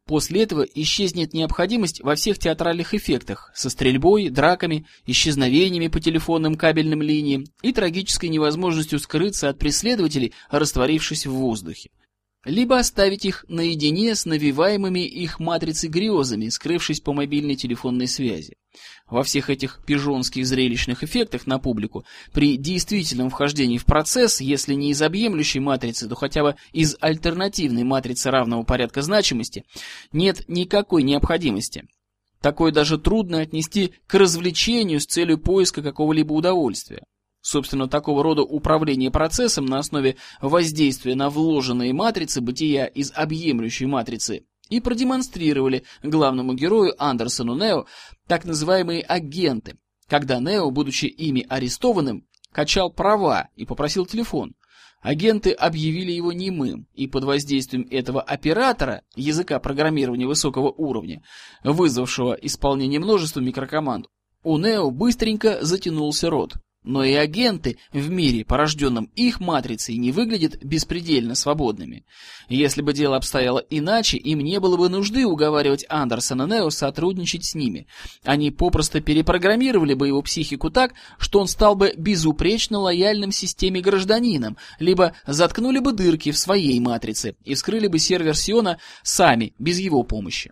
После 0.05 0.43
этого 0.43 0.63
исчезнет 0.63 1.33
необходимость 1.33 2.01
во 2.01 2.15
всех 2.15 2.37
театральных 2.37 2.93
эффектах 2.93 3.49
со 3.55 3.69
стрельбой, 3.69 4.29
драками, 4.29 4.85
исчезновениями 5.05 5.87
по 5.87 6.01
телефонным 6.01 6.55
кабельным 6.55 7.01
линиям 7.01 7.45
и 7.61 7.71
трагической 7.71 8.27
невозможностью 8.27 8.99
скрыться 8.99 9.47
от 9.47 9.57
преследователей, 9.57 10.33
растворившись 10.49 11.25
в 11.25 11.31
воздухе 11.31 11.91
либо 12.45 12.79
оставить 12.79 13.25
их 13.25 13.43
наедине 13.49 14.15
с 14.15 14.25
навиваемыми 14.25 15.05
их 15.05 15.39
матрицей 15.39 15.89
грезами, 15.89 16.47
скрывшись 16.47 17.01
по 17.01 17.11
мобильной 17.11 17.55
телефонной 17.55 18.07
связи. 18.07 18.55
Во 19.07 19.23
всех 19.23 19.49
этих 19.49 19.81
пижонских 19.85 20.45
зрелищных 20.45 21.03
эффектах 21.03 21.47
на 21.47 21.57
публику, 21.57 22.05
при 22.31 22.57
действительном 22.57 23.29
вхождении 23.29 23.77
в 23.77 23.85
процесс, 23.85 24.39
если 24.39 24.75
не 24.75 24.91
из 24.91 25.01
объемлющей 25.01 25.59
матрицы, 25.59 26.07
то 26.07 26.15
хотя 26.15 26.43
бы 26.43 26.55
из 26.71 26.95
альтернативной 26.99 27.83
матрицы 27.83 28.29
равного 28.29 28.63
порядка 28.63 29.01
значимости, 29.01 29.65
нет 30.11 30.47
никакой 30.47 31.03
необходимости. 31.03 31.87
Такое 32.41 32.71
даже 32.71 32.97
трудно 32.97 33.41
отнести 33.41 33.93
к 34.07 34.13
развлечению 34.13 35.01
с 35.01 35.05
целью 35.05 35.39
поиска 35.39 35.81
какого-либо 35.81 36.33
удовольствия. 36.33 37.03
Собственно, 37.41 37.87
такого 37.87 38.21
рода 38.23 38.43
управление 38.43 39.11
процессом 39.11 39.65
на 39.65 39.79
основе 39.79 40.17
воздействия 40.41 41.15
на 41.15 41.29
вложенные 41.29 41.93
матрицы 41.93 42.41
бытия 42.41 42.85
из 42.85 43.11
объемлющей 43.15 43.85
матрицы 43.85 44.45
и 44.69 44.79
продемонстрировали 44.79 45.83
главному 46.03 46.53
герою 46.53 46.93
Андерсону 46.97 47.55
Нео 47.55 47.85
так 48.27 48.45
называемые 48.45 49.01
агенты, 49.01 49.77
когда 50.07 50.39
Нео, 50.39 50.69
будучи 50.71 51.05
ими 51.05 51.45
арестованным, 51.49 52.25
качал 52.51 52.91
права 52.91 53.49
и 53.55 53.65
попросил 53.65 54.05
телефон. 54.05 54.55
Агенты 55.01 55.51
объявили 55.51 56.11
его 56.11 56.33
немым, 56.33 56.87
и 56.93 57.07
под 57.07 57.23
воздействием 57.23 57.87
этого 57.89 58.21
оператора, 58.21 59.03
языка 59.15 59.57
программирования 59.59 60.27
высокого 60.27 60.69
уровня, 60.71 61.23
вызвавшего 61.63 62.33
исполнение 62.33 62.99
множества 62.99 63.39
микрокоманд, 63.39 64.07
у 64.43 64.57
Нео 64.57 64.91
быстренько 64.91 65.63
затянулся 65.63 66.29
рот, 66.29 66.55
но 66.83 67.03
и 67.03 67.13
агенты 67.13 67.77
в 67.91 68.09
мире, 68.09 68.45
порожденном 68.45 69.05
их 69.15 69.39
матрицей, 69.39 69.97
не 69.97 70.11
выглядят 70.11 70.63
беспредельно 70.63 71.35
свободными. 71.35 72.05
Если 72.47 72.81
бы 72.81 72.93
дело 72.93 73.17
обстояло 73.17 73.59
иначе, 73.69 74.17
им 74.17 74.39
не 74.39 74.59
было 74.59 74.77
бы 74.77 74.89
нужды 74.89 75.25
уговаривать 75.25 75.85
Андерсона 75.89 76.47
Нео 76.47 76.69
сотрудничать 76.69 77.45
с 77.45 77.55
ними. 77.55 77.87
Они 78.23 78.51
попросту 78.51 79.01
перепрограммировали 79.01 79.93
бы 79.93 80.07
его 80.07 80.21
психику 80.21 80.69
так, 80.69 80.93
что 81.17 81.39
он 81.39 81.47
стал 81.47 81.75
бы 81.75 81.93
безупречно 81.97 82.79
лояльным 82.79 83.31
системе 83.31 83.81
гражданином, 83.81 84.57
либо 84.79 85.13
заткнули 85.27 85.79
бы 85.79 85.91
дырки 85.91 86.31
в 86.31 86.37
своей 86.37 86.79
матрице 86.79 87.35
и 87.43 87.55
вскрыли 87.55 87.87
бы 87.87 87.99
сервер 87.99 88.35
Сиона 88.35 88.79
сами, 89.03 89.53
без 89.59 89.79
его 89.79 90.03
помощи 90.03 90.51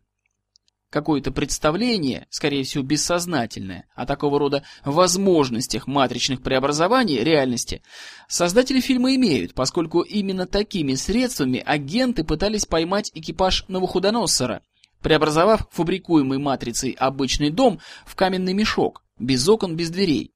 какое-то 0.98 1.32
представление, 1.32 2.26
скорее 2.32 2.64
всего 2.64 2.84
бессознательное, 2.84 3.86
о 3.94 4.08
такого 4.08 4.40
рода 4.40 4.64
возможностях 4.84 5.86
матричных 5.86 6.42
преобразований 6.42 7.24
реальности, 7.24 7.84
создатели 8.28 8.80
фильма 8.82 9.14
имеют, 9.14 9.54
поскольку 9.54 10.02
именно 10.02 10.48
такими 10.48 10.96
средствами 10.96 11.62
агенты 11.64 12.24
пытались 12.24 12.66
поймать 12.66 13.12
экипаж 13.14 13.66
Новохудоносора, 13.68 14.64
преобразовав 15.04 15.68
фабрикуемый 15.72 16.40
матрицей 16.40 16.96
обычный 16.98 17.52
дом 17.52 17.80
в 18.08 18.16
каменный 18.16 18.54
мешок, 18.54 19.04
без 19.20 19.48
окон, 19.48 19.76
без 19.76 19.92
дверей. 19.92 20.32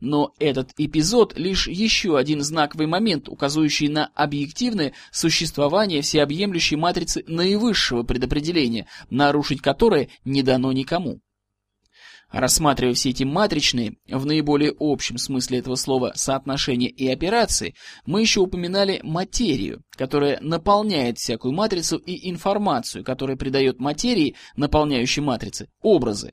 Но 0.00 0.32
этот 0.38 0.70
эпизод 0.76 1.38
лишь 1.38 1.68
еще 1.68 2.18
один 2.18 2.42
знаковый 2.42 2.86
момент, 2.86 3.28
указывающий 3.28 3.88
на 3.88 4.06
объективное 4.14 4.92
существование 5.10 6.02
всеобъемлющей 6.02 6.76
матрицы 6.76 7.24
наивысшего 7.26 8.02
предопределения, 8.02 8.86
нарушить 9.10 9.60
которое 9.60 10.08
не 10.24 10.42
дано 10.42 10.72
никому. 10.72 11.20
Рассматривая 12.32 12.94
все 12.94 13.10
эти 13.10 13.24
матричные, 13.24 13.96
в 14.08 14.24
наиболее 14.24 14.74
общем 14.80 15.18
смысле 15.18 15.58
этого 15.58 15.74
слова, 15.74 16.12
соотношения 16.14 16.88
и 16.88 17.06
операции, 17.06 17.74
мы 18.06 18.22
еще 18.22 18.40
упоминали 18.40 19.00
материю, 19.02 19.82
которая 19.90 20.40
наполняет 20.40 21.18
всякую 21.18 21.52
матрицу 21.52 21.98
и 21.98 22.30
информацию, 22.30 23.04
которая 23.04 23.36
придает 23.36 23.80
материи, 23.80 24.34
наполняющей 24.56 25.22
матрицы, 25.22 25.68
образы. 25.82 26.32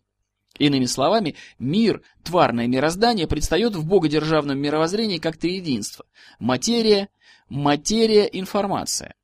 Иными 0.60 0.86
словами, 0.86 1.36
мир, 1.58 2.02
тварное 2.24 2.68
мироздание 2.68 3.28
предстает 3.28 3.76
в 3.76 3.88
богодержавном 3.88 4.60
мировоззрении 4.60 5.18
как 5.18 5.38
триединство. 5.38 6.06
Материя, 6.38 7.08
материя, 7.48 8.26
информация. 8.26 9.16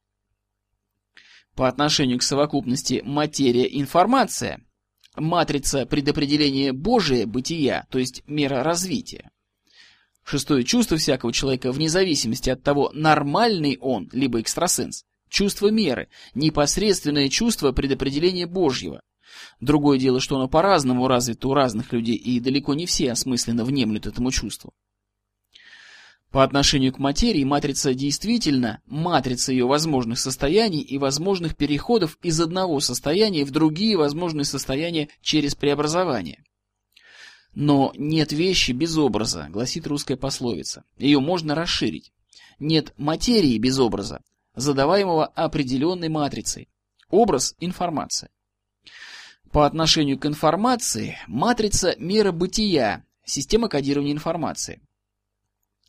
По 1.54 1.68
отношению 1.68 2.20
к 2.20 2.24
совокупности 2.24 3.02
материя-информация, 3.06 4.62
матрица 5.16 5.86
предопределения 5.86 6.72
Божия 6.72 7.28
бытия, 7.28 7.86
то 7.90 8.00
есть 8.00 8.24
мера 8.28 8.64
развития. 8.64 9.30
Шестое 10.24 10.64
чувство 10.64 10.98
всякого 10.98 11.34
человека, 11.34 11.72
вне 11.72 11.90
зависимости 11.90 12.50
от 12.50 12.64
того, 12.64 12.92
нормальный 12.94 13.78
он, 13.80 14.10
либо 14.12 14.40
экстрасенс. 14.40 15.04
Чувство 15.30 15.68
меры, 15.68 16.08
непосредственное 16.34 17.28
чувство 17.28 17.74
предопределения 17.74 18.48
Божьего. 18.48 19.02
Другое 19.60 19.98
дело, 19.98 20.20
что 20.20 20.36
оно 20.36 20.48
по-разному 20.48 21.08
развито 21.08 21.48
у 21.48 21.54
разных 21.54 21.94
людей, 21.94 22.16
и 22.16 22.40
далеко 22.40 22.74
не 22.74 22.86
все 22.86 23.12
осмысленно 23.12 23.64
внемлют 23.64 24.06
этому 24.06 24.32
чувству. 24.32 24.74
По 26.36 26.44
отношению 26.44 26.92
к 26.92 27.00
материи 27.00 27.46
матрица 27.46 27.94
действительно 27.94 28.82
матрица 28.86 29.54
ее 29.54 29.66
возможных 29.66 30.20
состояний 30.20 30.82
и 30.82 30.98
возможных 30.98 31.56
переходов 31.56 32.18
из 32.22 32.42
одного 32.42 32.82
состояния 32.82 33.46
в 33.46 33.52
другие 33.52 33.96
возможные 33.96 34.44
состояния 34.44 35.08
через 35.22 35.56
преобразование. 35.56 36.44
Но 37.54 37.94
нет 37.96 38.34
вещи 38.34 38.74
без 38.74 38.98
образа, 38.98 39.48
гласит 39.50 39.88
русская 39.88 40.18
пословица. 40.18 40.84
Ее 40.98 41.22
можно 41.22 41.56
расширить. 41.56 42.12
Нет 42.60 42.94
материи 42.98 43.58
без 43.58 43.80
образа, 43.80 44.22
задаваемого 44.56 45.26
определенной 45.28 46.10
матрицей. 46.10 46.68
Образ– 47.10 47.56
информация. 47.60 48.30
По 49.56 49.66
отношению 49.66 50.20
к 50.20 50.26
информации, 50.26 51.18
матрица– 51.28 51.96
мера 51.98 52.34
бытия, 52.34 53.06
система 53.24 53.70
кодирования 53.70 54.12
информации. 54.12 54.82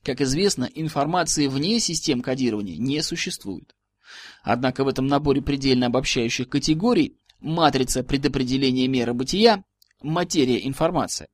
Как 0.04 0.20
известно, 0.20 0.70
информации 0.72 1.48
вне 1.48 1.80
систем 1.80 2.20
кодирования 2.22 2.76
не 2.76 3.02
существует. 3.02 3.74
Однако 4.44 4.84
в 4.84 4.88
этом 4.88 5.08
наборе 5.08 5.42
предельно 5.42 5.86
обобщающих 5.86 6.48
категорий 6.48 7.18
матрица 7.40 8.04
предопределения 8.04 8.86
меры 8.86 9.14
бытия 9.14 9.64
материя 10.00 10.64
информация, 10.64 11.26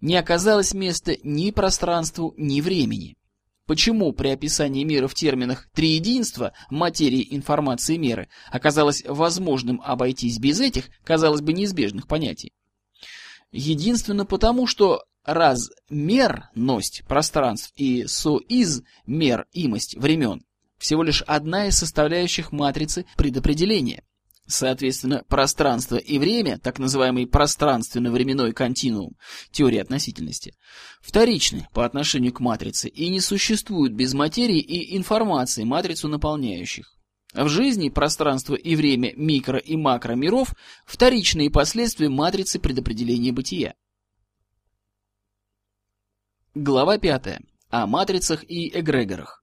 не 0.00 0.16
оказалось 0.16 0.72
места 0.72 1.18
ни 1.22 1.50
пространству, 1.50 2.32
ни 2.38 2.62
времени. 2.62 3.18
Почему 3.66 4.12
при 4.12 4.28
описании 4.28 4.84
мира 4.84 5.08
в 5.08 5.14
терминах 5.14 5.68
«триединство» 5.72 6.52
материи 6.68 7.26
информации 7.30 7.96
меры 7.96 8.28
оказалось 8.50 9.02
возможным 9.06 9.80
обойтись 9.82 10.38
без 10.38 10.60
этих, 10.60 10.90
казалось 11.02 11.40
бы, 11.40 11.54
неизбежных 11.54 12.06
понятий? 12.06 12.52
Единственно 13.52 14.26
потому, 14.26 14.66
что 14.66 15.04
размерность 15.24 17.04
пространств 17.08 17.72
и 17.76 18.06
соизмеримость 18.06 19.96
времен 19.96 20.44
всего 20.76 21.02
лишь 21.02 21.22
одна 21.22 21.68
из 21.68 21.78
составляющих 21.78 22.52
матрицы 22.52 23.06
предопределения– 23.16 24.04
Соответственно, 24.46 25.24
пространство 25.26 25.96
и 25.96 26.18
время, 26.18 26.58
так 26.58 26.78
называемый 26.78 27.26
пространственно-временной 27.26 28.52
континуум, 28.52 29.16
теория 29.50 29.80
относительности, 29.80 30.54
вторичны 31.00 31.66
по 31.72 31.86
отношению 31.86 32.34
к 32.34 32.40
матрице 32.40 32.88
и 32.88 33.08
не 33.08 33.20
существуют 33.20 33.94
без 33.94 34.12
материи 34.12 34.60
и 34.60 34.96
информации, 34.98 35.64
матрицу 35.64 36.08
наполняющих. 36.08 36.94
В 37.32 37.48
жизни 37.48 37.88
пространство 37.88 38.54
и 38.54 38.76
время 38.76 39.14
микро- 39.14 39.58
и 39.58 39.76
макромиров– 39.76 40.54
вторичные 40.86 41.50
последствия 41.50 42.10
матрицы 42.10 42.60
предопределения 42.60 43.32
бытия. 43.32 43.74
Глава 46.54 46.98
5. 46.98 47.38
О 47.70 47.86
матрицах 47.86 48.44
и 48.44 48.68
эгрегорах. 48.78 49.42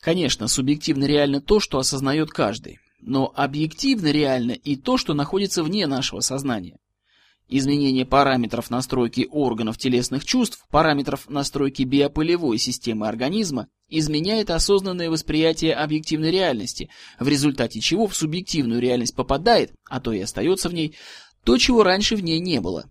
Конечно, 0.00 0.46
субъективно 0.46 1.04
реально 1.04 1.40
то, 1.40 1.58
что 1.58 1.78
осознает 1.78 2.30
каждый 2.30 2.78
но 3.00 3.32
объективно 3.34 4.10
реально 4.10 4.52
и 4.52 4.76
то, 4.76 4.96
что 4.96 5.14
находится 5.14 5.62
вне 5.62 5.86
нашего 5.86 6.20
сознания. 6.20 6.78
Изменение 7.50 8.04
параметров 8.04 8.68
настройки 8.68 9.26
органов 9.30 9.78
телесных 9.78 10.24
чувств, 10.24 10.66
параметров 10.70 11.30
настройки 11.30 11.82
биополевой 11.82 12.58
системы 12.58 13.08
организма 13.08 13.68
изменяет 13.88 14.50
осознанное 14.50 15.08
восприятие 15.08 15.74
объективной 15.74 16.30
реальности, 16.30 16.90
в 17.18 17.26
результате 17.26 17.80
чего 17.80 18.06
в 18.06 18.14
субъективную 18.14 18.82
реальность 18.82 19.16
попадает, 19.16 19.72
а 19.88 19.98
то 19.98 20.12
и 20.12 20.20
остается 20.20 20.68
в 20.68 20.74
ней, 20.74 20.94
то, 21.42 21.56
чего 21.56 21.82
раньше 21.82 22.16
в 22.16 22.22
ней 22.22 22.38
не 22.38 22.60
было. 22.60 22.90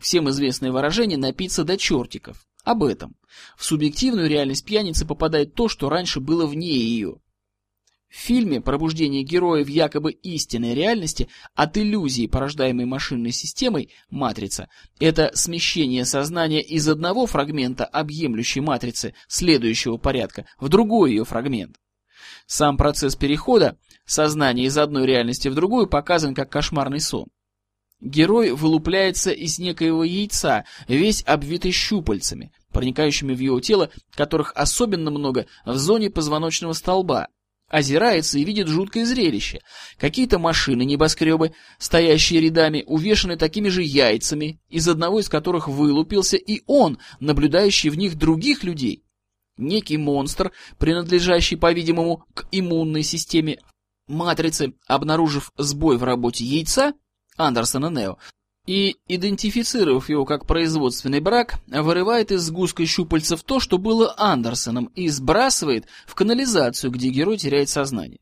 Всем 0.00 0.28
известное 0.30 0.72
выражение 0.72 1.16
«напиться 1.16 1.62
до 1.62 1.76
чертиков». 1.76 2.44
Об 2.64 2.82
этом. 2.82 3.14
В 3.56 3.64
субъективную 3.64 4.28
реальность 4.28 4.64
пьяницы 4.64 5.06
попадает 5.06 5.54
то, 5.54 5.68
что 5.68 5.88
раньше 5.88 6.18
было 6.18 6.46
вне 6.46 6.76
ее. 6.76 7.18
В 8.08 8.16
фильме 8.16 8.60
«Пробуждение 8.60 9.24
героя 9.24 9.64
в 9.64 9.68
якобы 9.68 10.12
истинной 10.12 10.74
реальности» 10.74 11.28
от 11.54 11.76
иллюзии, 11.76 12.28
порождаемой 12.28 12.84
машинной 12.84 13.32
системой 13.32 13.90
«Матрица», 14.10 14.68
это 15.00 15.32
смещение 15.34 16.04
сознания 16.04 16.62
из 16.62 16.88
одного 16.88 17.26
фрагмента 17.26 17.84
объемлющей 17.84 18.60
матрицы 18.60 19.14
следующего 19.26 19.96
порядка 19.96 20.46
в 20.58 20.68
другой 20.68 21.10
ее 21.10 21.24
фрагмент. 21.24 21.76
Сам 22.46 22.76
процесс 22.76 23.16
перехода 23.16 23.76
сознания 24.06 24.66
из 24.66 24.78
одной 24.78 25.04
реальности 25.04 25.48
в 25.48 25.54
другую 25.54 25.88
показан 25.88 26.34
как 26.34 26.50
кошмарный 26.50 27.00
сон. 27.00 27.26
Герой 28.00 28.52
вылупляется 28.52 29.32
из 29.32 29.58
некоего 29.58 30.04
яйца, 30.04 30.64
весь 30.86 31.22
обвитый 31.26 31.72
щупальцами, 31.72 32.52
проникающими 32.72 33.34
в 33.34 33.40
его 33.40 33.58
тело, 33.60 33.90
которых 34.14 34.52
особенно 34.54 35.10
много 35.10 35.46
в 35.64 35.76
зоне 35.76 36.10
позвоночного 36.10 36.74
столба, 36.74 37.28
Озирается 37.68 38.38
и 38.38 38.44
видит 38.44 38.68
жуткое 38.68 39.04
зрелище. 39.04 39.60
Какие-то 39.98 40.38
машины, 40.38 40.84
небоскребы, 40.84 41.52
стоящие 41.78 42.40
рядами, 42.40 42.84
увешаны 42.86 43.36
такими 43.36 43.68
же 43.68 43.82
яйцами, 43.82 44.60
из 44.68 44.86
одного 44.88 45.18
из 45.18 45.28
которых 45.28 45.66
вылупился 45.66 46.36
и 46.36 46.62
он, 46.66 46.98
наблюдающий 47.18 47.90
в 47.90 47.98
них 47.98 48.16
других 48.16 48.62
людей. 48.62 49.02
Некий 49.56 49.96
монстр, 49.96 50.52
принадлежащий, 50.78 51.56
по-видимому, 51.56 52.24
к 52.34 52.46
иммунной 52.52 53.02
системе 53.02 53.58
матрицы, 54.06 54.74
обнаружив 54.86 55.50
сбой 55.56 55.96
в 55.96 56.04
работе 56.04 56.44
яйца, 56.44 56.92
Андерсона 57.36 57.90
Нео, 57.90 58.18
и, 58.66 58.96
идентифицировав 59.08 60.08
его 60.08 60.24
как 60.24 60.46
производственный 60.46 61.20
брак, 61.20 61.60
вырывает 61.66 62.32
из 62.32 62.42
сгустка 62.42 62.84
щупальцев 62.84 63.42
то, 63.42 63.60
что 63.60 63.78
было 63.78 64.14
Андерсоном, 64.18 64.86
и 64.96 65.08
сбрасывает 65.08 65.86
в 66.06 66.14
канализацию, 66.14 66.90
где 66.90 67.08
герой 67.10 67.38
теряет 67.38 67.68
сознание. 67.68 68.18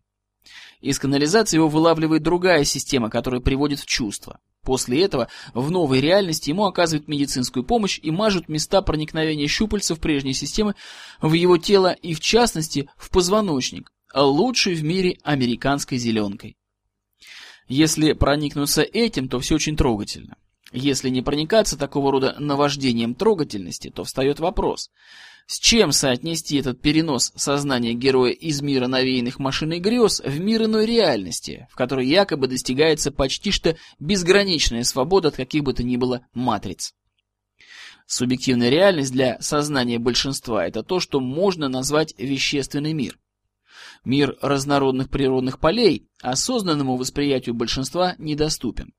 Из 0.80 0.98
канализации 0.98 1.56
его 1.56 1.68
вылавливает 1.68 2.22
другая 2.22 2.64
система, 2.64 3.08
которая 3.08 3.40
приводит 3.40 3.80
в 3.80 3.86
чувство. 3.86 4.38
После 4.62 5.02
этого 5.02 5.28
в 5.54 5.70
новой 5.70 6.00
реальности 6.00 6.50
ему 6.50 6.66
оказывают 6.66 7.08
медицинскую 7.08 7.64
помощь 7.64 7.98
и 8.02 8.10
мажут 8.10 8.48
места 8.48 8.82
проникновения 8.82 9.46
щупальцев 9.46 9.98
прежней 9.98 10.34
системы 10.34 10.74
в 11.20 11.32
его 11.32 11.56
тело 11.56 11.92
и, 11.92 12.14
в 12.14 12.20
частности, 12.20 12.88
в 12.96 13.10
позвоночник, 13.10 13.90
лучший 14.14 14.74
в 14.74 14.84
мире 14.84 15.18
американской 15.22 15.98
зеленкой. 15.98 16.56
Если 17.68 18.12
проникнуться 18.12 18.82
этим, 18.82 19.28
то 19.28 19.40
все 19.40 19.54
очень 19.54 19.76
трогательно. 19.76 20.36
Если 20.72 21.08
не 21.08 21.22
проникаться 21.22 21.78
такого 21.78 22.10
рода 22.10 22.34
наваждением 22.38 23.14
трогательности, 23.14 23.90
то 23.90 24.04
встает 24.04 24.40
вопрос, 24.40 24.90
с 25.46 25.58
чем 25.58 25.92
соотнести 25.92 26.56
этот 26.56 26.80
перенос 26.80 27.32
сознания 27.36 27.94
героя 27.94 28.32
из 28.32 28.60
мира 28.60 28.86
навеянных 28.86 29.38
и 29.38 29.78
грез 29.78 30.20
в 30.24 30.40
мир 30.40 30.64
иной 30.64 30.86
реальности, 30.86 31.68
в 31.70 31.76
которой 31.76 32.06
якобы 32.06 32.48
достигается 32.48 33.12
почти 33.12 33.50
что 33.50 33.76
безграничная 34.00 34.84
свобода 34.84 35.28
от 35.28 35.36
каких 35.36 35.62
бы 35.62 35.74
то 35.74 35.84
ни 35.84 35.96
было 35.96 36.26
матриц. 36.34 36.94
Субъективная 38.06 38.68
реальность 38.68 39.12
для 39.12 39.40
сознания 39.40 39.98
большинства– 39.98 40.66
это 40.66 40.82
то, 40.82 41.00
что 41.00 41.20
можно 41.20 41.68
назвать 41.68 42.14
вещественный 42.18 42.92
мир. 42.92 43.18
Мир 44.04 44.36
разнородных 44.42 45.08
природных 45.08 45.58
полей 45.58 46.08
осознанному 46.20 46.96
восприятию 46.96 47.54
большинства 47.54 48.14
недоступен. 48.18 48.92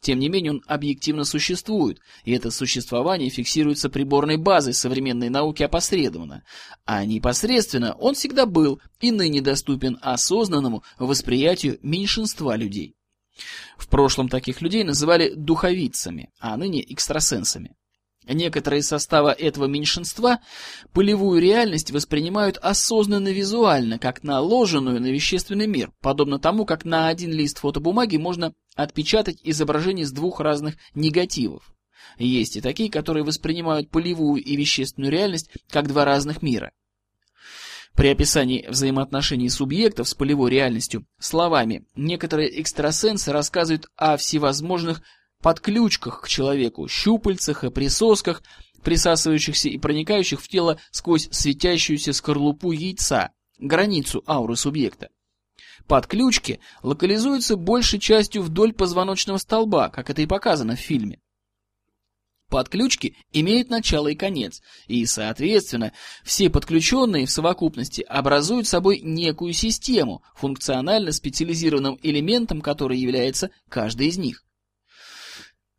Тем 0.00 0.20
не 0.20 0.28
менее 0.28 0.52
он 0.52 0.62
объективно 0.66 1.24
существует, 1.24 1.98
и 2.24 2.32
это 2.32 2.52
существование 2.52 3.28
фиксируется 3.28 3.88
приборной 3.88 4.36
базой 4.36 4.72
современной 4.72 5.30
науки 5.30 5.64
опосредованно, 5.64 6.44
а 6.84 7.04
непосредственно 7.04 7.94
он 7.94 8.14
всегда 8.14 8.46
был 8.46 8.80
и 9.00 9.10
ныне 9.10 9.40
доступен 9.40 9.98
осознанному 10.02 10.84
восприятию 10.98 11.78
меньшинства 11.82 12.56
людей. 12.56 12.94
В 13.76 13.88
прошлом 13.88 14.28
таких 14.28 14.60
людей 14.60 14.84
называли 14.84 15.34
духовицами, 15.34 16.30
а 16.38 16.56
ныне 16.56 16.82
экстрасенсами. 16.92 17.74
Некоторые 18.26 18.82
состава 18.82 19.32
этого 19.32 19.66
меньшинства 19.66 20.40
полевую 20.92 21.40
реальность 21.40 21.92
воспринимают 21.92 22.58
осознанно 22.58 23.28
визуально, 23.28 24.00
как 24.00 24.24
наложенную 24.24 25.00
на 25.00 25.06
вещественный 25.06 25.68
мир, 25.68 25.92
подобно 26.00 26.40
тому, 26.40 26.66
как 26.66 26.84
на 26.84 27.06
один 27.06 27.32
лист 27.32 27.58
фотобумаги 27.58 28.16
можно 28.16 28.52
отпечатать 28.74 29.38
изображение 29.44 30.04
с 30.04 30.10
двух 30.10 30.40
разных 30.40 30.74
негативов. 30.94 31.72
Есть 32.18 32.56
и 32.56 32.60
такие, 32.60 32.90
которые 32.90 33.22
воспринимают 33.24 33.90
полевую 33.90 34.42
и 34.42 34.56
вещественную 34.56 35.12
реальность 35.12 35.50
как 35.70 35.86
два 35.86 36.04
разных 36.04 36.42
мира. 36.42 36.72
При 37.94 38.08
описании 38.08 38.66
взаимоотношений 38.68 39.48
субъектов 39.48 40.08
с 40.08 40.14
полевой 40.14 40.50
реальностью 40.50 41.06
словами 41.18 41.86
некоторые 41.94 42.60
экстрасенсы 42.60 43.32
рассказывают 43.32 43.86
о 43.96 44.18
всевозможных 44.18 45.00
подключках 45.42 46.22
к 46.22 46.28
человеку, 46.28 46.88
щупальцах 46.88 47.64
и 47.64 47.70
присосках, 47.70 48.42
присасывающихся 48.82 49.68
и 49.68 49.78
проникающих 49.78 50.40
в 50.40 50.48
тело 50.48 50.78
сквозь 50.90 51.28
светящуюся 51.30 52.12
скорлупу 52.12 52.72
яйца, 52.72 53.30
границу 53.58 54.22
ауры 54.26 54.56
субъекта. 54.56 55.08
Подключки 55.86 56.60
локализуются 56.82 57.56
большей 57.56 57.98
частью 57.98 58.42
вдоль 58.42 58.72
позвоночного 58.72 59.38
столба, 59.38 59.88
как 59.88 60.10
это 60.10 60.22
и 60.22 60.26
показано 60.26 60.76
в 60.76 60.80
фильме. 60.80 61.20
Подключки 62.48 63.16
имеют 63.32 63.70
начало 63.70 64.08
и 64.08 64.14
конец, 64.14 64.62
и, 64.86 65.04
соответственно, 65.04 65.92
все 66.22 66.48
подключенные 66.48 67.26
в 67.26 67.30
совокупности 67.30 68.02
образуют 68.02 68.68
собой 68.68 69.00
некую 69.00 69.52
систему, 69.52 70.22
функционально 70.36 71.10
специализированным 71.10 71.98
элементом 72.02 72.60
которой 72.60 72.98
является 72.98 73.50
каждый 73.68 74.08
из 74.08 74.18
них. 74.18 74.45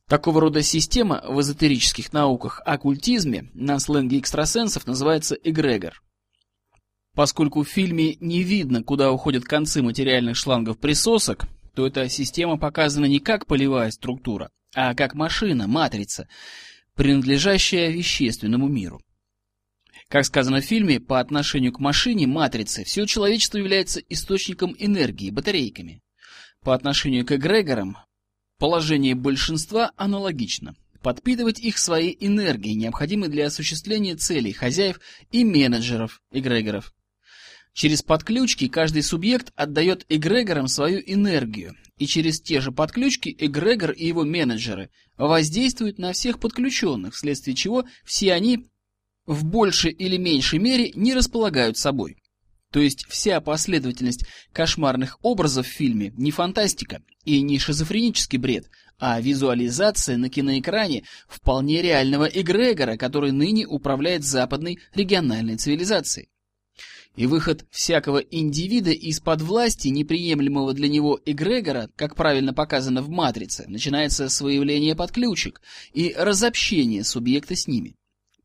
Такого 0.07 0.39
рода 0.39 0.63
система 0.63 1.21
в 1.27 1.41
эзотерических 1.41 2.13
науках 2.13 2.61
оккультизме 2.65 3.49
на 3.53 3.77
сленге 3.77 4.19
экстрасенсов 4.19 4.87
называется 4.87 5.35
эгрегор. 5.35 6.01
Поскольку 7.13 7.63
в 7.63 7.67
фильме 7.67 8.15
не 8.21 8.41
видно, 8.43 8.83
куда 8.83 9.11
уходят 9.11 9.43
концы 9.43 9.81
материальных 9.81 10.37
шлангов 10.37 10.77
присосок, 10.77 11.45
то 11.75 11.85
эта 11.85 12.07
система 12.07 12.57
показана 12.57 13.05
не 13.05 13.19
как 13.19 13.47
полевая 13.47 13.91
структура, 13.91 14.49
а 14.73 14.95
как 14.95 15.13
машина, 15.13 15.67
матрица, 15.67 16.29
принадлежащая 16.95 17.89
вещественному 17.89 18.69
миру. 18.69 19.01
Как 20.07 20.23
сказано 20.23 20.61
в 20.61 20.65
фильме, 20.65 21.01
по 21.01 21.19
отношению 21.19 21.73
к 21.73 21.79
машине, 21.79 22.27
матрице, 22.27 22.85
все 22.85 23.05
человечество 23.05 23.57
является 23.57 23.99
источником 23.99 24.73
энергии, 24.79 25.31
батарейками. 25.31 26.01
По 26.63 26.73
отношению 26.73 27.25
к 27.25 27.33
эгрегорам, 27.33 27.97
Положение 28.59 29.13
большинства 29.13 29.91
аналогично. 29.97 30.75
Подпитывать 31.03 31.59
их 31.59 31.77
своей 31.77 32.17
энергией, 32.19 32.73
необходимой 32.73 33.29
для 33.29 33.45
осуществления 33.45 34.15
целей 34.15 34.51
хозяев 34.51 34.99
и 35.31 35.43
менеджеров, 35.43 36.21
эгрегоров. 36.31 36.93
Через 37.73 38.01
подключки 38.01 38.67
каждый 38.67 39.03
субъект 39.03 39.53
отдает 39.55 40.07
эгрегорам 40.09 40.67
свою 40.67 40.99
энергию, 41.05 41.75
и 41.99 42.07
через 42.07 42.41
те 42.41 42.59
же 42.59 42.71
подключки 42.71 43.35
эгрегор 43.37 43.91
и 43.91 44.07
его 44.07 44.25
менеджеры 44.25 44.89
воздействуют 45.17 45.99
на 45.99 46.13
всех 46.13 46.39
подключенных, 46.39 47.13
вследствие 47.13 47.55
чего 47.55 47.85
все 48.03 48.33
они 48.33 48.65
в 49.27 49.45
большей 49.45 49.91
или 49.91 50.17
меньшей 50.17 50.57
мере 50.57 50.91
не 50.95 51.13
располагают 51.13 51.77
собой. 51.77 52.17
То 52.71 52.79
есть 52.79 53.05
вся 53.07 53.39
последовательность 53.39 54.25
кошмарных 54.51 55.17
образов 55.21 55.67
в 55.67 55.71
фильме 55.71 56.13
не 56.17 56.31
фантастика 56.31 57.01
и 57.23 57.41
не 57.41 57.59
шизофренический 57.59 58.37
бред, 58.37 58.69
а 58.99 59.21
визуализация 59.21 60.17
на 60.17 60.29
киноэкране 60.29 61.03
вполне 61.27 61.81
реального 61.81 62.25
эгрегора, 62.25 62.97
который 62.97 63.31
ныне 63.31 63.65
управляет 63.65 64.23
западной 64.23 64.79
региональной 64.93 65.55
цивилизацией. 65.55 66.29
И 67.15 67.25
выход 67.25 67.65
всякого 67.71 68.19
индивида 68.19 68.91
из-под 68.91 69.41
власти, 69.41 69.87
неприемлемого 69.87 70.73
для 70.73 70.87
него 70.87 71.19
эгрегора, 71.25 71.89
как 71.95 72.15
правильно 72.15 72.53
показано 72.53 73.01
в 73.01 73.09
«Матрице», 73.09 73.65
начинается 73.67 74.29
с 74.29 74.39
выявления 74.39 74.95
подключек 74.95 75.61
и 75.93 76.13
разобщения 76.15 77.03
субъекта 77.03 77.55
с 77.55 77.67
ними. 77.67 77.95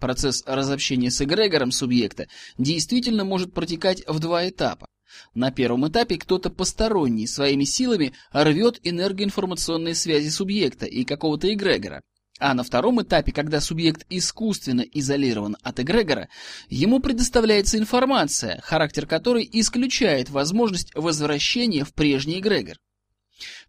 Процесс 0.03 0.42
разобщения 0.46 1.12
с 1.12 1.22
эгрегором 1.22 1.70
субъекта 1.70 2.26
действительно 2.59 3.24
может 3.24 3.55
протекать 3.55 4.03
в 4.09 4.18
два 4.18 4.48
этапа. 4.48 4.88
На 5.32 5.53
первом 5.53 5.86
этапе 5.86 6.18
кто-то 6.18 6.50
посторонний 6.50 7.28
своими 7.28 7.62
силами 7.62 8.12
рвет 8.32 8.80
энергоинформационные 8.82 9.94
связи 9.94 10.28
субъекта 10.28 10.86
и 10.86 11.05
какого-то 11.05 11.55
эгрегора. 11.55 12.03
А 12.40 12.53
на 12.55 12.64
втором 12.64 13.00
этапе, 13.00 13.30
когда 13.30 13.61
субъект 13.61 14.05
искусственно 14.11 14.80
изолирован 14.80 15.57
от 15.62 15.78
эгрегора, 15.78 16.28
ему 16.68 16.98
предоставляется 16.98 17.78
информация, 17.78 18.61
характер 18.64 19.07
которой 19.07 19.48
исключает 19.53 20.30
возможность 20.30 20.92
возвращения 20.96 21.84
в 21.84 21.94
прежний 21.94 22.40
эгрегор. 22.40 22.76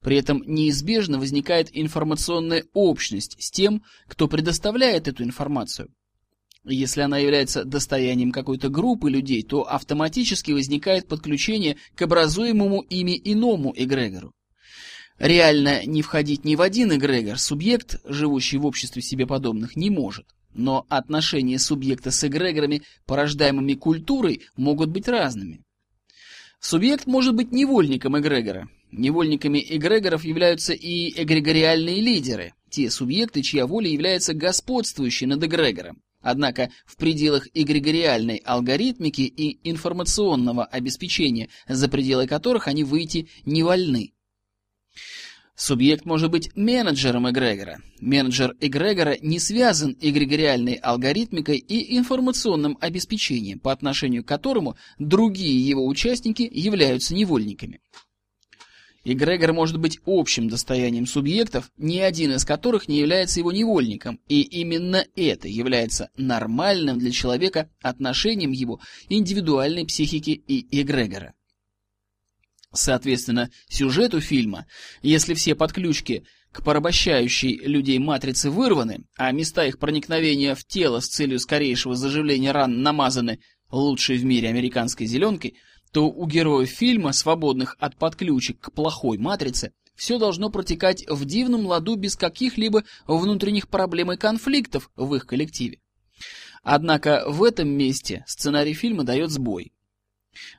При 0.01 0.17
этом 0.17 0.41
неизбежно 0.47 1.19
возникает 1.19 1.69
информационная 1.73 2.65
общность 2.73 3.35
с 3.39 3.51
тем, 3.51 3.83
кто 4.07 4.27
предоставляет 4.27 5.07
эту 5.07 5.23
информацию. 5.23 5.93
Если 6.65 7.01
она 7.01 7.17
является 7.17 7.65
достоянием 7.65 8.31
какой-то 8.31 8.69
группы 8.69 9.09
людей, 9.09 9.43
то 9.43 9.69
автоматически 9.69 10.53
возникает 10.53 11.07
подключение 11.07 11.75
к 11.95 12.01
образуемому 12.01 12.81
ими 12.81 13.19
иному 13.21 13.73
эгрегору. 13.75 14.31
Реально 15.19 15.85
не 15.85 16.01
входить 16.01 16.45
ни 16.45 16.55
в 16.55 16.61
один 16.61 16.95
эгрегор 16.95 17.37
субъект, 17.37 17.99
живущий 18.05 18.57
в 18.57 18.65
обществе 18.65 19.01
себе 19.01 19.27
подобных, 19.27 19.75
не 19.75 19.89
может. 19.89 20.25
Но 20.53 20.85
отношения 20.87 21.59
субъекта 21.59 22.11
с 22.11 22.23
эгрегорами, 22.23 22.83
порождаемыми 23.05 23.73
культурой, 23.73 24.41
могут 24.55 24.89
быть 24.89 25.07
разными. 25.07 25.61
Субъект 26.59 27.07
может 27.07 27.35
быть 27.35 27.51
невольником 27.51 28.17
эгрегора. 28.17 28.69
Невольниками 28.91 29.63
эгрегоров 29.67 30.23
являются 30.23 30.71
и 30.73 31.09
эгрегориальные 31.21 31.99
лидеры, 31.99 32.53
те 32.69 32.89
субъекты, 32.89 33.41
чья 33.41 33.67
воля 33.67 33.89
является 33.89 34.33
господствующей 34.33 35.27
над 35.27 35.43
эгрегором. 35.43 36.01
Однако 36.23 36.71
в 36.85 36.95
пределах 36.95 37.47
эгрегориальной 37.53 38.37
алгоритмики 38.37 39.21
и 39.21 39.69
информационного 39.69 40.65
обеспечения, 40.65 41.49
за 41.67 41.89
пределы 41.89 42.27
которых 42.27 42.67
они 42.67 42.83
выйти 42.83 43.27
не 43.45 43.61
вольны. 43.61 44.13
Субъект 45.55 46.05
может 46.05 46.31
быть 46.31 46.49
менеджером 46.55 47.29
эгрегора. 47.29 47.79
Менеджер 47.99 48.55
эгрегора 48.59 49.17
не 49.21 49.37
связан 49.37 49.95
эгрегориальной 50.01 50.75
алгоритмикой 50.75 51.57
и 51.57 51.95
информационным 51.97 52.77
обеспечением, 52.79 53.59
по 53.59 53.71
отношению 53.71 54.23
к 54.23 54.27
которому 54.27 54.77
другие 54.97 55.67
его 55.67 55.85
участники 55.85 56.49
являются 56.51 57.13
невольниками. 57.13 57.81
Эгрегор 59.05 59.51
может 59.51 59.79
быть 59.79 59.99
общим 60.05 60.47
достоянием 60.47 61.05
субъектов, 61.05 61.71
ни 61.77 61.99
один 61.99 62.31
из 62.31 62.45
которых 62.45 62.87
не 62.87 62.99
является 62.99 63.41
его 63.41 63.51
невольником, 63.51 64.21
и 64.29 64.41
именно 64.41 65.05
это 65.17 65.49
является 65.49 66.09
нормальным 66.15 66.99
для 66.99 67.11
человека 67.11 67.69
отношением 67.81 68.51
его 68.51 68.79
индивидуальной 69.09 69.85
психики 69.85 70.29
и 70.31 70.81
эгрегора. 70.81 71.33
Соответственно, 72.71 73.51
сюжету 73.67 74.21
фильма, 74.21 74.67
если 75.01 75.33
все 75.33 75.53
подключки 75.53 76.23
к 76.53 76.63
порабощающей 76.63 77.57
людей 77.57 77.99
матрице 77.99 78.49
вырваны, 78.49 79.03
а 79.17 79.31
места 79.31 79.65
их 79.65 79.79
проникновения 79.79 80.55
в 80.55 80.63
тело 80.63 81.01
с 81.01 81.07
целью 81.07 81.39
скорейшего 81.39 81.95
заживления 81.95 82.53
ран 82.53 82.81
намазаны 82.81 83.39
лучшей 83.69 84.17
в 84.17 84.23
мире 84.23 84.47
американской 84.47 85.07
зеленкой– 85.07 85.55
то 85.93 86.09
у 86.09 86.25
героев 86.25 86.69
фильма, 86.69 87.13
свободных 87.13 87.77
от 87.79 87.95
подключек 87.95 88.59
к 88.59 88.71
плохой 88.71 89.19
матрице, 89.19 89.73
все 89.95 90.17
должно 90.17 90.49
протекать 90.49 91.05
в 91.07 91.23
дивном 91.23 91.67
ладу 91.67 91.95
без 91.95 92.15
каких-либо 92.15 92.83
внутренних 93.05 93.69
проблем 93.69 94.11
и 94.11 94.17
конфликтов 94.17 94.89
в 94.95 95.13
их 95.13 95.27
коллективе. 95.27 95.79
Однако 96.63 97.23
в 97.27 97.43
этом 97.43 97.69
месте 97.69 98.25
сценарий 98.27 98.73
фильма 98.73 99.03
дает 99.03 99.29
сбой. 99.29 99.71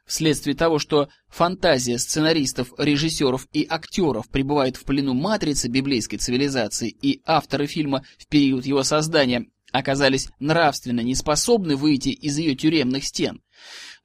Вследствие 0.07 0.55
того, 0.55 0.79
что 0.79 1.09
фантазия 1.29 1.99
сценаристов, 1.99 2.73
режиссеров 2.79 3.49
и 3.53 3.67
актеров 3.69 4.29
пребывает 4.29 4.77
в 4.77 4.85
плену 4.85 5.15
матрицы 5.15 5.67
библейской 5.67 6.19
цивилизации, 6.19 6.91
и 6.91 7.23
авторы 7.25 7.67
фильма 7.67 8.05
в 8.19 8.29
период 8.29 8.65
его 8.67 8.85
создания 8.85 9.47
оказались 9.73 10.29
нравственно 10.39 11.01
неспособны 11.01 11.75
выйти 11.75 12.11
из 12.11 12.39
ее 12.39 12.55
тюремных 12.55 13.05
стен, 13.05 13.43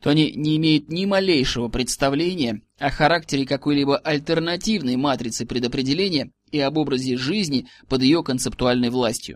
то 0.02 0.12
они 0.12 0.32
не 0.32 0.58
имеют 0.58 0.90
ни 0.90 1.06
малейшего 1.06 1.68
представления 1.68 2.62
о 2.78 2.90
характере 2.90 3.46
какой-либо 3.46 3.98
альтернативной 3.98 4.96
матрицы 4.96 5.46
предопределения 5.46 6.32
и 6.52 6.60
об 6.60 6.78
образе 6.78 7.18
жизни 7.18 7.68
под 7.88 8.02
ее 8.02 8.24
концептуальной 8.24 8.90
властью. 8.90 9.36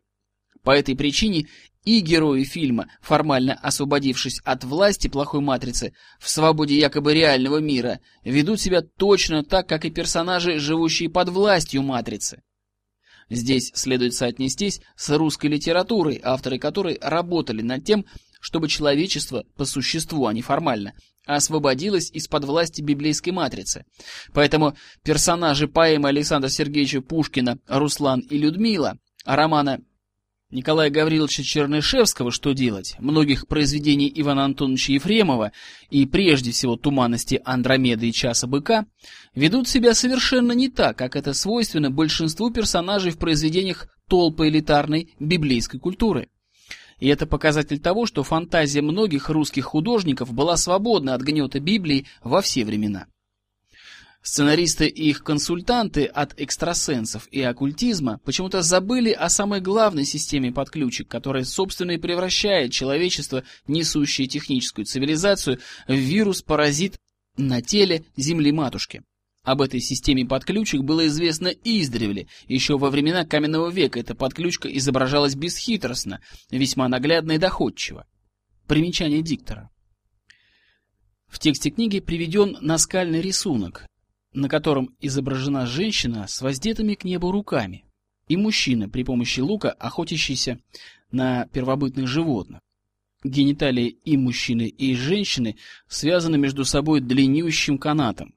По 0.64 0.72
этой 0.72 0.96
причине 0.96 1.48
и 1.84 2.00
герои 2.00 2.46
фильма, 2.46 2.88
формально 3.02 3.56
освободившись 3.56 4.40
от 4.46 4.64
власти 4.64 5.10
плохой 5.10 5.42
матрицы 5.42 5.94
в 6.18 6.30
свободе 6.30 6.78
якобы 6.78 7.14
реального 7.14 7.58
мира, 7.58 8.00
ведут 8.24 8.62
себя 8.62 8.82
точно 8.82 9.44
так, 9.44 9.68
как 9.68 9.84
и 9.84 9.92
персонажи, 9.92 10.60
живущие 10.60 11.10
под 11.10 11.28
властью 11.30 11.84
матрицы. 11.84 12.42
Здесь 13.30 13.72
следует 13.74 14.14
соотнестись 14.14 14.82
с 14.96 15.10
русской 15.10 15.48
литературой, 15.48 16.22
авторы 16.24 16.60
которой 16.60 16.98
работали 17.02 17.62
над 17.62 17.84
тем, 17.84 18.06
чтобы 18.44 18.68
человечество 18.68 19.46
по 19.56 19.64
существу, 19.64 20.28
а 20.28 20.34
не 20.34 20.42
формально, 20.42 20.94
освободилось 21.26 22.12
из-под 22.12 22.44
власти 22.44 22.82
библейской 22.82 23.30
матрицы. 23.30 23.86
Поэтому 24.34 24.76
персонажи 25.02 25.70
поэмы 25.70 26.10
Александра 26.10 26.50
Сергеевича 26.50 27.00
Пушкина 27.00 27.60
«Руслан 27.70 28.20
и 28.20 28.38
Людмила», 28.38 28.98
романа 29.24 29.80
Николая 30.52 30.90
Гавриловича 30.90 31.42
Чернышевского 31.42 32.32
«Что 32.32 32.52
делать?», 32.52 32.98
многих 33.00 33.48
произведений 33.48 34.12
Ивана 34.14 34.44
Антоновича 34.44 34.92
Ефремова 34.92 35.54
и 35.90 36.06
прежде 36.06 36.52
всего 36.52 36.76
«Туманности 36.76 37.42
Андромеды 37.46 38.10
и 38.10 38.12
Часа 38.12 38.46
быка» 38.46 38.86
ведут 39.34 39.70
себя 39.70 39.94
совершенно 39.94 40.52
не 40.52 40.68
так, 40.68 40.98
как 40.98 41.16
это 41.16 41.34
свойственно 41.34 41.92
большинству 41.92 42.52
персонажей 42.52 43.14
в 43.14 43.20
произведениях 43.20 43.88
толпы 44.10 44.50
элитарной 44.50 45.16
библейской 45.18 45.80
культуры. 45.80 46.28
И 47.04 47.08
это 47.10 47.28
показатель 47.28 47.80
того, 47.80 48.06
что 48.06 48.24
фантазия 48.24 48.82
многих 48.82 49.28
русских 49.28 49.66
художников 49.66 50.32
была 50.32 50.56
свободна 50.56 51.16
от 51.16 51.22
гнета 51.22 51.60
Библии 51.60 52.06
во 52.24 52.42
все 52.42 52.64
времена. 52.64 53.08
Сценаристы 54.22 54.88
и 54.88 55.10
их 55.10 55.22
консультанты 55.22 56.06
от 56.06 56.34
экстрасенсов 56.40 57.28
и 57.30 57.42
оккультизма 57.42 58.22
почему-то 58.24 58.62
забыли 58.62 59.12
о 59.12 59.28
самой 59.28 59.60
главной 59.60 60.06
системе 60.06 60.54
подключек, 60.54 61.10
которая, 61.10 61.44
собственно, 61.44 61.92
и 61.92 61.98
превращает 61.98 62.72
человечество, 62.72 63.44
несущее 63.68 64.30
техническую 64.30 64.86
цивилизацию, 64.86 65.60
в 65.90 65.94
вирус-паразит 65.94 66.96
на 67.36 67.62
теле 67.62 68.06
Земли-матушки. 68.16 69.04
Об 69.44 69.62
этой 69.62 69.82
системе 69.82 70.26
подключек 70.26 70.82
было 70.82 71.06
известно 71.08 71.48
издревле. 71.48 72.28
Еще 72.48 72.78
во 72.78 72.90
времена 72.90 73.26
каменного 73.26 73.70
века 73.70 74.00
эта 74.00 74.16
подключка 74.16 74.70
изображалась 74.70 75.36
бесхитростно, 75.36 76.22
весьма 76.50 76.88
наглядно 76.88 77.34
и 77.34 77.38
доходчиво. 77.38 78.08
Примечание 78.68 79.22
диктора. 79.22 79.70
В 81.28 81.40
тексте 81.40 81.72
книги 81.72 82.00
приведен 82.00 82.58
наскальный 82.62 83.20
рисунок, 83.20 83.86
на 84.32 84.48
котором 84.48 84.96
изображена 85.02 85.66
женщина 85.66 86.26
с 86.28 86.42
воздетыми 86.42 86.94
к 86.94 87.04
небу 87.04 87.30
руками 87.30 87.84
и 88.30 88.38
мужчина 88.38 88.88
при 88.88 89.04
помощи 89.04 89.42
лука, 89.42 89.72
охотящийся 89.72 90.60
на 91.12 91.48
первобытных 91.48 92.08
животных. 92.08 92.62
Гениталии 93.26 93.88
и 93.88 94.16
мужчины, 94.16 94.68
и 94.68 94.96
женщины 94.96 95.58
связаны 95.90 96.38
между 96.38 96.64
собой 96.64 97.02
длиннющим 97.02 97.78
канатом, 97.78 98.34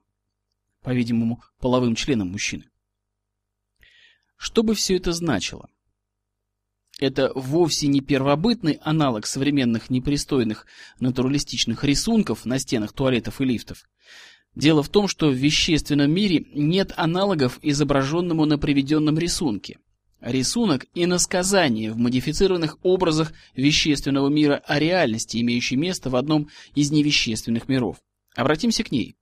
по-видимому, 0.87 1.43
половым 1.59 1.95
членом 1.95 2.29
мужчины. 2.29 2.69
Что 4.37 4.63
бы 4.63 4.73
все 4.73 4.95
это 4.95 5.11
значило? 5.11 5.69
Это 6.97 7.33
вовсе 7.35 7.87
не 7.87 7.99
первобытный 7.99 8.79
аналог 8.81 9.25
современных 9.25 9.89
непристойных 9.89 10.65
натуралистичных 11.01 11.83
рисунков 11.83 12.45
на 12.45 12.57
стенах 12.57 12.93
туалетов 12.93 13.41
и 13.41 13.43
лифтов. 13.43 13.83
Дело 14.55 14.81
в 14.81 14.87
том, 14.87 15.09
что 15.09 15.27
в 15.27 15.33
вещественном 15.33 16.09
мире 16.09 16.45
нет 16.53 16.93
аналогов 16.95 17.59
изображенному 17.61 18.45
на 18.45 18.57
приведенном 18.57 19.19
рисунке. 19.19 19.79
Рисунок– 20.21 20.85
иносказание 20.93 21.91
в 21.91 21.97
модифицированных 21.97 22.77
образах 22.83 23.33
вещественного 23.57 24.29
мира 24.29 24.63
о 24.65 24.79
реальности, 24.79 25.41
имеющей 25.41 25.75
место 25.75 26.09
в 26.09 26.15
одном 26.15 26.47
из 26.75 26.91
невещественных 26.91 27.67
миров. 27.67 27.97
Обратимся 28.37 28.85
к 28.85 28.91
ней. 28.93 29.17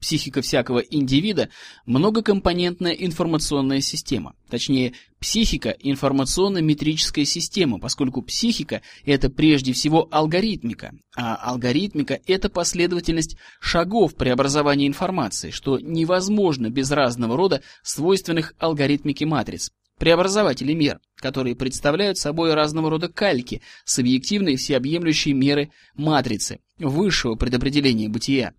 Психика 0.00 0.42
всякого 0.42 0.80
индивида– 0.80 1.48
многокомпонентная 1.86 2.92
информационная 2.92 3.80
система. 3.80 4.34
Точнее, 4.50 4.92
психика– 5.20 5.70
информационно-метрическая 5.80 7.24
система, 7.24 7.78
поскольку 7.78 8.20
психика– 8.20 8.82
это 9.06 9.30
прежде 9.30 9.72
всего 9.72 10.06
алгоритмика, 10.10 10.92
а 11.16 11.36
алгоритмика– 11.36 12.20
это 12.26 12.50
последовательность 12.50 13.36
шагов 13.58 14.16
преобразования 14.16 14.86
информации, 14.86 15.50
что 15.50 15.78
невозможно 15.78 16.68
без 16.68 16.90
разного 16.90 17.34
рода 17.36 17.62
свойственных 17.82 18.54
алгоритмике 18.58 19.24
матриц, 19.24 19.70
преобразователей 19.98 20.74
мер, 20.74 21.00
которые 21.16 21.56
представляют 21.56 22.18
собой 22.18 22.52
разного 22.52 22.90
рода 22.90 23.08
кальки 23.08 23.62
с 23.86 23.98
объективной 23.98 24.56
всеобъемлющей 24.56 25.32
меры 25.32 25.70
матрицы, 25.94 26.60
высшего 26.78 27.34
предопределения 27.34 28.10
бытия. 28.10 28.52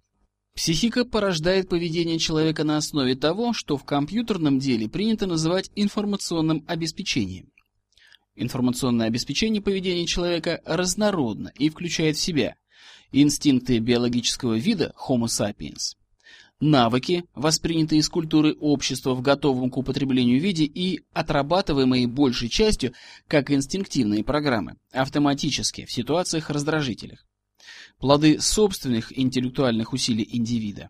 Психика 0.57 1.05
порождает 1.05 1.69
поведение 1.69 2.17
человека 2.17 2.63
на 2.63 2.77
основе 2.77 3.13
того, 3.13 3.53
что 3.53 3.77
в 3.77 3.83
компьютерном 3.83 4.57
деле 4.57 4.89
принято 4.89 5.27
называть 5.27 5.69
информационным 5.75 6.65
обеспечением. 6.67 7.51
Информационное 8.35 9.05
обеспечение 9.05 9.61
поведения 9.61 10.07
человека 10.07 10.59
разнородно 10.65 11.51
и 11.59 11.69
включает 11.69 12.17
в 12.17 12.21
себя 12.21 12.55
инстинкты 13.11 13.77
биологического 13.77 14.55
вида 14.55 14.95
Homo 15.07 15.25
sapiens, 15.25 15.93
навыки, 16.59 17.25
воспринятые 17.35 17.99
из 17.99 18.09
культуры 18.09 18.55
общества 18.59 19.13
в 19.13 19.21
готовом 19.21 19.69
к 19.69 19.77
употреблению 19.77 20.41
виде 20.41 20.63
и 20.63 21.01
отрабатываемые 21.13 22.07
большей 22.07 22.49
частью 22.49 22.93
как 23.27 23.51
инстинктивные 23.51 24.23
программы, 24.23 24.77
автоматически 24.91 25.85
в 25.85 25.91
ситуациях 25.91 26.49
раздражителях 26.49 27.26
плоды 27.99 28.39
собственных 28.39 29.17
интеллектуальных 29.17 29.93
усилий 29.93 30.27
индивида. 30.31 30.89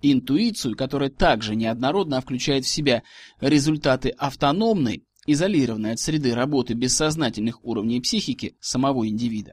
Интуицию, 0.00 0.76
которая 0.76 1.10
также 1.10 1.56
неоднородно 1.56 2.20
включает 2.20 2.64
в 2.64 2.68
себя 2.68 3.02
результаты 3.40 4.10
автономной, 4.10 5.04
изолированной 5.26 5.92
от 5.92 6.00
среды 6.00 6.34
работы 6.34 6.74
бессознательных 6.74 7.64
уровней 7.64 8.00
психики 8.00 8.56
самого 8.60 9.08
индивида. 9.08 9.52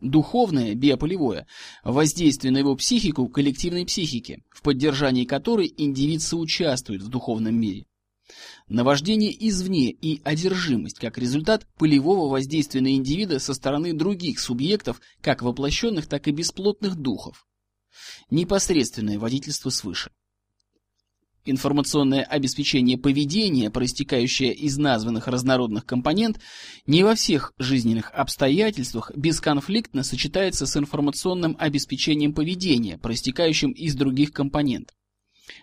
Духовное, 0.00 0.74
биополевое, 0.74 1.46
воздействие 1.84 2.52
на 2.52 2.58
его 2.58 2.74
психику 2.74 3.28
коллективной 3.28 3.84
психики, 3.84 4.42
в 4.50 4.62
поддержании 4.62 5.24
которой 5.24 5.72
индивид 5.76 6.22
соучаствует 6.22 7.02
в 7.02 7.08
духовном 7.08 7.54
мире. 7.54 7.84
Наваждение 8.70 9.34
извне 9.48 9.90
и 9.90 10.22
одержимость 10.22 11.00
как 11.00 11.18
результат 11.18 11.66
полевого 11.76 12.30
воздействия 12.30 12.80
на 12.80 12.94
индивида 12.94 13.40
со 13.40 13.52
стороны 13.52 13.92
других 13.92 14.38
субъектов, 14.38 15.00
как 15.20 15.42
воплощенных, 15.42 16.06
так 16.06 16.28
и 16.28 16.30
бесплотных 16.30 16.94
духов. 16.94 17.48
Непосредственное 18.30 19.18
водительство 19.18 19.70
свыше. 19.70 20.12
Информационное 21.44 22.22
обеспечение 22.22 22.96
поведения, 22.96 23.70
проистекающее 23.70 24.54
из 24.54 24.78
названных 24.78 25.26
разнородных 25.26 25.84
компонент, 25.84 26.38
не 26.86 27.02
во 27.02 27.16
всех 27.16 27.52
жизненных 27.58 28.12
обстоятельствах 28.12 29.10
бесконфликтно 29.16 30.04
сочетается 30.04 30.66
с 30.66 30.76
информационным 30.76 31.56
обеспечением 31.58 32.32
поведения, 32.32 32.98
проистекающим 32.98 33.72
из 33.72 33.96
других 33.96 34.30
компонентов 34.32 34.94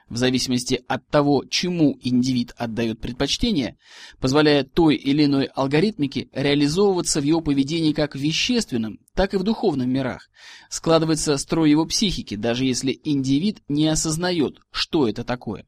в 0.10 0.18
зависимости 0.18 0.84
от 0.88 1.08
того, 1.08 1.44
чему 1.50 1.98
индивид 2.02 2.54
отдает 2.58 3.00
предпочтение, 3.00 3.78
позволяя 4.20 4.64
той 4.64 4.96
или 4.96 5.26
иной 5.26 5.46
алгоритмике 5.46 6.30
реализовываться 6.34 7.22
в 7.22 7.24
его 7.24 7.42
поведении 7.42 7.94
как 7.94 8.16
в 8.16 8.20
вещественном, 8.20 9.00
так 9.14 9.34
и 9.34 9.38
в 9.38 9.44
духовном 9.44 9.90
мирах. 9.90 10.30
Складывается 10.70 11.38
строй 11.38 11.70
его 11.70 11.86
психики, 11.86 12.36
даже 12.36 12.66
если 12.66 13.00
индивид 13.04 13.62
не 13.68 13.88
осознает, 13.88 14.60
что 14.72 15.08
это 15.08 15.24
такое. 15.24 15.66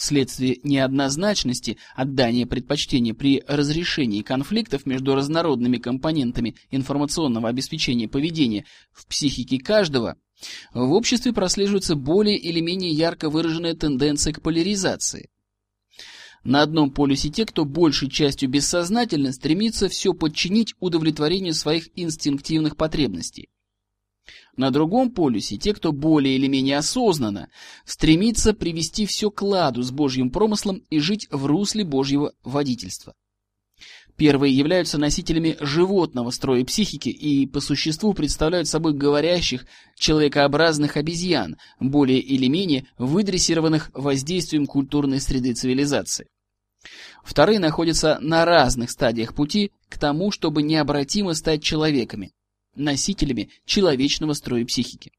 Вследствие 0.00 0.58
неоднозначности 0.62 1.76
отдания 1.94 2.46
предпочтения 2.46 3.12
при 3.12 3.42
разрешении 3.46 4.22
конфликтов 4.22 4.86
между 4.86 5.14
разнородными 5.14 5.76
компонентами 5.76 6.56
информационного 6.70 7.50
обеспечения 7.50 8.08
поведения 8.08 8.64
в 8.92 9.06
психике 9.06 9.58
каждого– 9.58 10.16
в 10.72 10.92
обществе 10.92 11.32
прослеживается 11.32 11.96
более 11.96 12.36
или 12.36 12.60
менее 12.60 12.90
ярко 12.90 13.30
выраженная 13.30 13.74
тенденция 13.74 14.32
к 14.32 14.42
поляризации. 14.42 15.30
На 16.42 16.62
одном 16.62 16.90
полюсе 16.90 17.28
те, 17.28 17.44
кто 17.44 17.64
большей 17.64 18.08
частью 18.08 18.48
бессознательно 18.48 19.32
стремится 19.32 19.88
все 19.88 20.14
подчинить 20.14 20.74
удовлетворению 20.80 21.52
своих 21.52 21.90
инстинктивных 21.96 22.76
потребностей. 22.76 23.50
На 24.56 24.70
другом 24.70 25.10
полюсе 25.10 25.58
те, 25.58 25.74
кто 25.74 25.92
более 25.92 26.36
или 26.36 26.46
менее 26.46 26.78
осознанно 26.78 27.50
стремится 27.84 28.54
привести 28.54 29.06
все 29.06 29.30
к 29.30 29.42
ладу 29.42 29.82
с 29.82 29.90
Божьим 29.90 30.30
промыслом 30.30 30.82
и 30.90 30.98
жить 30.98 31.28
в 31.30 31.46
русле 31.46 31.84
Божьего 31.84 32.32
водительства. 32.42 33.14
Первые 34.20 34.54
являются 34.54 34.98
носителями 34.98 35.56
животного 35.60 36.30
строя 36.30 36.62
психики 36.66 37.08
и 37.08 37.46
по 37.46 37.60
существу 37.60 38.12
представляют 38.12 38.68
собой 38.68 38.92
говорящих, 38.92 39.64
человекообразных 39.96 40.98
обезьян, 40.98 41.56
более 41.80 42.20
или 42.20 42.46
менее 42.46 42.84
выдрессированных 42.98 43.90
воздействием 43.94 44.66
культурной 44.66 45.22
среды 45.22 45.54
цивилизации. 45.54 46.26
Вторые 47.24 47.60
находятся 47.60 48.18
на 48.20 48.44
разных 48.44 48.90
стадиях 48.90 49.34
пути 49.34 49.70
к 49.88 49.98
тому, 49.98 50.32
чтобы 50.32 50.62
необратимо 50.62 51.32
стать 51.32 51.62
человеками, 51.62 52.32
носителями 52.76 53.48
человечного 53.64 54.34
строя 54.34 54.66
психики. 54.66 55.12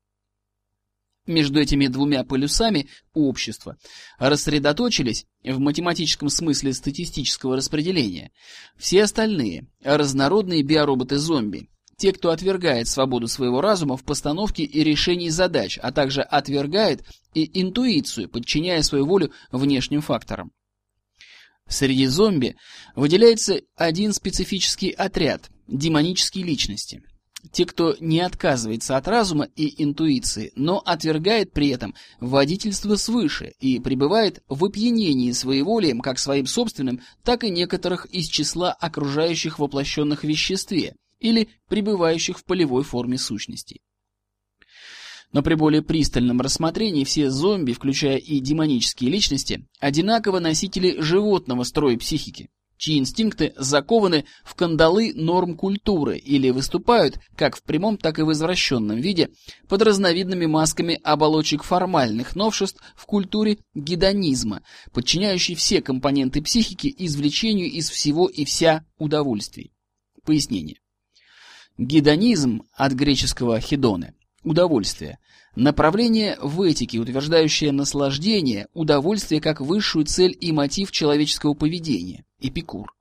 Между 1.28 1.60
этими 1.60 1.86
двумя 1.86 2.24
полюсами 2.24 2.88
общества 3.14 3.78
рассредоточились, 4.18 5.26
в 5.44 5.60
математическом 5.60 6.30
смысле 6.30 6.74
статистического 6.74 7.56
распределения, 7.56 8.32
все 8.76 9.04
остальные 9.04 9.68
разнородные 9.84 10.64
биороботы-зомби, 10.64 11.70
те, 11.98 12.12
кто 12.12 12.32
отвергает 12.32 12.88
свободу 12.88 13.28
своего 13.28 13.62
разума 13.62 13.98
в 13.98 14.04
постановке 14.04 14.64
и 14.64 14.84
решении 14.84 15.30
задач, 15.30 15.78
а 15.80 15.92
также 15.92 16.24
отвергает 16.24 17.06
и 17.36 17.62
интуицию, 17.62 18.28
подчиняя 18.28 18.82
свою 18.82 19.06
волю 19.06 19.32
внешним 19.52 20.02
факторам. 20.02 20.52
Среди 21.68 22.08
зомби 22.08 22.56
выделяется 22.96 23.62
один 23.76 24.14
специфический 24.14 24.90
отряд– 24.90 25.52
демонические 25.68 26.46
личности– 26.46 27.04
те, 27.52 27.66
кто 27.66 27.96
не 28.00 28.20
отказывается 28.20 28.98
от 28.98 29.08
разума 29.08 29.48
и 29.56 29.84
интуиции, 29.84 30.52
но 30.56 30.80
отвергает 30.80 31.52
при 31.52 31.70
этом 31.70 31.96
водительство 32.20 32.96
свыше 32.96 33.54
и 33.60 33.80
пребывает 33.80 34.44
в 34.48 34.64
опьянении 34.64 35.32
своеволием 35.32 36.02
как 36.02 36.20
своим 36.20 36.46
собственным, 36.46 37.02
так 37.24 37.44
и 37.44 37.50
некоторых 37.50 38.06
из 38.06 38.28
числа 38.28 38.72
окружающих 38.72 39.60
воплощенных 39.60 40.22
в 40.22 40.28
веществе 40.28 40.96
или 41.20 41.50
пребывающих 41.68 42.40
в 42.40 42.46
полевой 42.46 42.84
форме 42.84 43.18
сущностей. 43.18 43.82
Но 45.32 45.44
при 45.44 45.54
более 45.54 45.82
пристальном 45.82 46.42
рассмотрении 46.42 47.06
все 47.06 47.30
зомби, 47.30 47.72
включая 47.72 48.18
и 48.18 48.40
демонические 48.40 49.10
личности, 49.10 49.66
одинаково 49.80 50.40
носители 50.40 51.00
животного 51.00 51.64
строя 51.64 51.98
психики 51.98 52.50
чьи 52.82 52.98
инстинкты 52.98 53.54
закованы 53.58 54.26
в 54.44 54.56
кандалы 54.56 55.14
норм 55.14 55.56
культуры 55.56 56.18
или 56.18 56.50
выступают, 56.50 57.20
как 57.36 57.56
в 57.56 57.62
прямом, 57.62 57.96
так 57.96 58.18
и 58.18 58.24
в 58.24 58.32
извращенном 58.32 59.00
виде, 59.00 59.30
под 59.70 59.84
разновидными 59.84 60.48
масками 60.48 61.00
оболочек 61.04 61.62
формальных 61.62 62.36
новшеств 62.36 62.82
в 62.96 63.06
культуре 63.06 63.60
гедонизма, 63.76 64.64
подчиняющей 64.94 65.54
все 65.54 65.84
компоненты 65.84 66.42
психики 66.42 66.94
извлечению 66.98 67.70
из 67.70 67.92
всего 67.92 68.28
и 68.28 68.46
вся 68.46 68.84
удовольствий. 68.98 69.72
Пояснение. 70.26 70.80
Гедонизм 71.78 72.64
от 72.74 72.94
греческого 72.94 73.60
хедоне– 73.62 74.16
удовольствие– 74.44 75.20
Направление 75.54 76.38
в 76.42 76.62
этике, 76.62 77.00
утверждающее 77.00 77.74
наслаждение, 77.74 78.68
удовольствие 78.74 79.42
как 79.42 79.60
высшую 79.60 80.06
цель 80.06 80.34
и 80.40 80.54
мотив 80.54 80.92
человеческого 80.92 81.56
поведения. 81.56 82.24
Эпикур. 82.42 82.94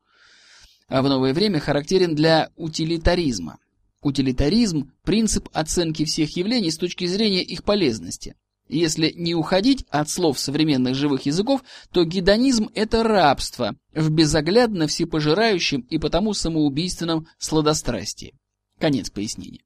А 0.88 1.02
в 1.02 1.08
новое 1.08 1.32
время 1.32 1.60
характерен 1.60 2.14
для 2.14 2.50
утилитаризма. 2.56 3.58
Утилитаризм– 4.02 4.92
принцип 5.04 5.48
оценки 5.52 6.04
всех 6.04 6.36
явлений 6.36 6.70
с 6.70 6.78
точки 6.78 7.06
зрения 7.06 7.42
их 7.42 7.64
полезности. 7.64 8.34
Если 8.68 9.12
не 9.16 9.34
уходить 9.34 9.84
от 9.90 10.08
слов 10.08 10.38
современных 10.38 10.94
живых 10.94 11.26
языков, 11.26 11.62
то 11.92 12.04
гедонизм– 12.04 12.70
это 12.74 13.02
рабство 13.02 13.74
в 13.92 14.10
безоглядно 14.10 14.86
всепожирающем 14.86 15.80
и 15.80 15.98
потому 15.98 16.34
самоубийственном 16.34 17.26
сладострастии. 17.38 18.34
Конец 18.78 19.10
пояснения. 19.10 19.60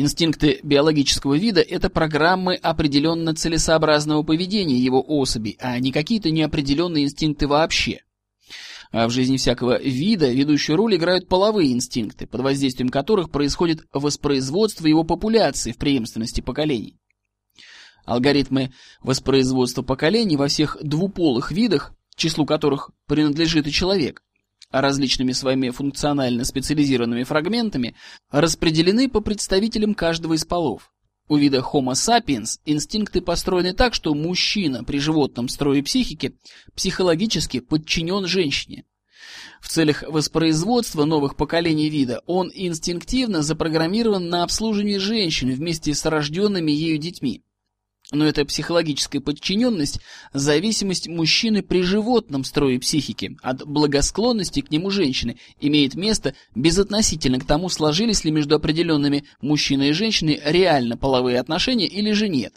Инстинкты 0.00 0.60
биологического 0.62 1.36
вида– 1.36 1.60
это 1.68 1.90
программы 1.90 2.54
определенно 2.54 3.34
целесообразного 3.34 4.22
поведения 4.22 4.78
его 4.78 5.04
особей, 5.04 5.56
а 5.58 5.76
не 5.80 5.90
какие-то 5.90 6.30
неопределенные 6.30 7.02
инстинкты 7.02 7.48
вообще. 7.48 8.02
А 8.92 9.08
в 9.08 9.10
жизни 9.10 9.38
всякого 9.38 9.82
вида 9.82 10.30
ведущую 10.30 10.76
роль 10.76 10.94
играют 10.94 11.26
половые 11.26 11.72
инстинкты, 11.72 12.28
под 12.28 12.42
воздействием 12.42 12.90
которых 12.90 13.32
происходит 13.32 13.86
воспроизводство 13.92 14.86
его 14.86 15.02
популяции 15.02 15.72
в 15.72 15.78
преемственности 15.78 16.42
поколений. 16.42 17.00
Алгоритмы 18.04 18.72
воспроизводства 19.02 19.82
поколений 19.82 20.36
во 20.36 20.46
всех 20.46 20.76
двуполых 20.80 21.50
видах, 21.50 21.92
числу 22.14 22.46
которых 22.46 22.92
принадлежит 23.08 23.66
и 23.66 23.72
человек, 23.72 24.22
различными 24.70 25.32
своими 25.32 25.70
функционально 25.70 26.44
специализированными 26.44 27.24
фрагментами 27.24 27.94
распределены 28.30 29.08
по 29.08 29.20
представителям 29.20 29.94
каждого 29.94 30.34
из 30.34 30.44
полов. 30.44 30.92
У 31.28 31.36
вида 31.36 31.58
Homo 31.58 31.92
sapiens 31.92 32.58
инстинкты 32.64 33.20
построены 33.20 33.74
так, 33.74 33.94
что 33.94 34.14
мужчина 34.14 34.82
при 34.82 34.98
животном 34.98 35.48
строе 35.48 35.82
психики 35.82 36.34
психологически 36.74 37.60
подчинен 37.60 38.26
женщине. 38.26 38.84
В 39.60 39.68
целях 39.68 40.04
воспроизводства 40.08 41.04
новых 41.04 41.36
поколений 41.36 41.90
вида 41.90 42.22
он 42.26 42.50
инстинктивно 42.54 43.42
запрограммирован 43.42 44.28
на 44.28 44.42
обслуживание 44.42 44.98
женщины 44.98 45.52
вместе 45.52 45.94
с 45.94 46.04
рожденными 46.06 46.70
ею 46.70 46.98
детьми. 46.98 47.42
Но 48.10 48.26
эта 48.26 48.46
психологическая 48.46 49.20
подчиненность– 49.20 50.00
зависимость 50.32 51.08
мужчины 51.08 51.62
при 51.62 51.82
животном 51.82 52.42
строе 52.42 52.78
психики 52.80 53.36
от 53.42 53.66
благосклонности 53.66 54.62
к 54.62 54.70
нему 54.70 54.88
женщины 54.90 55.36
имеет 55.60 55.94
место 55.94 56.34
безотносительно 56.54 57.38
к 57.38 57.46
тому, 57.46 57.68
сложились 57.68 58.24
ли 58.24 58.30
между 58.30 58.54
определенными 58.54 59.24
мужчиной 59.42 59.90
и 59.90 59.92
женщиной 59.92 60.40
реально 60.42 60.96
половые 60.96 61.38
отношения 61.38 61.86
или 61.86 62.12
же 62.12 62.28
нет. 62.28 62.54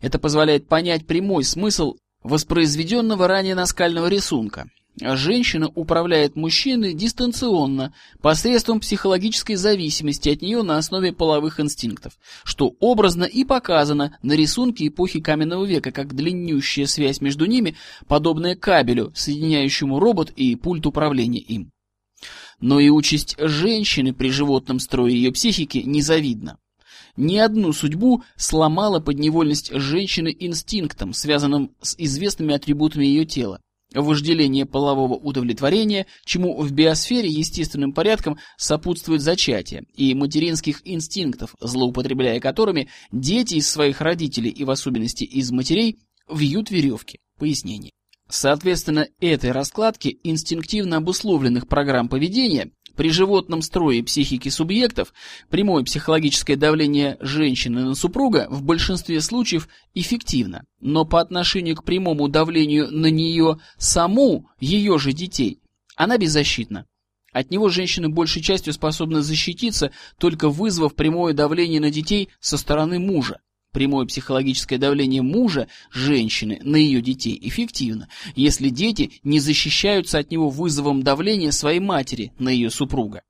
Это 0.00 0.18
позволяет 0.18 0.68
понять 0.68 1.06
прямой 1.06 1.44
смысл 1.44 1.96
воспроизведенного 2.22 3.28
ранее 3.28 3.54
наскального 3.54 4.06
рисунка. 4.06 4.70
Женщина 4.98 5.68
управляет 5.74 6.36
мужчиной 6.36 6.94
дистанционно, 6.94 7.92
посредством 8.22 8.80
психологической 8.80 9.56
зависимости 9.56 10.30
от 10.30 10.40
нее 10.40 10.62
на 10.62 10.78
основе 10.78 11.12
половых 11.12 11.60
инстинктов, 11.60 12.14
что 12.44 12.74
образно 12.80 13.24
и 13.24 13.44
показано 13.44 14.16
на 14.22 14.32
рисунке 14.32 14.86
эпохи 14.86 15.20
каменного 15.20 15.66
века, 15.66 15.92
как 15.92 16.14
длиннющая 16.14 16.86
связь 16.86 17.20
между 17.20 17.44
ними, 17.44 17.76
подобная 18.08 18.56
кабелю, 18.56 19.12
соединяющему 19.14 20.00
робот 20.00 20.30
и 20.30 20.56
пульт 20.56 20.86
управления 20.86 21.40
им. 21.40 21.72
Но 22.58 22.80
и 22.80 22.88
участь 22.88 23.36
женщины 23.38 24.14
при 24.14 24.30
животном 24.30 24.80
строе 24.80 25.12
ее 25.12 25.30
психики 25.30 25.82
незавидна. 25.84 26.56
Ни 27.18 27.36
одну 27.36 27.74
судьбу 27.74 28.22
сломала 28.36 29.00
подневольность 29.00 29.70
женщины 29.74 30.34
инстинктом, 30.38 31.12
связанным 31.12 31.72
с 31.82 31.94
известными 31.98 32.54
атрибутами 32.54 33.04
ее 33.04 33.26
тела 33.26 33.60
вожделение 34.02 34.66
полового 34.66 35.14
удовлетворения, 35.14 36.06
чему 36.24 36.60
в 36.60 36.72
биосфере 36.72 37.28
естественным 37.28 37.92
порядком 37.92 38.38
сопутствует 38.56 39.22
зачатие, 39.22 39.84
и 39.94 40.14
материнских 40.14 40.80
инстинктов, 40.84 41.54
злоупотребляя 41.60 42.40
которыми 42.40 42.88
дети 43.12 43.54
из 43.54 43.70
своих 43.70 44.00
родителей 44.00 44.50
и 44.50 44.64
в 44.64 44.70
особенности 44.70 45.24
из 45.24 45.50
матерей 45.50 45.98
вьют 46.30 46.70
веревки. 46.70 47.18
Пояснение. 47.38 47.92
Соответственно, 48.28 49.08
этой 49.20 49.52
раскладке 49.52 50.16
инстинктивно 50.24 50.96
обусловленных 50.96 51.68
программ 51.68 52.08
поведения 52.08 52.72
при 52.96 53.10
животном 53.10 53.62
строе 53.62 54.02
психики 54.02 54.48
субъектов 54.48 55.12
прямое 55.50 55.84
психологическое 55.84 56.56
давление 56.56 57.18
женщины 57.20 57.84
на 57.84 57.94
супруга 57.94 58.46
в 58.50 58.62
большинстве 58.62 59.20
случаев 59.20 59.68
эффективно, 59.94 60.64
но 60.80 61.04
по 61.04 61.20
отношению 61.20 61.76
к 61.76 61.84
прямому 61.84 62.28
давлению 62.28 62.90
на 62.90 63.06
нее 63.06 63.58
саму, 63.78 64.48
ее 64.58 64.98
же 64.98 65.12
детей, 65.12 65.60
она 65.94 66.18
беззащитна. 66.18 66.86
От 67.32 67.50
него 67.50 67.68
женщины 67.68 68.08
большей 68.08 68.42
частью 68.42 68.72
способны 68.72 69.20
защититься, 69.20 69.92
только 70.18 70.48
вызвав 70.48 70.94
прямое 70.94 71.34
давление 71.34 71.80
на 71.80 71.90
детей 71.90 72.30
со 72.40 72.56
стороны 72.56 72.98
мужа. 72.98 73.40
Прямое 73.76 74.06
психологическое 74.06 74.78
давление 74.78 75.20
мужа, 75.20 75.68
женщины, 75.92 76.58
на 76.62 76.76
ее 76.76 77.02
детей 77.02 77.38
эффективно, 77.42 78.08
если 78.34 78.70
дети 78.70 79.20
не 79.22 79.38
защищаются 79.38 80.16
от 80.16 80.30
него 80.30 80.48
вызовом 80.48 81.02
давления 81.02 81.50
своей 81.50 81.78
матери 81.78 82.32
на 82.38 82.48
ее 82.48 82.70
супруга. 82.70 83.20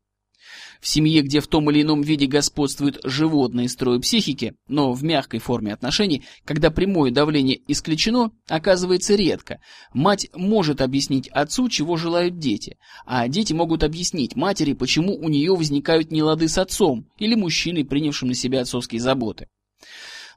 В 0.80 0.86
семье, 0.86 1.22
где 1.22 1.40
в 1.40 1.48
том 1.48 1.68
или 1.68 1.82
ином 1.82 2.02
виде 2.02 2.26
господствуют 2.26 3.00
животные 3.02 3.68
строи 3.68 3.98
психики, 3.98 4.54
но 4.68 4.92
в 4.92 5.02
мягкой 5.02 5.40
форме 5.40 5.72
отношений, 5.72 6.22
когда 6.44 6.70
прямое 6.70 7.10
давление 7.10 7.58
исключено, 7.66 8.30
оказывается 8.46 9.16
редко. 9.16 9.58
Мать 9.92 10.28
может 10.32 10.80
объяснить 10.80 11.26
отцу, 11.26 11.68
чего 11.68 11.96
желают 11.96 12.38
дети, 12.38 12.78
а 13.04 13.26
дети 13.26 13.52
могут 13.52 13.82
объяснить 13.82 14.36
матери, 14.36 14.74
почему 14.74 15.16
у 15.16 15.28
нее 15.28 15.56
возникают 15.56 16.12
нелады 16.12 16.46
с 16.46 16.56
отцом 16.56 17.10
или 17.18 17.34
мужчиной, 17.34 17.84
принявшим 17.84 18.28
на 18.28 18.34
себя 18.34 18.60
отцовские 18.60 19.00
заботы. 19.00 19.48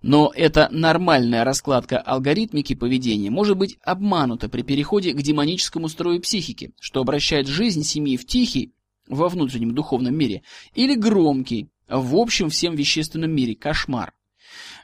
Но 0.02 0.32
эта 0.34 0.70
нормальная 0.72 1.44
раскладка 1.44 2.00
алгоритмики 2.00 2.74
поведения 2.74 3.30
может 3.30 3.58
быть 3.58 3.78
обманута 3.84 4.48
при 4.48 4.62
переходе 4.62 5.14
к 5.14 5.22
демоническому 5.22 5.90
строю 5.90 6.22
психики, 6.22 6.72
что 6.80 7.02
обращает 7.02 7.48
жизнь 7.48 7.84
семьи 7.84 8.16
в 8.16 8.26
тихий, 8.26 8.72
во 9.08 9.28
внутреннем 9.28 9.74
духовном 9.74 10.16
мире, 10.16 10.44
или 10.76 10.96
громкий, 10.96 11.68
в 11.90 12.16
общем 12.16 12.50
всем 12.50 12.76
вещественном 12.76 13.32
мире, 13.32 13.56
кошмар. 13.56 14.14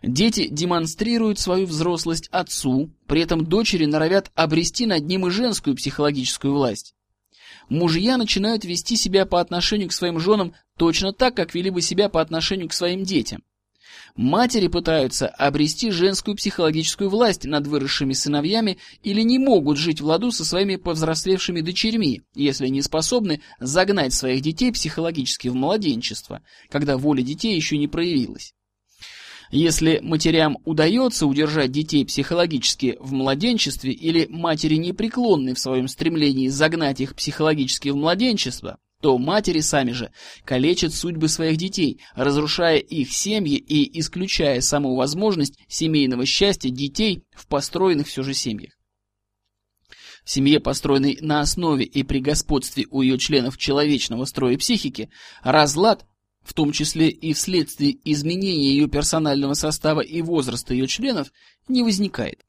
Дети 0.04 0.48
демонстрируют 0.48 1.40
свою 1.40 1.66
взрослость 1.66 2.28
отцу, 2.32 2.92
при 3.08 3.22
этом 3.22 3.46
дочери 3.46 3.86
норовят 3.86 4.32
обрести 4.36 4.86
над 4.86 5.06
ним 5.06 5.28
и 5.28 5.32
женскую 5.32 5.76
психологическую 5.76 6.54
власть. 6.54 6.94
Мужья 7.70 8.18
начинают 8.18 8.66
вести 8.66 8.96
себя 8.96 9.26
по 9.26 9.40
отношению 9.40 9.90
к 9.90 9.94
своим 9.94 10.20
женам 10.20 10.54
точно 10.78 11.14
так, 11.14 11.36
как 11.36 11.56
вели 11.56 11.70
бы 11.70 11.82
себя 11.82 12.10
по 12.10 12.22
отношению 12.22 12.70
к 12.70 12.74
своим 12.74 13.04
детям. 13.04 13.44
Матери 14.16 14.68
пытаются 14.68 15.28
обрести 15.28 15.92
женскую 15.92 16.38
психологическую 16.38 17.10
власть 17.10 17.44
над 17.44 17.68
выросшими 17.68 18.14
сыновьями 18.14 18.78
или 19.04 19.22
не 19.22 19.38
могут 19.40 19.78
жить 19.78 20.00
в 20.00 20.06
ладу 20.06 20.32
со 20.32 20.46
своими 20.46 20.78
повзрослевшими 20.78 21.60
дочерьми, 21.60 22.22
если 22.34 22.70
не 22.70 22.82
способны 22.82 23.42
загнать 23.60 24.14
своих 24.14 24.42
детей 24.42 24.72
психологически 24.72 25.50
в 25.50 25.56
младенчество, 25.56 26.42
когда 26.70 26.98
воля 26.98 27.24
детей 27.24 27.58
еще 27.58 27.78
не 27.78 27.90
проявилась. 27.90 28.54
Если 29.52 30.00
матерям 30.02 30.60
удается 30.64 31.28
удержать 31.28 31.72
детей 31.72 32.06
психологически 32.06 32.96
в 33.02 33.12
младенчестве 33.12 33.92
или 33.92 34.28
матери 34.30 34.76
непреклонны 34.76 35.54
в 35.54 35.60
своем 35.60 35.90
стремлении 35.90 36.48
загнать 36.48 37.02
их 37.02 37.16
психологически 37.16 37.90
в 37.90 37.98
младенчество, 37.98 38.78
то 39.02 39.18
матери 39.18 39.60
сами 39.60 39.92
же 39.92 40.12
калечат 40.46 40.94
судьбы 40.94 41.28
своих 41.28 41.58
детей, 41.58 42.02
разрушая 42.16 42.78
их 42.78 43.12
семьи 43.12 43.58
и 43.58 44.00
исключая 44.00 44.62
саму 44.62 44.96
возможность 44.96 45.60
семейного 45.68 46.26
счастья 46.26 46.70
детей 46.70 47.24
в 47.36 47.48
построенных 47.48 48.08
все 48.08 48.24
же 48.24 48.34
семьях. 48.34 48.74
В 50.24 50.32
семье, 50.32 50.60
построенной 50.60 51.20
на 51.22 51.42
основе 51.42 51.86
и 51.86 52.02
при 52.04 52.20
господстве 52.20 52.88
у 52.90 53.02
ее 53.04 53.20
членов 53.20 53.60
человечного 53.60 54.26
строя 54.26 54.58
психики, 54.58 55.10
разлад, 55.44 56.06
в 56.42 56.54
том 56.54 56.72
числе 56.72 57.10
и 57.10 57.34
вследствие 57.34 57.98
изменения 58.06 58.72
ее 58.72 58.88
персонального 58.88 59.54
состава 59.54 60.02
и 60.02 60.24
возраста 60.24 60.74
ее 60.74 60.88
членов, 60.88 61.32
не 61.68 61.84
возникает. 61.84 62.44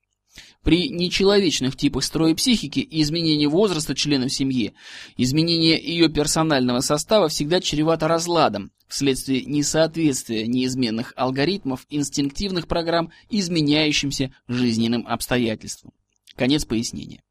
При 0.63 0.89
нечеловечных 0.89 1.77
типах 1.77 2.05
строя 2.05 2.35
психики 2.35 2.81
и 2.81 3.03
изменении 3.03 3.47
возраста 3.47 3.95
членов 3.95 4.33
семьи, 4.33 4.75
изменение 5.17 5.81
ее 5.81 6.09
персонального 6.09 6.81
состава 6.81 7.29
всегда 7.29 7.61
чревато 7.61 8.09
разладом, 8.09 8.73
вследствие 8.89 9.45
несоответствия 9.45 10.47
неизменных 10.47 11.13
алгоритмов 11.17 11.87
инстинктивных 11.89 12.67
программ 12.67 13.11
изменяющимся 13.31 14.35
жизненным 14.49 15.07
обстоятельствам. 15.07 15.93
Конец 16.35 16.65
пояснения. 16.65 17.23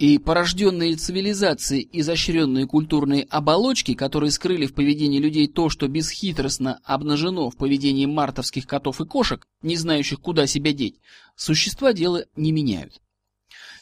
И 0.00 0.16
порожденные 0.16 0.96
цивилизацией 0.96 1.86
изощренные 1.92 2.66
культурные 2.66 3.26
оболочки, 3.28 3.92
которые 3.92 4.30
скрыли 4.30 4.64
в 4.64 4.72
поведении 4.72 5.18
людей 5.18 5.46
то, 5.46 5.68
что 5.68 5.88
бесхитростно 5.88 6.80
обнажено 6.84 7.50
в 7.50 7.56
поведении 7.58 8.06
мартовских 8.06 8.66
котов 8.66 9.02
и 9.02 9.04
кошек, 9.04 9.46
не 9.60 9.76
знающих, 9.76 10.18
куда 10.18 10.46
себя 10.46 10.72
деть, 10.72 10.96
существа 11.36 11.92
дела 11.92 12.24
не 12.34 12.50
меняют. 12.50 13.02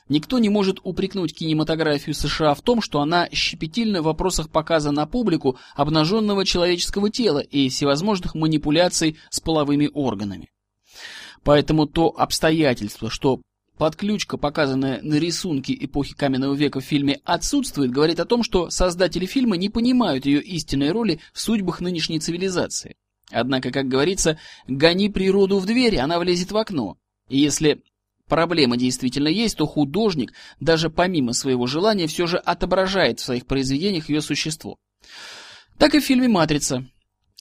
Никто 0.09 0.41
не 0.41 0.49
может 0.49 0.81
упрекнуть 0.83 1.37
кинематографию 1.37 2.17
США 2.17 2.53
в 2.55 2.63
том, 2.63 2.83
что 2.83 3.01
она 3.01 3.29
щепетильна 3.33 4.03
в 4.03 4.07
вопросах 4.07 4.51
показа 4.51 4.91
на 4.91 5.07
публику 5.07 5.57
обнаженного 5.77 6.45
человеческого 6.45 7.11
тела 7.11 7.39
и 7.39 7.69
всевозможных 7.69 8.35
манипуляций 8.35 9.19
с 9.31 9.39
половыми 9.39 9.89
органами. 9.95 10.51
Поэтому 11.45 11.87
то 11.87 12.09
обстоятельство, 12.09 13.09
что 13.09 13.41
Подключка, 13.79 14.37
показанная 14.37 15.01
на 15.03 15.15
рисунке 15.15 15.73
эпохи 15.73 16.13
каменного 16.15 16.55
века 16.55 16.81
в 16.81 16.85
фильме 16.85 17.21
«Отсутствует», 17.25 17.93
говорит 17.93 18.19
о 18.19 18.25
том, 18.25 18.43
что 18.43 18.71
создатели 18.71 19.25
фильма 19.25 19.57
не 19.57 19.69
понимают 19.69 20.27
ее 20.27 20.43
истинной 20.43 20.91
роли 20.91 21.21
в 21.33 21.41
судьбах 21.41 21.81
нынешней 21.81 22.19
цивилизации. 22.19 22.97
Однако, 23.31 23.71
как 23.71 23.87
говорится, 23.87 24.37
гони 24.67 25.09
природу 25.09 25.59
в 25.59 25.67
дверь, 25.67 25.99
она 25.99 26.19
влезет 26.19 26.51
в 26.51 26.57
окно. 26.57 26.97
И 27.29 27.39
если 27.39 27.81
проблема 28.27 28.77
действительно 28.77 29.29
есть, 29.29 29.57
то 29.57 29.67
художник, 29.67 30.33
даже 30.59 30.91
помимо 30.91 31.33
своего 31.33 31.69
желания, 31.69 32.09
все 32.09 32.27
же 32.27 32.39
отображает 32.39 33.21
в 33.21 33.25
своих 33.25 33.47
произведениях 33.47 34.09
ее 34.09 34.23
существо. 34.23 34.77
Так 35.79 35.95
и 35.95 36.01
в 36.01 36.05
фильме 36.05 36.27
«Матрица». 36.27 36.85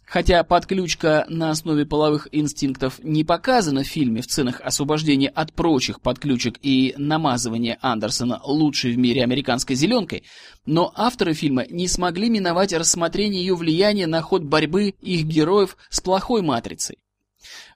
Хотя 0.07 0.41
подключка 0.45 1.25
на 1.27 1.51
основе 1.51 1.85
половых 1.85 2.29
инстинктов 2.31 2.99
не 3.03 3.25
показана 3.25 3.83
в 3.83 3.87
фильме 3.87 4.21
в 4.21 4.27
ценах 4.27 4.61
освобождения 4.61 5.27
от 5.27 5.51
прочих 5.51 5.99
подключек 5.99 6.55
и 6.61 6.95
намазывания 6.97 7.77
Андерсона 7.81 8.39
лучшей 8.41 8.93
в 8.93 8.97
мире 8.97 9.21
американской 9.23 9.75
зеленкой, 9.75 10.23
но 10.65 10.93
авторы 10.95 11.33
фильма 11.33 11.65
не 11.69 11.89
смогли 11.89 12.29
миновать 12.29 12.71
рассмотрение 12.71 13.41
ее 13.41 13.55
влияния 13.55 14.07
на 14.07 14.21
ход 14.21 14.43
борьбы 14.43 14.95
их 15.01 15.25
героев 15.25 15.75
с 15.89 15.99
плохой 15.99 16.41
матрицей. 16.41 16.99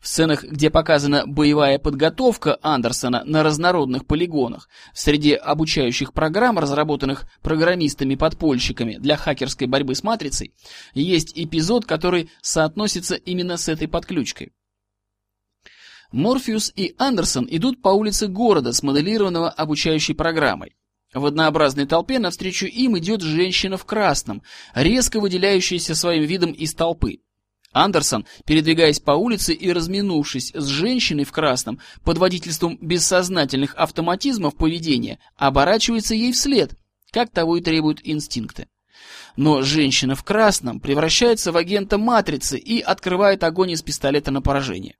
В 0.01 0.07
сценах, 0.07 0.43
где 0.43 0.70
показана 0.70 1.28
боевая 1.28 1.78
подготовка 1.78 2.57
Андерсона 2.62 3.24
на 3.26 3.43
разнородных 3.43 4.07
полигонах, 4.07 4.68
среди 4.93 5.34
обучающих 5.34 6.14
программ, 6.14 6.57
разработанных 6.57 7.26
программистами-подпольщиками 7.43 8.97
для 8.97 9.18
хакерской 9.18 9.68
борьбы 9.68 9.93
с 9.93 10.03
матрицей, 10.03 10.53
есть 10.93 11.34
эпизод, 11.36 11.86
который 11.86 12.32
соотносится 12.41 13.16
именно 13.16 13.57
с 13.57 13.70
этой 13.70 13.88
подключкой. 13.88 14.53
Морфеус 16.12 16.74
и 16.76 16.93
Андерсон 16.97 17.47
идут 17.49 17.82
по 17.82 17.89
улице 17.89 18.28
города 18.28 18.74
с 18.74 18.84
моделированного 18.84 19.49
обучающей 19.49 20.14
программой. 20.14 20.76
В 21.14 21.26
однообразной 21.26 21.86
толпе 21.86 22.20
навстречу 22.20 22.66
им 22.66 22.97
идет 22.97 23.22
женщина 23.22 23.78
в 23.78 23.86
красном, 23.86 24.43
резко 24.74 25.20
выделяющаяся 25.20 25.93
своим 25.93 26.24
видом 26.24 26.51
из 26.51 26.74
толпы. 26.74 27.20
Андерсон, 27.74 28.26
передвигаясь 28.45 28.99
по 28.99 29.11
улице 29.11 29.53
и 29.53 29.72
разминувшись 29.72 30.51
с 30.53 30.65
женщиной 30.65 31.24
в 31.24 31.32
красном 31.32 31.80
под 32.03 32.17
водительством 32.17 32.78
бессознательных 32.82 33.76
автоматизмов 33.76 34.55
поведения, 34.55 35.19
оборачивается 35.38 36.13
ей 36.13 36.34
вслед, 36.34 36.76
как 37.11 37.32
того 37.32 37.57
и 37.57 37.61
требуют 37.61 38.01
инстинкты. 38.03 38.67
Но 39.38 39.61
женщина 39.61 40.15
в 40.15 40.24
красном 40.24 40.80
превращается 40.80 41.51
в 41.51 41.57
агента 41.57 41.97
матрицы 41.97 42.57
и 42.57 42.82
открывает 42.82 43.43
огонь 43.43 43.72
из 43.72 43.82
пистолета 43.82 44.32
на 44.32 44.41
поражение. 44.41 44.95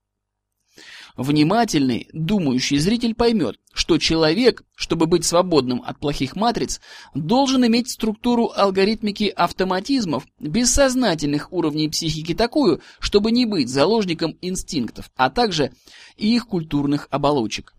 Внимательный, 1.18 2.08
думающий 2.14 2.78
зритель 2.78 3.16
поймет, 3.16 3.60
что 3.74 3.98
человек, 3.98 4.64
чтобы 4.76 5.08
быть 5.08 5.26
свободным 5.26 5.82
от 5.86 6.00
плохих 6.00 6.36
матриц, 6.36 6.80
должен 7.14 7.66
иметь 7.66 7.90
структуру 7.90 8.52
алгоритмики 8.56 9.26
автоматизмов 9.26 10.26
бессознательных 10.40 11.52
уровней 11.52 11.90
психики 11.90 12.34
такую, 12.34 12.82
чтобы 13.00 13.32
не 13.32 13.46
быть 13.46 13.70
заложником 13.70 14.38
инстинктов, 14.42 15.12
а 15.16 15.30
также 15.30 15.74
и 16.18 16.34
их 16.34 16.48
культурных 16.48 17.08
оболочек. 17.12 17.74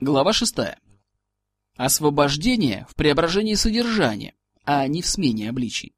Глава 0.00 0.32
6. 0.32 0.56
Освобождение 1.76 2.86
в 2.88 2.96
преображении 2.96 3.54
содержания, 3.54 4.34
а 4.64 4.86
не 4.88 5.02
в 5.02 5.06
смене 5.06 5.48
обличий. 5.48 5.94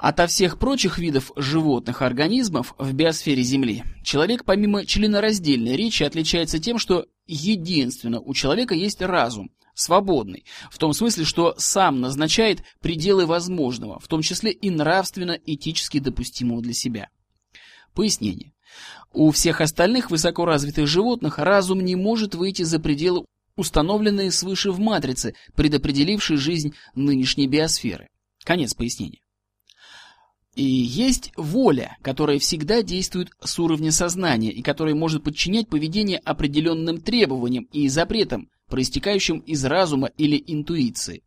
Ото 0.00 0.26
всех 0.26 0.58
прочих 0.58 0.98
видов 0.98 1.30
животных 1.36 2.00
организмов 2.00 2.74
в 2.78 2.94
биосфере 2.94 3.42
Земли 3.42 3.84
человек 4.02 4.46
помимо 4.46 4.86
членораздельной 4.86 5.76
речи 5.76 6.02
отличается 6.02 6.58
тем, 6.58 6.78
что 6.78 7.06
единственно 7.26 8.18
у 8.18 8.32
человека 8.32 8.74
есть 8.74 9.02
разум, 9.02 9.50
свободный, 9.74 10.46
в 10.70 10.78
том 10.78 10.94
смысле, 10.94 11.26
что 11.26 11.54
сам 11.58 12.00
назначает 12.00 12.62
пределы 12.80 13.26
возможного, 13.26 14.00
в 14.00 14.08
том 14.08 14.22
числе 14.22 14.52
и 14.52 14.70
нравственно-этически 14.70 15.98
допустимого 15.98 16.62
для 16.62 16.72
себя. 16.72 17.10
Пояснение. 17.94 18.54
У 19.12 19.30
всех 19.32 19.60
остальных 19.60 20.10
высокоразвитых 20.10 20.86
животных 20.86 21.38
разум 21.38 21.82
не 21.82 21.94
может 21.94 22.34
выйти 22.34 22.62
за 22.62 22.80
пределы, 22.80 23.26
установленные 23.54 24.30
свыше 24.30 24.70
в 24.70 24.80
матрице, 24.80 25.34
предопределившей 25.54 26.38
жизнь 26.38 26.74
нынешней 26.94 27.48
биосферы. 27.48 28.08
Конец 28.44 28.72
пояснения. 28.72 29.20
И 30.60 30.62
есть 30.62 31.32
воля, 31.38 31.96
которая 32.02 32.38
всегда 32.38 32.82
действует 32.82 33.30
с 33.42 33.58
уровня 33.58 33.90
сознания 33.90 34.50
и 34.50 34.60
которая 34.60 34.94
может 34.94 35.24
подчинять 35.24 35.68
поведение 35.68 36.18
определенным 36.18 37.00
требованиям 37.00 37.66
и 37.72 37.88
запретам, 37.88 38.50
проистекающим 38.68 39.38
из 39.38 39.64
разума 39.64 40.10
или 40.18 40.36
интуиции. 40.46 41.22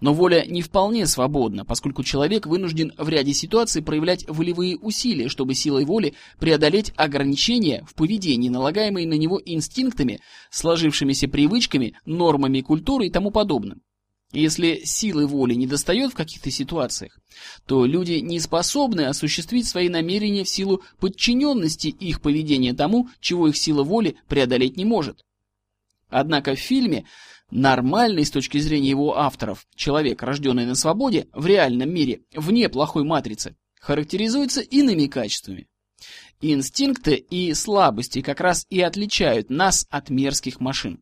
Но 0.00 0.12
воля 0.12 0.44
не 0.48 0.62
вполне 0.62 1.06
свободна, 1.06 1.64
поскольку 1.64 2.02
человек 2.02 2.48
вынужден 2.48 2.92
в 2.98 3.08
ряде 3.08 3.34
ситуаций 3.34 3.84
проявлять 3.84 4.24
волевые 4.28 4.76
усилия, 4.76 5.28
чтобы 5.28 5.54
силой 5.54 5.84
воли 5.84 6.14
преодолеть 6.40 6.92
ограничения 6.96 7.84
в 7.88 7.94
поведении, 7.94 8.48
налагаемые 8.48 9.06
на 9.06 9.14
него 9.14 9.40
инстинктами, 9.44 10.18
сложившимися 10.50 11.28
привычками, 11.28 11.94
нормами 12.04 12.62
культуры 12.62 13.06
и 13.06 13.10
тому 13.10 13.30
подобным. 13.30 13.82
Если 14.36 14.82
силы 14.84 15.26
воли 15.26 15.54
не 15.54 15.66
достает 15.66 16.12
в 16.12 16.14
каких-то 16.14 16.50
ситуациях, 16.50 17.18
то 17.64 17.86
люди 17.86 18.20
не 18.20 18.38
способны 18.38 19.06
осуществить 19.06 19.66
свои 19.66 19.88
намерения 19.88 20.44
в 20.44 20.48
силу 20.50 20.82
подчиненности 21.00 21.88
их 21.88 22.20
поведения 22.20 22.74
тому, 22.74 23.08
чего 23.20 23.48
их 23.48 23.56
сила 23.56 23.82
воли 23.82 24.18
преодолеть 24.28 24.76
не 24.76 24.84
может. 24.84 25.24
Однако 26.10 26.54
в 26.54 26.58
фильме 26.58 27.06
нормальный 27.50 28.26
с 28.26 28.30
точки 28.30 28.58
зрения 28.58 28.90
его 28.90 29.16
авторов 29.16 29.66
человек, 29.74 30.22
рожденный 30.22 30.66
на 30.66 30.74
свободе, 30.74 31.28
в 31.32 31.46
реальном 31.46 31.88
мире, 31.88 32.20
вне 32.34 32.68
плохой 32.68 33.04
матрицы, 33.04 33.56
характеризуется 33.80 34.60
иными 34.60 35.06
качествами. 35.06 35.66
Инстинкты 36.42 37.14
и 37.14 37.54
слабости 37.54 38.20
как 38.20 38.40
раз 38.40 38.66
и 38.68 38.82
отличают 38.82 39.48
нас 39.48 39.86
от 39.88 40.10
мерзких 40.10 40.60
машин. 40.60 41.00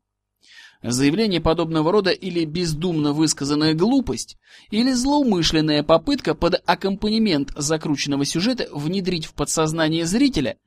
Заявление 0.87 1.41
подобного 1.41 1.91
рода 1.91 2.11
или 2.11 2.45
бездумно 2.45 3.15
высказанная 3.15 3.73
глупость, 3.73 4.37
или 4.71 4.93
злоумышленная 4.93 5.83
попытка 5.83 6.35
под 6.35 6.63
аккомпанемент 6.67 7.53
закрученного 7.57 8.27
сюжета 8.27 8.69
внедрить 8.71 9.25
в 9.25 9.33
подсознание 9.33 10.05
зрителя, 10.05 10.59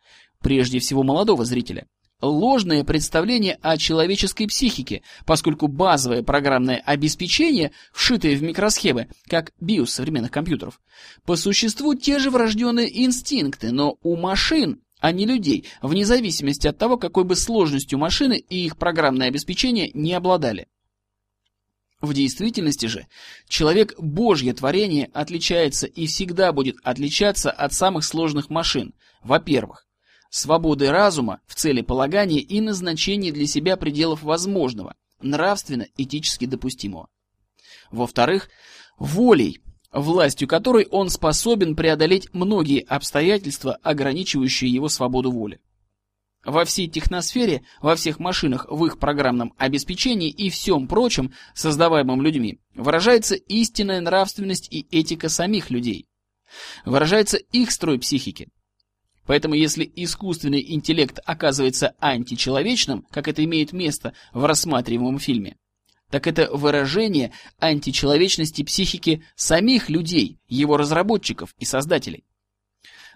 прежде 0.41 0.79
всего 0.79 1.03
молодого 1.03 1.45
зрителя, 1.45 1.85
ложное 2.19 2.83
представление 2.83 3.59
о 3.61 3.77
человеческой 3.77 4.47
психике, 4.47 5.03
поскольку 5.27 5.67
базовое 5.67 6.23
программное 6.23 6.81
обеспечение, 6.83 7.71
вшитое 7.93 8.35
в 8.35 8.41
микросхемы, 8.41 9.09
как 9.27 9.51
BIOS 9.61 9.85
современных 9.85 10.31
компьютеров, 10.31 10.81
по 11.27 11.35
существу 11.35 11.93
те 11.93 12.17
же 12.17 12.31
врожденные 12.31 13.05
инстинкты, 13.05 13.71
но 13.71 13.99
у 14.01 14.15
машин 14.15 14.81
а 14.99 15.11
не 15.11 15.25
людей, 15.25 15.65
вне 15.81 16.05
зависимости 16.05 16.67
от 16.67 16.77
того, 16.77 16.97
какой 16.97 17.23
бы 17.23 17.35
сложностью 17.35 17.99
машины 17.99 18.37
и 18.37 18.65
их 18.65 18.77
программное 18.77 19.27
обеспечение 19.27 19.91
не 19.93 20.13
обладали. 20.13 20.67
В 21.99 22.13
действительности 22.13 22.85
же 22.85 23.07
человек– 23.47 23.95
Божье 23.97 24.53
творение, 24.53 25.09
отличается 25.13 25.87
и 25.87 26.05
всегда 26.05 26.51
будет 26.51 26.77
отличаться 26.83 27.49
от 27.49 27.73
самых 27.73 28.03
сложных 28.03 28.51
машин. 28.51 28.93
Во-первых, 29.23 29.87
свободы 30.29 30.91
разума 30.91 31.41
в 31.47 31.55
цели 31.55 31.81
полагания 31.81 32.39
и 32.39 32.61
назначении 32.61 33.31
для 33.31 33.47
себя 33.47 33.77
пределов 33.77 34.21
возможного, 34.21 34.95
нравственно-этически 35.21 36.45
допустимого. 36.45 37.09
Во-вторых, 37.89 38.49
волей, 38.99 39.61
властью 39.91 40.47
которой 40.47 40.87
он 40.89 41.09
способен 41.09 41.75
преодолеть 41.75 42.33
многие 42.33 42.81
обстоятельства, 42.81 43.77
ограничивающие 43.83 44.71
его 44.71 44.89
свободу 44.89 45.31
воли. 45.31 45.59
Во 46.45 46.63
всей 46.63 46.87
техносфере, 46.87 47.63
во 47.81 47.95
всех 47.95 48.19
машинах, 48.19 48.67
в 48.69 48.85
их 48.85 48.99
программном 48.99 49.53
обеспечении 49.57 50.29
и 50.29 50.49
всем 50.49 50.87
прочем, 50.87 51.33
создаваемом 51.53 52.21
людьми, 52.21 52.59
выражается 52.73 53.35
истинная 53.35 53.99
нравственность 53.99 54.71
и 54.71 54.87
этика 54.91 55.27
самих 55.27 55.69
людей. 55.69 56.07
Выражается 56.85 57.37
их 57.37 57.71
строй 57.71 57.99
психики. 57.99 58.47
Поэтому 59.25 59.55
если 59.55 59.91
искусственный 59.93 60.65
интеллект 60.73 61.19
оказывается 61.25 61.95
античеловечным, 61.99 63.05
как 63.11 63.27
это 63.27 63.43
имеет 63.43 63.73
место 63.73 64.13
в 64.33 64.45
рассматриваемом 64.45 65.19
фильме, 65.19 65.57
так 66.09 66.27
это 66.27 66.49
выражение 66.51 67.31
античеловечности 67.59 68.63
психики 68.63 69.23
самих 69.35 69.89
людей, 69.89 70.37
его 70.47 70.77
разработчиков 70.77 71.53
и 71.59 71.65
создателей. 71.65 72.23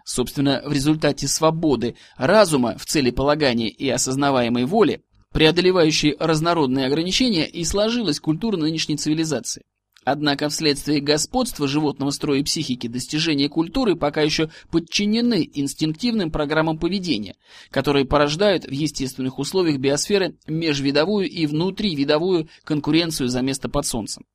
Собственно, 0.03 0.61
в 0.65 0.73
результате 0.73 1.27
свободы 1.27 1.95
разума 2.17 2.77
в 2.77 2.85
цели 2.85 3.11
полагания 3.11 3.69
и 3.69 3.87
осознаваемой 3.89 4.65
воли, 4.65 5.03
преодолевающей 5.31 6.15
разнородные 6.19 6.87
ограничения, 6.87 7.47
и 7.47 7.63
сложилась 7.63 8.19
культура 8.19 8.57
нынешней 8.57 8.97
цивилизации. 8.97 9.63
Однако 10.03 10.49
вследствие 10.49 10.99
господства 10.99 11.67
животного 11.67 12.09
строя 12.09 12.43
психики 12.43 12.87
достижения 12.87 13.49
культуры 13.49 13.95
пока 13.95 14.21
еще 14.21 14.49
подчинены 14.71 15.47
инстинктивным 15.53 16.31
программам 16.31 16.79
поведения, 16.79 17.35
которые 17.69 18.05
порождают 18.05 18.65
в 18.65 18.71
естественных 18.71 19.37
условиях 19.37 19.77
биосферы 19.79 20.37
межвидовую 20.47 21.29
и 21.29 21.45
внутривидовую 21.45 22.49
конкуренцию 22.63 23.29
за 23.29 23.41
место 23.41 23.69
под 23.69 23.85
солнцем. 23.85 24.25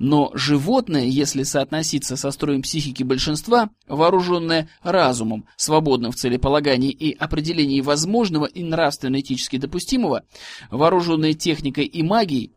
Но 0.00 0.30
животное, 0.34 1.04
если 1.04 1.42
соотноситься 1.44 2.16
со 2.16 2.30
строем 2.30 2.62
психики 2.62 3.02
большинства, 3.02 3.70
вооруженное 3.86 4.70
разумом, 4.82 5.46
свободным 5.56 6.10
в 6.10 6.16
целеполагании 6.16 6.90
и 6.90 7.12
определении 7.12 7.80
возможного 7.80 8.46
и 8.46 8.64
нравственно-этически 8.64 9.58
допустимого, 9.58 10.24
вооруженное 10.70 11.34
техникой 11.34 11.84
и 11.84 12.02
магией, 12.02 12.54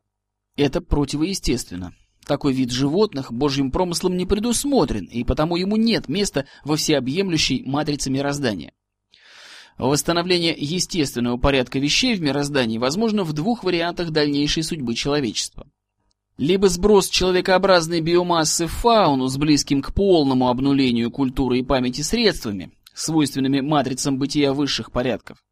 это 0.55 0.81
противоестественно. 0.81 1.93
Такой 2.25 2.53
вид 2.53 2.71
животных 2.71 3.33
божьим 3.33 3.71
промыслом 3.71 4.15
не 4.15 4.25
предусмотрен, 4.25 5.05
и 5.05 5.23
потому 5.23 5.57
ему 5.57 5.75
нет 5.75 6.07
места 6.07 6.45
во 6.63 6.77
всеобъемлющей 6.77 7.63
матрице 7.65 8.09
мироздания. 8.09 8.71
Восстановление 9.77 10.55
естественного 10.57 11.37
порядка 11.37 11.79
вещей 11.79 12.15
в 12.15 12.21
мироздании 12.21 12.77
возможно 12.77 13.23
в 13.23 13.33
двух 13.33 13.63
вариантах 13.63 14.11
дальнейшей 14.11 14.63
судьбы 14.63 14.93
человечества. 14.93 15.67
Либо 16.37 16.69
сброс 16.69 17.09
человекообразной 17.09 18.01
биомассы 18.01 18.67
в 18.67 18.71
фауну 18.71 19.27
с 19.27 19.37
близким 19.37 19.81
к 19.81 19.93
полному 19.93 20.49
обнулению 20.49 21.11
культуры 21.11 21.59
и 21.59 21.63
памяти 21.63 22.01
средствами, 22.01 22.71
свойственными 22.93 23.61
матрицам 23.61 24.17
бытия 24.17 24.53
высших 24.53 24.91
порядков, 24.91 25.43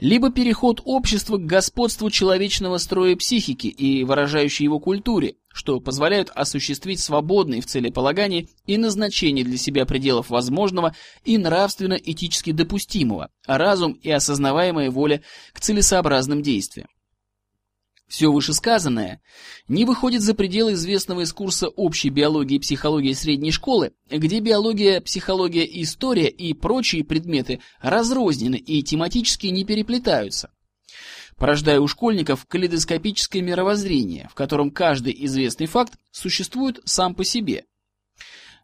либо 0.00 0.30
переход 0.30 0.80
общества 0.84 1.38
к 1.38 1.46
господству 1.46 2.10
человечного 2.10 2.78
строя 2.78 3.16
психики 3.16 3.66
и 3.66 4.04
выражающей 4.04 4.64
его 4.64 4.78
культуре, 4.80 5.36
что 5.58 5.80
позволяют 5.80 6.30
осуществить 6.32 7.00
свободные 7.00 7.60
в 7.60 7.66
целеполагании 7.66 8.48
и 8.64 8.78
назначение 8.78 9.44
для 9.44 9.58
себя 9.58 9.86
пределов 9.86 10.30
возможного 10.30 10.94
и 11.24 11.36
нравственно-этически 11.36 12.52
допустимого, 12.52 13.30
а 13.44 13.58
разум 13.58 13.94
и 13.94 14.08
осознаваемая 14.08 14.92
воля 14.92 15.20
к 15.52 15.58
целесообразным 15.58 16.42
действиям. 16.42 16.86
Все 18.06 18.30
вышесказанное 18.30 19.20
не 19.66 19.84
выходит 19.84 20.22
за 20.22 20.34
пределы 20.34 20.74
известного 20.74 21.22
из 21.22 21.32
курса 21.32 21.66
общей 21.66 22.10
биологии 22.10 22.54
и 22.54 22.60
психологии 22.60 23.12
средней 23.12 23.50
школы, 23.50 23.94
где 24.08 24.38
биология, 24.38 25.00
психология, 25.00 25.68
история 25.82 26.28
и 26.28 26.54
прочие 26.54 27.02
предметы 27.02 27.58
разрознены 27.82 28.56
и 28.56 28.84
тематически 28.84 29.48
не 29.48 29.64
переплетаются, 29.64 30.50
порождая 31.38 31.80
у 31.80 31.88
школьников 31.88 32.44
калейдоскопическое 32.46 33.42
мировоззрение, 33.42 34.28
в 34.30 34.34
котором 34.34 34.70
каждый 34.70 35.16
известный 35.24 35.66
факт 35.66 35.94
существует 36.10 36.80
сам 36.84 37.14
по 37.14 37.24
себе, 37.24 37.64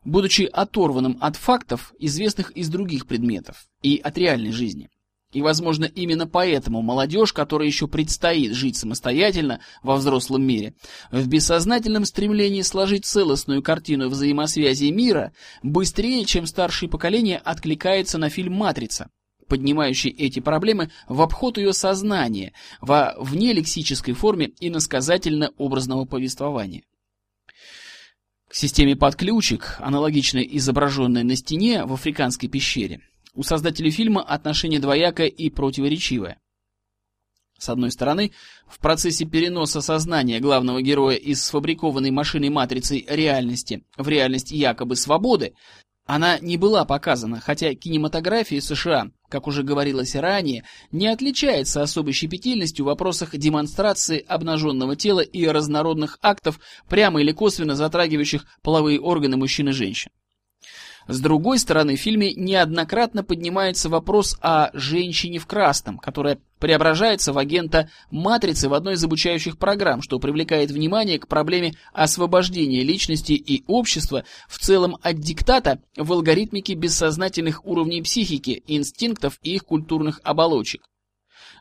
будучи 0.04 0.42
оторванным 0.42 1.16
от 1.20 1.36
фактов, 1.36 1.94
известных 1.98 2.50
из 2.50 2.68
других 2.68 3.06
предметов, 3.06 3.66
и 3.82 3.96
от 3.96 4.18
реальной 4.18 4.52
жизни. 4.52 4.90
И, 5.32 5.42
возможно, 5.42 5.84
именно 5.84 6.28
поэтому 6.28 6.80
молодежь, 6.80 7.32
которая 7.32 7.66
еще 7.66 7.88
предстоит 7.88 8.52
жить 8.52 8.76
самостоятельно 8.76 9.58
во 9.82 9.96
взрослом 9.96 10.44
мире, 10.44 10.74
в 11.10 11.26
бессознательном 11.26 12.04
стремлении 12.04 12.62
сложить 12.62 13.04
целостную 13.04 13.60
картину 13.60 14.08
взаимосвязи 14.08 14.92
мира, 14.92 15.32
быстрее, 15.64 16.24
чем 16.24 16.46
старшее 16.46 16.88
поколение, 16.88 17.38
откликается 17.38 18.16
на 18.16 18.30
фильм 18.30 18.54
«Матрица», 18.54 19.10
поднимающий 19.48 20.10
эти 20.10 20.40
проблемы 20.40 20.90
в 21.08 21.22
обход 21.22 21.58
ее 21.58 21.72
сознания, 21.72 22.52
во 22.80 23.14
внелексической 23.18 24.14
форме 24.14 24.46
и 24.60 24.70
насказательно-образного 24.70 26.04
повествования. 26.04 26.82
К 28.48 28.54
системе 28.54 28.94
подключек, 28.94 29.76
аналогичной 29.80 30.48
изображенной 30.52 31.24
на 31.24 31.34
стене 31.34 31.84
в 31.84 31.92
африканской 31.92 32.48
пещере, 32.48 33.00
у 33.34 33.42
создателей 33.42 33.90
фильма 33.90 34.22
отношение 34.22 34.78
двоякое 34.78 35.26
и 35.26 35.50
противоречивое. 35.50 36.38
С 37.58 37.68
одной 37.68 37.90
стороны, 37.90 38.32
в 38.66 38.78
процессе 38.78 39.24
переноса 39.24 39.80
сознания 39.80 40.40
главного 40.40 40.82
героя 40.82 41.16
из 41.16 41.42
сфабрикованной 41.44 42.10
машиной 42.10 42.50
матрицей 42.50 43.06
реальности 43.08 43.84
в 43.96 44.08
реальность 44.08 44.50
якобы 44.50 44.96
свободы, 44.96 45.54
она 46.04 46.38
не 46.38 46.56
была 46.56 46.84
показана, 46.84 47.40
хотя 47.40 47.74
кинематография 47.74 48.60
США, 48.60 49.10
как 49.34 49.48
уже 49.48 49.64
говорилось 49.64 50.14
ранее, 50.14 50.62
не 50.92 51.08
отличается 51.08 51.82
особой 51.82 52.12
щепетильностью 52.12 52.84
в 52.84 52.86
вопросах 52.86 53.36
демонстрации 53.36 54.24
обнаженного 54.28 54.94
тела 54.94 55.22
и 55.22 55.44
разнородных 55.44 56.20
актов, 56.22 56.60
прямо 56.88 57.20
или 57.20 57.32
косвенно 57.32 57.74
затрагивающих 57.74 58.46
половые 58.62 59.00
органы 59.00 59.36
мужчин 59.36 59.70
и 59.70 59.72
женщин. 59.72 60.12
С 61.06 61.20
другой 61.20 61.58
стороны, 61.58 61.96
в 61.96 62.00
фильме 62.00 62.32
неоднократно 62.32 63.22
поднимается 63.22 63.88
вопрос 63.88 64.38
о 64.40 64.70
женщине 64.72 65.38
в 65.38 65.46
красном, 65.46 65.98
которая 65.98 66.38
преображается 66.58 67.34
в 67.34 67.38
агента 67.38 67.90
матрицы 68.10 68.70
в 68.70 68.74
одной 68.74 68.94
из 68.94 69.04
обучающих 69.04 69.58
программ, 69.58 70.00
что 70.00 70.18
привлекает 70.18 70.70
внимание 70.70 71.18
к 71.18 71.28
проблеме 71.28 71.74
освобождения 71.92 72.82
личности 72.82 73.32
и 73.32 73.64
общества 73.66 74.24
в 74.48 74.58
целом 74.58 74.96
от 75.02 75.18
диктата 75.18 75.80
в 75.96 76.10
алгоритмике 76.10 76.74
бессознательных 76.74 77.66
уровней 77.66 78.00
психики, 78.00 78.62
инстинктов 78.66 79.38
и 79.42 79.56
их 79.56 79.66
культурных 79.66 80.20
оболочек. 80.24 80.88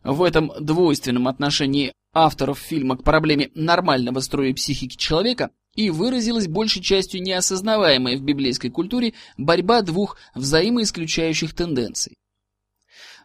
В 0.06 0.24
этом 0.24 0.54
двойственном 0.60 1.28
отношении 1.28 1.94
авторов 2.14 2.60
фильма 2.60 2.96
к 2.96 3.04
проблеме 3.04 3.52
нормального 3.56 4.20
строя 4.22 4.54
психики 4.54 4.96
человека 4.96 5.50
и 5.76 5.90
выразилась 5.90 6.48
большей 6.48 6.82
частью 6.82 7.22
неосознаваемая 7.22 8.18
в 8.18 8.22
библейской 8.22 8.70
культуре 8.70 9.14
борьба 9.38 9.82
двух 9.82 10.18
взаимоисключающих 10.36 11.54
тенденций. 11.54 12.16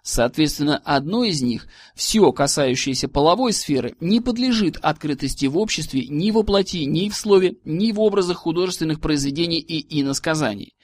Соответственно, 0.03 0.81
одной 0.85 1.31
из 1.31 1.43
них, 1.43 1.67
все 1.95 2.33
касающееся 2.33 3.09
половой 3.09 3.53
сферы, 3.53 3.95
не 4.01 4.21
подлежит 4.21 4.79
открытости 4.81 5.47
в 5.47 5.59
обществе 5.59 6.07
ни 6.09 6.31
во 6.31 6.43
плоти, 6.45 6.85
ни 6.85 7.09
в 7.09 7.15
слове, 7.15 7.57
ни 7.65 7.93
в 7.93 8.01
образах 8.01 8.39
художественных 8.39 9.01
произведений 9.01 9.59
и 9.59 10.01
иносказаний. 10.01 10.75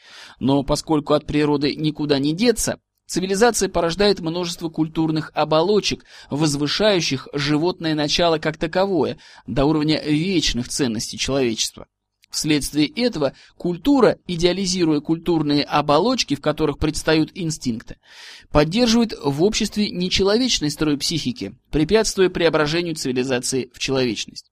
Но 0.41 0.63
поскольку 0.63 1.15
от 1.15 1.27
природы 1.27 1.75
никуда 1.75 2.19
не 2.19 2.35
деться, 2.35 2.81
Цивилизация 3.07 3.69
порождает 3.69 4.21
множество 4.21 4.71
культурных 4.71 5.31
оболочек, 5.35 6.05
возвышающих 6.31 7.29
животное 7.35 7.95
начало 7.95 8.39
как 8.39 8.57
таковое 8.57 9.19
до 9.47 9.67
уровня 9.67 10.03
вечных 10.03 10.69
ценностей 10.69 11.19
человечества. 11.19 11.87
Вследствие 12.31 12.89
этого 12.89 13.35
культура, 13.57 14.19
идеализируя 14.27 15.01
культурные 15.01 15.63
оболочки, 15.63 16.35
в 16.35 16.41
которых 16.41 16.79
предстают 16.79 17.31
инстинкты, 17.35 17.99
поддерживает 18.51 19.15
в 19.23 19.45
обществе 19.45 19.91
нечеловечный 19.91 20.71
строй 20.71 20.99
психики, 20.99 21.55
препятствуя 21.71 22.31
преображению 22.31 22.97
цивилизации 22.97 23.71
в 23.73 23.79
человечность. 23.79 24.51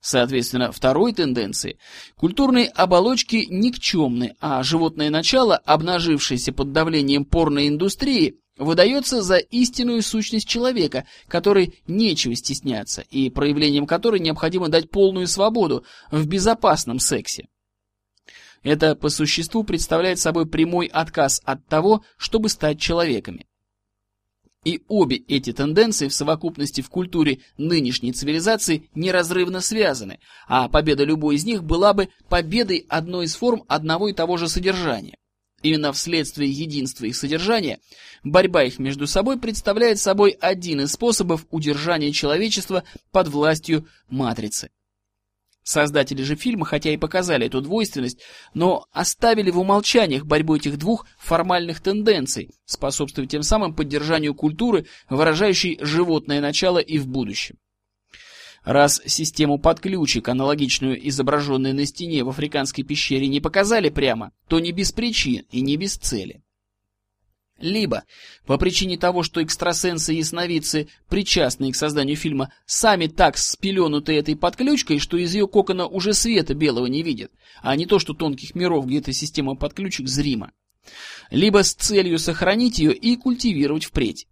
Соответственно, 0.00 0.72
второй 0.72 1.12
тенденции 1.12 1.78
культурные 2.16 2.68
оболочки 2.68 3.46
никчемны, 3.50 4.34
а 4.40 4.62
животное 4.62 5.10
начало, 5.10 5.56
обнажившееся 5.56 6.52
под 6.52 6.72
давлением 6.72 7.26
порной 7.26 7.68
индустрии, 7.68 8.40
выдается 8.56 9.22
за 9.22 9.36
истинную 9.36 10.02
сущность 10.02 10.48
человека, 10.48 11.06
которой 11.28 11.80
нечего 11.86 12.34
стесняться 12.34 13.02
и 13.10 13.28
проявлением 13.28 13.86
которой 13.86 14.20
необходимо 14.20 14.68
дать 14.68 14.90
полную 14.90 15.26
свободу 15.26 15.84
в 16.10 16.26
безопасном 16.26 16.98
сексе. 16.98 17.48
Это 18.62 18.94
по 18.94 19.08
существу 19.08 19.64
представляет 19.64 20.18
собой 20.18 20.46
прямой 20.46 20.86
отказ 20.86 21.40
от 21.44 21.66
того, 21.66 22.04
чтобы 22.16 22.48
стать 22.48 22.78
человеками. 22.78 23.46
И 24.64 24.82
обе 24.88 25.16
эти 25.16 25.52
тенденции 25.54 26.08
в 26.08 26.14
совокупности 26.14 26.82
в 26.82 26.90
культуре 26.90 27.38
нынешней 27.56 28.12
цивилизации 28.12 28.90
неразрывно 28.94 29.62
связаны, 29.62 30.18
а 30.48 30.68
победа 30.68 31.04
любой 31.04 31.36
из 31.36 31.46
них 31.46 31.64
была 31.64 31.94
бы 31.94 32.10
победой 32.28 32.84
одной 32.88 33.24
из 33.24 33.36
форм 33.36 33.64
одного 33.68 34.08
и 34.08 34.12
того 34.12 34.36
же 34.36 34.48
содержания. 34.48 35.16
Именно 35.62 35.92
вследствие 35.92 36.50
единства 36.50 37.06
их 37.06 37.16
содержания, 37.16 37.80
борьба 38.22 38.64
их 38.64 38.78
между 38.78 39.06
собой 39.06 39.38
представляет 39.38 39.98
собой 39.98 40.30
один 40.30 40.82
из 40.82 40.92
способов 40.92 41.46
удержания 41.50 42.12
человечества 42.12 42.84
под 43.12 43.28
властью 43.28 43.86
матрицы. 44.08 44.70
Создатели 45.62 46.22
же 46.22 46.36
фильма, 46.36 46.64
хотя 46.64 46.90
и 46.90 46.96
показали 46.96 47.46
эту 47.46 47.60
двойственность, 47.60 48.20
но 48.54 48.86
оставили 48.92 49.50
в 49.50 49.58
умолчаниях 49.58 50.24
борьбу 50.24 50.56
этих 50.56 50.78
двух 50.78 51.06
формальных 51.18 51.80
тенденций, 51.80 52.50
способствуя 52.64 53.26
тем 53.26 53.42
самым 53.42 53.74
поддержанию 53.74 54.34
культуры, 54.34 54.86
выражающей 55.10 55.78
животное 55.82 56.40
начало 56.40 56.78
и 56.78 56.98
в 56.98 57.06
будущем. 57.06 57.56
Раз 58.64 59.00
систему 59.06 59.58
подключек, 59.58 60.28
аналогичную 60.28 61.08
изображенной 61.08 61.72
на 61.72 61.86
стене 61.86 62.24
в 62.24 62.28
африканской 62.28 62.84
пещере, 62.84 63.26
не 63.26 63.40
показали 63.40 63.88
прямо, 63.88 64.32
то 64.48 64.60
не 64.60 64.72
без 64.72 64.92
причин 64.92 65.46
и 65.50 65.60
не 65.60 65.76
без 65.76 65.96
цели. 65.96 66.42
Либо 67.60 68.04
по 68.46 68.56
причине 68.56 68.96
того, 68.96 69.22
что 69.22 69.42
экстрасенсы 69.42 70.14
и 70.14 70.18
ясновидцы, 70.18 70.88
причастные 71.08 71.72
к 71.72 71.76
созданию 71.76 72.16
фильма, 72.16 72.52
сами 72.66 73.06
так 73.06 73.36
спеленуты 73.36 74.14
этой 74.14 74.34
подключкой, 74.34 74.98
что 74.98 75.18
из 75.18 75.34
ее 75.34 75.46
кокона 75.46 75.86
уже 75.86 76.14
света 76.14 76.54
белого 76.54 76.86
не 76.86 77.02
видят, 77.02 77.30
а 77.62 77.76
не 77.76 77.84
то, 77.84 77.98
что 77.98 78.14
тонких 78.14 78.54
миров, 78.54 78.86
где 78.86 78.98
эта 78.98 79.12
система 79.12 79.56
подключек 79.56 80.08
зрима. 80.08 80.52
Либо 81.30 81.62
с 81.62 81.74
целью 81.74 82.18
сохранить 82.18 82.78
ее 82.78 82.94
и 82.94 83.16
культивировать 83.16 83.84
впредь 83.84 84.26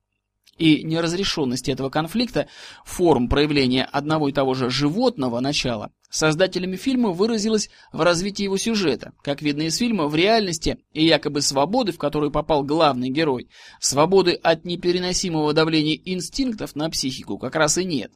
и 0.58 0.82
неразрешенность 0.82 1.68
этого 1.68 1.90
конфликта 1.90 2.48
форм 2.84 3.28
проявления 3.28 3.84
одного 3.84 4.28
и 4.28 4.32
того 4.32 4.54
же 4.54 4.70
животного 4.70 5.40
начала 5.40 5.92
создателями 6.10 6.76
фильма 6.76 7.10
выразилась 7.10 7.70
в 7.92 8.00
развитии 8.00 8.44
его 8.44 8.56
сюжета. 8.56 9.12
Как 9.22 9.42
видно 9.42 9.62
из 9.62 9.76
фильма, 9.76 10.06
в 10.06 10.14
реальности 10.14 10.78
и 10.92 11.04
якобы 11.04 11.42
свободы, 11.42 11.92
в 11.92 11.98
которую 11.98 12.30
попал 12.30 12.64
главный 12.64 13.10
герой, 13.10 13.48
свободы 13.80 14.32
от 14.32 14.64
непереносимого 14.64 15.52
давления 15.52 16.00
инстинктов 16.04 16.74
на 16.74 16.90
психику 16.90 17.38
как 17.38 17.54
раз 17.56 17.78
и 17.78 17.84
нет. 17.84 18.12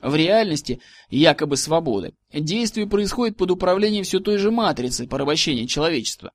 В 0.00 0.14
реальности 0.14 0.80
якобы 1.08 1.56
свободы 1.56 2.14
действие 2.32 2.86
происходит 2.86 3.36
под 3.38 3.50
управлением 3.50 4.04
все 4.04 4.20
той 4.20 4.36
же 4.36 4.50
матрицы 4.50 5.06
порабощения 5.06 5.66
человечества. 5.66 6.32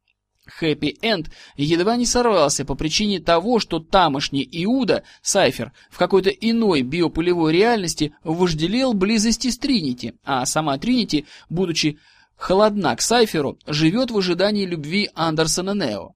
Хэппи-энд 0.59 1.29
едва 1.55 1.95
не 1.95 2.05
сорвался 2.05 2.65
по 2.65 2.75
причине 2.75 3.19
того, 3.19 3.59
что 3.59 3.79
тамошний 3.79 4.47
Иуда, 4.51 5.03
Сайфер, 5.21 5.71
в 5.89 5.97
какой-то 5.97 6.29
иной 6.29 6.81
биополевой 6.81 7.53
реальности 7.53 8.13
вожделел 8.23 8.93
близости 8.93 9.49
с 9.49 9.57
Тринити, 9.57 10.13
а 10.23 10.45
сама 10.45 10.77
Тринити, 10.77 11.25
будучи 11.49 11.99
холодна 12.35 12.95
к 12.95 13.01
Сайферу, 13.01 13.57
живет 13.65 14.11
в 14.11 14.17
ожидании 14.17 14.65
любви 14.65 15.09
Андерсона 15.13 15.73
Нео. 15.73 16.13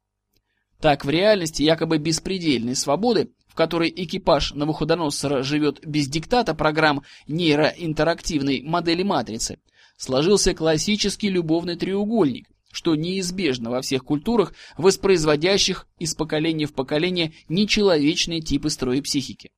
Так 0.81 1.05
в 1.05 1.09
реальности 1.09 1.63
якобы 1.63 1.97
беспредельной 1.97 2.75
свободы, 2.75 3.31
в 3.47 3.55
которой 3.55 3.93
экипаж 3.95 4.53
Навуходоносора 4.53 5.41
живет 5.43 5.79
без 5.85 6.07
диктата 6.07 6.53
программ 6.53 7.03
нейроинтерактивной 7.27 8.61
модели 8.61 9.03
матрицы, 9.03 9.59
сложился 9.97 10.53
классический 10.53 11.29
любовный 11.29 11.77
треугольник, 11.77 12.47
что 12.75 12.95
неизбежно 12.95 13.71
во 13.71 13.81
всех 13.81 14.03
культурах, 14.03 14.53
воспроизводящих 14.77 15.87
из 15.97 16.13
поколения 16.13 16.65
в 16.65 16.73
поколение 16.73 17.33
нечеловечные 17.47 18.41
типы 18.41 18.69
строя 18.69 19.01
психики. 19.01 19.49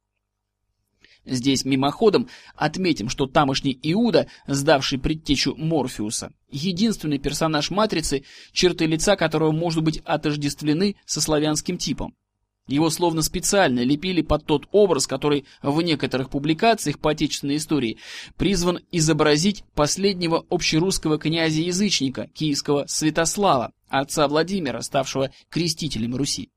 Здесь 1.25 1.65
мимоходом 1.65 2.29
отметим, 2.55 3.09
что 3.09 3.25
тамошний 3.25 3.77
Иуда, 3.81 4.27
сдавший 4.45 4.99
предтечу 4.99 5.55
Морфеуса, 5.55 6.31
единственный 6.49 7.17
персонаж 7.17 7.69
«Матрицы», 7.69 8.23
черты 8.53 8.85
лица 8.85 9.15
которого 9.17 9.51
может 9.51 9.83
быть 9.83 10.01
отождествлены 10.05 10.95
со 11.05 11.19
славянским 11.19 11.77
типом. 11.77 12.15
Его 12.67 12.89
словно 12.89 13.21
специально 13.21 13.79
лепили 13.79 14.21
под 14.21 14.45
тот 14.45 14.67
образ, 14.71 15.07
который 15.07 15.45
в 15.61 15.81
некоторых 15.81 16.29
публикациях 16.29 16.99
по 16.99 17.11
отечественной 17.11 17.57
истории 17.57 17.97
призван 18.35 18.79
изобразить 18.91 19.63
последнего 19.73 20.45
общерусского 20.49 21.17
князя-язычника, 21.17 22.27
киевского 22.33 22.85
Святослава, 22.87 23.71
отца 23.87 24.27
Владимира, 24.27 24.81
ставшего 24.81 25.31
крестителем 25.49 26.15
Руси. 26.15 26.49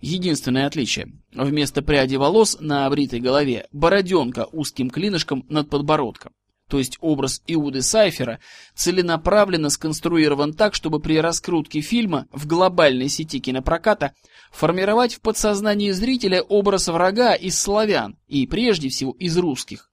Единственное 0.00 0.66
отличие. 0.66 1.12
Вместо 1.32 1.82
пряди 1.82 2.16
волос 2.16 2.58
на 2.60 2.86
обритой 2.86 3.18
голове 3.18 3.66
бороденка 3.72 4.46
узким 4.52 4.90
клинышком 4.90 5.44
над 5.48 5.68
подбородком 5.68 6.32
то 6.68 6.78
есть 6.78 6.98
образ 7.00 7.42
Иуды 7.46 7.82
Сайфера, 7.82 8.40
целенаправленно 8.74 9.70
сконструирован 9.70 10.52
так, 10.52 10.74
чтобы 10.74 11.00
при 11.00 11.20
раскрутке 11.20 11.80
фильма 11.80 12.26
в 12.32 12.46
глобальной 12.46 13.08
сети 13.08 13.38
кинопроката 13.38 14.12
формировать 14.50 15.14
в 15.14 15.20
подсознании 15.20 15.90
зрителя 15.92 16.42
образ 16.42 16.88
врага 16.88 17.34
из 17.34 17.58
славян 17.58 18.16
и 18.26 18.46
прежде 18.46 18.88
всего 18.88 19.12
из 19.12 19.36
русских. 19.36 19.90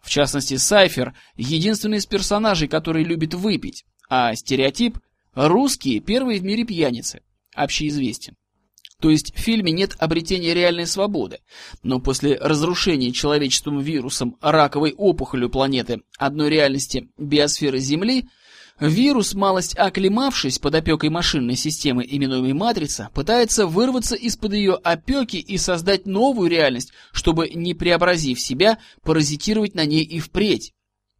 В 0.00 0.10
частности, 0.10 0.56
Сайфер– 0.56 1.14
единственный 1.36 1.98
из 1.98 2.06
персонажей, 2.06 2.68
который 2.68 3.02
любит 3.02 3.34
выпить, 3.34 3.84
а 4.08 4.34
стереотип– 4.34 4.98
русские 5.34 6.00
первые 6.00 6.40
в 6.40 6.44
мире 6.44 6.64
пьяницы, 6.64 7.22
общеизвестен. 7.54 8.36
То 9.00 9.10
есть 9.10 9.34
в 9.34 9.38
фильме 9.38 9.70
нет 9.70 9.94
обретения 9.98 10.54
реальной 10.54 10.86
свободы. 10.86 11.38
Но 11.82 12.00
после 12.00 12.36
разрушения 12.36 13.12
человечеством 13.12 13.78
вирусом 13.80 14.36
раковой 14.40 14.92
опухолью 14.92 15.50
планеты 15.50 16.02
одной 16.18 16.50
реальности 16.50 17.08
биосферы 17.16 17.78
Земли, 17.78 18.28
вирус, 18.80 19.34
малость 19.34 19.76
оклемавшись 19.76 20.58
под 20.58 20.74
опекой 20.74 21.10
машинной 21.10 21.54
системы, 21.54 22.04
именуемой 22.08 22.54
Матрица, 22.54 23.10
пытается 23.14 23.66
вырваться 23.66 24.16
из-под 24.16 24.54
ее 24.54 24.74
опеки 24.74 25.36
и 25.36 25.58
создать 25.58 26.06
новую 26.06 26.50
реальность, 26.50 26.92
чтобы, 27.12 27.50
не 27.50 27.74
преобразив 27.74 28.40
себя, 28.40 28.78
паразитировать 29.02 29.76
на 29.76 29.84
ней 29.84 30.02
и 30.02 30.18
впредь. 30.18 30.72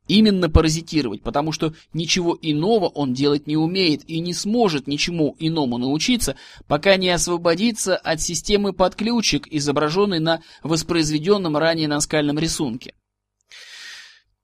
Именно 0.08 0.48
паразитировать, 0.48 1.22
потому 1.22 1.52
что 1.52 1.74
ничего 1.92 2.36
иного 2.40 2.86
он 2.86 3.12
делать 3.12 3.46
не 3.46 3.58
умеет 3.58 4.08
и 4.08 4.20
не 4.20 4.32
сможет 4.32 4.86
ничему 4.86 5.36
иному 5.38 5.76
научиться, 5.76 6.34
пока 6.66 6.96
не 6.96 7.10
освободится 7.10 7.94
от 7.96 8.22
системы 8.22 8.72
подключек, 8.72 9.46
изображенной 9.46 10.18
на 10.18 10.40
воспроизведенном 10.62 11.58
ранее 11.58 11.88
наскальном 11.88 12.38
рисунке. 12.38 12.94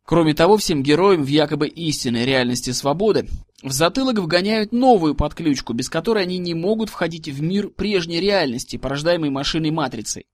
Кроме 0.04 0.34
того, 0.34 0.58
всем 0.58 0.82
героям 0.82 1.24
в 1.24 1.28
якобы 1.28 1.66
истинной 1.66 2.26
реальности 2.26 2.70
свободы 2.72 3.26
в 3.62 3.72
затылок 3.72 4.18
вгоняют 4.18 4.70
новую 4.70 5.14
подключку, 5.14 5.72
без 5.72 5.88
которой 5.88 6.24
они 6.24 6.36
не 6.36 6.52
могут 6.52 6.90
входить 6.90 7.28
в 7.28 7.40
мир 7.40 7.70
прежней 7.70 8.20
реальности, 8.20 8.76
порождаемой 8.76 9.30
машиной 9.30 9.70
матрицей. 9.70 10.26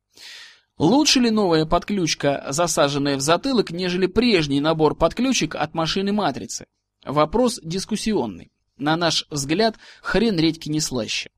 Лучше 0.80 1.20
ли 1.20 1.30
новая 1.30 1.66
подключка, 1.66 2.46
засаженная 2.48 3.18
в 3.18 3.20
затылок, 3.20 3.70
нежели 3.70 4.06
прежний 4.06 4.62
набор 4.62 4.94
подключек 4.94 5.54
от 5.54 5.74
машины 5.74 6.10
матрицы? 6.10 6.64
Вопрос 7.04 7.60
дискуссионный. 7.62 8.50
На 8.78 8.96
наш 8.96 9.26
взгляд, 9.28 9.76
хрен 10.00 10.38
редьки 10.38 10.70
не 10.70 10.80
слаще. 10.80 11.28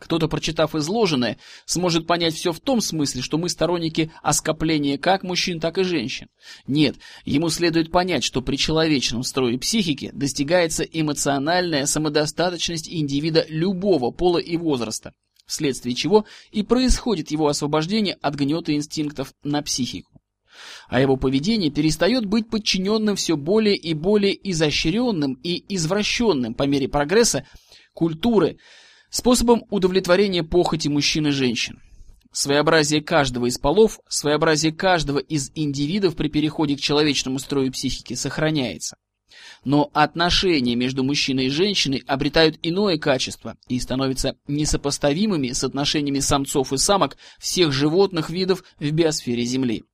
Кто-то, 0.00 0.26
прочитав 0.26 0.74
изложенное, 0.74 1.38
сможет 1.66 2.08
понять 2.08 2.34
все 2.34 2.50
в 2.50 2.58
том 2.58 2.80
смысле, 2.80 3.22
что 3.22 3.38
мы 3.38 3.48
сторонники 3.48 4.10
оскопления 4.24 4.98
как 4.98 5.22
мужчин, 5.22 5.60
так 5.60 5.78
и 5.78 5.84
женщин. 5.84 6.26
Нет, 6.66 6.96
ему 7.24 7.48
следует 7.48 7.92
понять, 7.92 8.24
что 8.24 8.42
при 8.42 8.56
человечном 8.56 9.22
строе 9.22 9.56
психики 9.56 10.10
достигается 10.12 10.82
эмоциональная 10.82 11.86
самодостаточность 11.86 12.88
индивида 12.88 13.46
любого 13.48 14.10
пола 14.10 14.38
и 14.38 14.56
возраста, 14.56 15.12
вследствие 15.50 15.94
чего 15.94 16.24
и 16.50 16.62
происходит 16.62 17.30
его 17.30 17.48
освобождение 17.48 18.14
от 18.14 18.34
гнета 18.34 18.74
инстинктов 18.74 19.34
на 19.42 19.62
психику. 19.62 20.12
А 20.88 21.00
его 21.00 21.16
поведение 21.16 21.70
перестает 21.70 22.24
быть 22.26 22.48
подчиненным 22.48 23.16
все 23.16 23.36
более 23.36 23.76
и 23.76 23.94
более 23.94 24.36
изощренным 24.50 25.34
и 25.34 25.64
извращенным 25.74 26.54
по 26.54 26.64
мере 26.64 26.88
прогресса 26.88 27.46
культуры, 27.92 28.58
способом 29.10 29.64
удовлетворения 29.70 30.42
похоти 30.42 30.88
мужчин 30.88 31.28
и 31.28 31.30
женщин. 31.30 31.80
Своеобразие 32.32 33.00
каждого 33.00 33.46
из 33.46 33.58
полов, 33.58 33.98
своеобразие 34.08 34.72
каждого 34.72 35.18
из 35.18 35.50
индивидов 35.54 36.14
при 36.14 36.28
переходе 36.28 36.76
к 36.76 36.80
человечному 36.80 37.40
строю 37.40 37.72
психики 37.72 38.14
сохраняется. 38.14 38.96
Но 39.64 39.90
отношения 39.92 40.74
между 40.74 41.02
мужчиной 41.04 41.46
и 41.46 41.50
женщиной 41.50 42.02
обретают 42.06 42.58
иное 42.62 42.98
качество 42.98 43.56
и 43.68 43.78
становятся 43.78 44.36
несопоставимыми 44.46 45.52
с 45.52 45.64
отношениями 45.64 46.20
самцов 46.20 46.72
и 46.72 46.78
самок 46.78 47.16
всех 47.38 47.72
животных 47.72 48.30
видов 48.30 48.64
в 48.78 48.90
биосфере 48.90 49.44
Земли. 49.44 49.84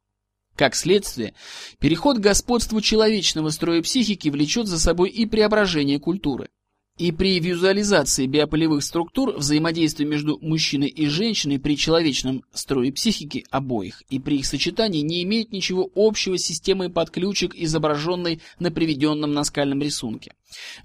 Как 0.57 0.75
следствие, 0.75 1.35
переход 1.79 2.17
к 2.17 2.21
господству 2.21 2.81
человечного 2.81 3.51
строя 3.51 3.83
психики 3.83 4.31
влечет 4.31 4.67
за 4.67 4.81
собой 4.81 5.11
и 5.11 5.27
преображение 5.27 6.01
культуры. 6.01 6.49
И 6.99 7.13
при 7.13 7.39
визуализации 7.41 8.27
биополевых 8.27 8.83
структур 8.83 9.37
взаимодействие 9.37 10.09
между 10.09 10.39
мужчиной 10.41 10.89
и 10.89 11.07
женщиной 11.09 11.59
при 11.59 11.77
человечном 11.77 12.43
строе 12.55 12.91
психики 12.91 13.45
обоих 13.51 14.03
и 14.09 14.19
при 14.19 14.39
их 14.39 14.47
сочетании 14.47 15.03
не 15.03 15.23
имеет 15.25 15.53
ничего 15.53 15.91
общего 15.95 16.39
с 16.39 16.43
системой 16.43 16.89
подключек, 16.89 17.55
изображенной 17.55 18.41
на 18.59 18.71
приведенном 18.71 19.35
наскальном 19.35 19.83
рисунке. 19.83 20.33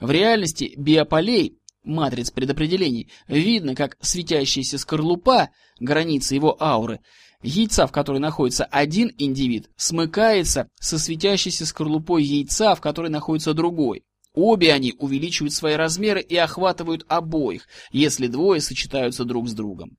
В 0.01 0.11
реальности 0.11 0.73
биополей, 0.75 1.57
матриц 1.85 2.29
предопределений, 2.29 3.07
видно, 3.29 3.73
как 3.73 3.97
светящаяся 4.01 4.79
скорлупа, 4.79 5.51
границы 5.79 6.35
его 6.35 6.61
ауры, 6.61 6.99
яйца, 7.41 7.87
в 7.87 7.93
которой 7.93 8.19
находится 8.19 8.65
один 8.65 9.13
индивид, 9.17 9.69
смыкается 9.77 10.67
со 10.77 10.99
светящейся 10.99 11.65
скорлупой 11.65 12.25
яйца, 12.25 12.75
в 12.75 12.81
которой 12.81 13.09
находится 13.09 13.53
другой. 13.53 14.03
Обе 14.33 14.71
они 14.73 14.93
увеличивают 14.97 15.53
свои 15.53 15.75
размеры 15.75 16.21
и 16.21 16.35
охватывают 16.37 17.05
обоих, 17.09 17.67
если 17.91 18.27
двое 18.27 18.61
сочетаются 18.61 19.25
друг 19.25 19.49
с 19.49 19.53
другом. 19.53 19.97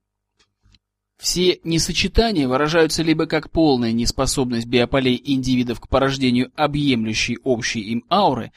Все 1.19 1.61
несочетания 1.63 2.49
выражаются 2.49 3.03
либо 3.03 3.27
как 3.27 3.51
полная 3.51 3.93
неспособность 3.93 4.67
биополей 4.67 5.21
индивидов 5.25 5.81
к 5.81 5.89
порождению 5.89 6.51
объемлющей 6.57 7.39
общей 7.45 7.81
им 7.81 8.05
ауры, 8.11 8.53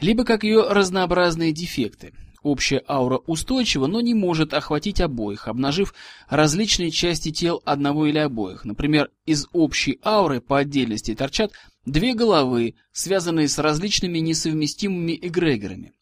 либо 0.00 0.24
как 0.24 0.44
ее 0.44 0.66
разнообразные 0.68 1.52
дефекты. 1.52 2.14
Общая 2.46 2.80
аура 2.88 3.16
устойчива, 3.26 3.88
но 3.88 4.00
не 4.00 4.14
может 4.14 4.54
охватить 4.54 5.00
обоих, 5.00 5.48
обнажив 5.48 5.92
различные 6.28 6.92
части 6.92 7.32
тел 7.32 7.60
одного 7.64 8.06
или 8.06 8.18
обоих. 8.18 8.64
Например, 8.64 9.10
из 9.24 9.48
общей 9.52 9.98
ауры 10.04 10.40
по 10.40 10.58
отдельности 10.58 11.16
торчат 11.16 11.50
Две 11.86 12.14
головы, 12.14 12.74
связанные 12.92 13.48
с 13.48 13.58
различными 13.58 14.18
несовместимыми 14.18 15.18
эгрегорами. 15.22 15.92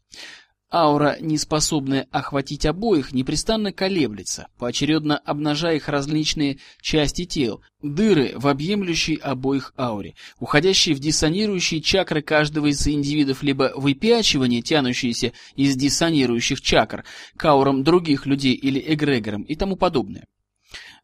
Аура, 0.76 1.16
не 1.20 1.38
способная 1.38 2.08
охватить 2.10 2.66
обоих, 2.66 3.12
непрестанно 3.12 3.72
колеблется, 3.72 4.48
поочередно 4.58 5.16
обнажая 5.16 5.76
их 5.76 5.88
различные 5.88 6.58
части 6.80 7.26
тел, 7.26 7.62
дыры 7.80 8.32
в 8.34 8.48
объемлющей 8.48 9.14
обоих 9.14 9.72
ауре, 9.76 10.16
уходящие 10.40 10.96
в 10.96 10.98
диссонирующие 10.98 11.80
чакры 11.80 12.22
каждого 12.22 12.66
из 12.66 12.84
индивидов, 12.88 13.44
либо 13.44 13.70
выпячивание, 13.76 14.62
тянущиеся 14.62 15.32
из 15.54 15.76
диссонирующих 15.76 16.60
чакр 16.60 17.04
к 17.36 17.44
аурам 17.44 17.84
других 17.84 18.26
людей 18.26 18.54
или 18.54 18.82
эгрегорам 18.84 19.42
и 19.42 19.54
тому 19.54 19.76
подобное. 19.76 20.24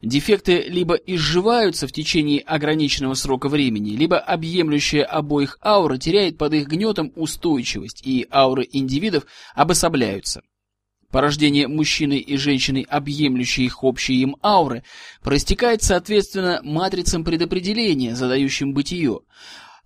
Дефекты 0.01 0.63
либо 0.63 0.95
изживаются 0.95 1.87
в 1.87 1.91
течение 1.91 2.41
ограниченного 2.41 3.13
срока 3.13 3.49
времени, 3.49 3.91
либо 3.91 4.17
объемлющая 4.17 5.03
обоих 5.03 5.59
аура 5.63 5.97
теряет 5.97 6.39
под 6.39 6.53
их 6.53 6.67
гнетом 6.67 7.11
устойчивость, 7.15 8.01
и 8.03 8.27
ауры 8.31 8.67
индивидов 8.71 9.25
обособляются. 9.53 10.41
Порождение 11.11 11.67
мужчины 11.67 12.17
и 12.17 12.37
женщины, 12.37 12.85
объемлющей 12.89 13.65
их 13.65 13.83
общие 13.83 14.21
им 14.21 14.37
ауры, 14.41 14.83
проистекает 15.21 15.83
соответственно 15.83 16.61
матрицам 16.63 17.23
предопределения, 17.23 18.15
задающим 18.15 18.73
бытие, 18.73 19.19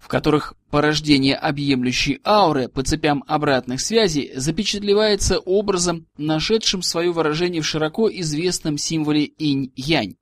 в 0.06 0.08
которых 0.08 0.54
порождение 0.70 1.34
объемлющей 1.36 2.20
ауры 2.24 2.68
по 2.68 2.84
цепям 2.84 3.24
обратных 3.26 3.82
связей 3.82 4.34
запечатлевается 4.36 5.40
образом, 5.40 6.06
нашедшим 6.16 6.84
свое 6.84 7.12
выражение 7.12 7.64
в 7.64 7.66
широко 7.66 8.08
известном 8.08 8.78
символе 8.78 9.26
инь-янь. 9.26 10.18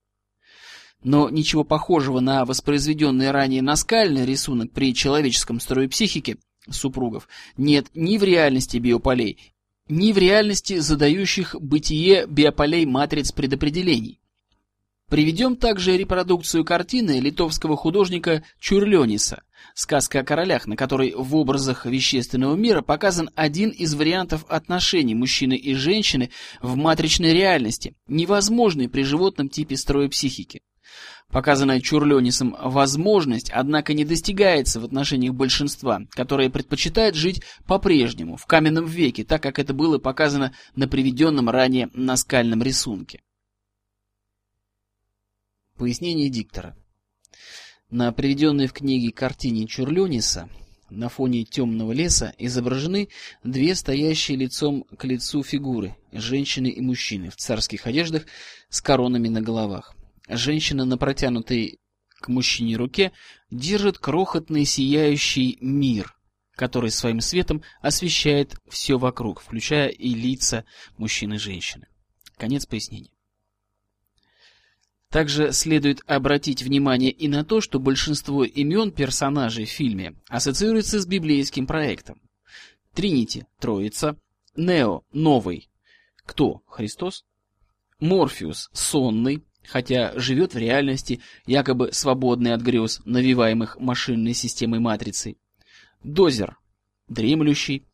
Но 1.04 1.30
ничего 1.30 1.66
похожего 1.66 2.22
на 2.22 2.46
воспроизведенный 2.46 3.32
ранее 3.32 3.62
наскальный 3.62 4.26
рисунок 4.26 4.72
при 4.72 4.94
человеческом 4.94 5.60
строе 5.60 5.90
психики 5.90 6.38
супругов 6.70 7.28
нет 7.58 7.88
ни 7.94 8.18
в 8.18 8.24
реальности 8.24 8.78
биополей, 8.78 9.54
ни 9.90 10.14
в 10.14 10.18
реальности 10.18 10.80
задающих 10.80 11.58
бытие 11.60 12.26
биополей 12.26 12.86
матриц 12.86 13.34
предопределений. 13.34 14.22
Приведем 15.14 15.56
также 15.58 15.96
репродукцию 15.96 16.66
картины 16.66 17.20
литовского 17.20 17.78
художника 17.78 18.44
Чурлениса 18.60 19.44
«Сказка 19.76 20.22
о 20.22 20.24
королях», 20.24 20.66
на 20.66 20.76
которой 20.76 21.14
в 21.16 21.36
образах 21.36 21.86
вещественного 21.86 22.56
мира 22.56 22.82
показан 22.82 23.30
один 23.36 23.70
из 23.70 23.94
вариантов 23.94 24.44
отношений 24.50 25.14
мужчины 25.14 25.54
и 25.54 25.76
женщины 25.76 26.32
в 26.64 26.76
матричной 26.78 27.32
реальности, 27.32 27.96
невозможный 28.08 28.90
при 28.90 29.04
животном 29.04 29.50
типе 29.50 29.78
строя 29.78 30.10
психики. 30.10 30.62
Показанная 31.30 31.80
Чурленисом 31.80 32.58
возможность, 32.60 33.52
однако, 33.54 33.94
не 33.94 34.06
достигается 34.06 34.80
в 34.80 34.86
отношениях 34.86 35.36
большинства, 35.36 36.00
которое 36.10 36.50
предпочитает 36.50 37.14
жить 37.14 37.44
по-прежнему, 37.68 38.36
в 38.36 38.48
каменном 38.48 38.88
веке, 38.88 39.24
так 39.24 39.44
как 39.44 39.60
это 39.60 39.76
было 39.76 40.00
показано 40.00 40.56
на 40.76 40.88
приведенном 40.88 41.52
ранее 41.52 41.92
наскальном 41.94 42.64
рисунке. 42.64 43.22
Пояснение 45.84 46.30
диктора. 46.30 46.78
На 47.90 48.14
приведенной 48.14 48.68
в 48.68 48.72
книге 48.72 49.12
картине 49.12 49.68
Чурлениса 49.68 50.48
на 50.90 51.10
фоне 51.10 51.44
темного 51.44 51.92
леса 51.92 52.34
изображены 52.38 53.10
две 53.44 53.76
стоящие 53.76 54.38
лицом 54.38 54.86
к 54.98 55.04
лицу 55.04 55.44
фигуры, 55.44 55.98
женщины 56.14 56.68
и 56.68 56.80
мужчины 56.80 57.30
в 57.30 57.36
царских 57.36 57.86
одеждах 57.86 58.28
с 58.70 58.80
коронами 58.80 59.28
на 59.28 59.42
головах. 59.42 59.94
Женщина 60.30 60.86
на 60.86 60.98
протянутой 60.98 61.80
к 62.22 62.30
мужчине 62.30 62.78
руке 62.78 63.12
держит 63.52 63.98
крохотный 63.98 64.64
сияющий 64.64 65.58
мир, 65.60 66.16
который 66.56 66.92
своим 66.92 67.20
светом 67.20 67.62
освещает 67.82 68.56
все 68.70 68.98
вокруг, 68.98 69.42
включая 69.42 69.90
и 69.90 70.14
лица 70.14 70.64
мужчин 70.96 71.34
и 71.34 71.38
женщины. 71.38 71.88
Конец 72.38 72.66
пояснения. 72.66 73.13
Также 75.14 75.52
следует 75.52 76.02
обратить 76.08 76.64
внимание 76.64 77.12
и 77.12 77.28
на 77.28 77.46
то, 77.46 77.62
что 77.62 77.80
большинство 77.80 78.44
имен 78.44 78.90
персонажей 78.90 79.66
в 79.66 79.70
фильме 79.70 80.16
ассоциируется 80.28 81.00
с 81.00 81.06
библейским 81.06 81.68
проектом. 81.68 82.20
Тринити– 82.96 83.46
Троица, 83.60 84.18
Нео– 84.56 85.04
Новый. 85.14 85.70
Кто? 86.26 86.64
Христос? 86.66 87.26
Морфеус– 88.00 88.72
Сонный, 88.74 89.44
хотя 89.64 90.14
живет 90.20 90.56
в 90.56 90.58
реальности, 90.58 91.22
якобы 91.46 91.94
свободный 91.94 92.56
от 92.56 92.62
грез, 92.62 93.00
навиваемых 93.06 93.78
машинной 93.80 94.34
системой 94.34 94.80
матрицей. 94.80 95.38
Дозер– 96.04 96.58
Дремлющий. 97.08 97.86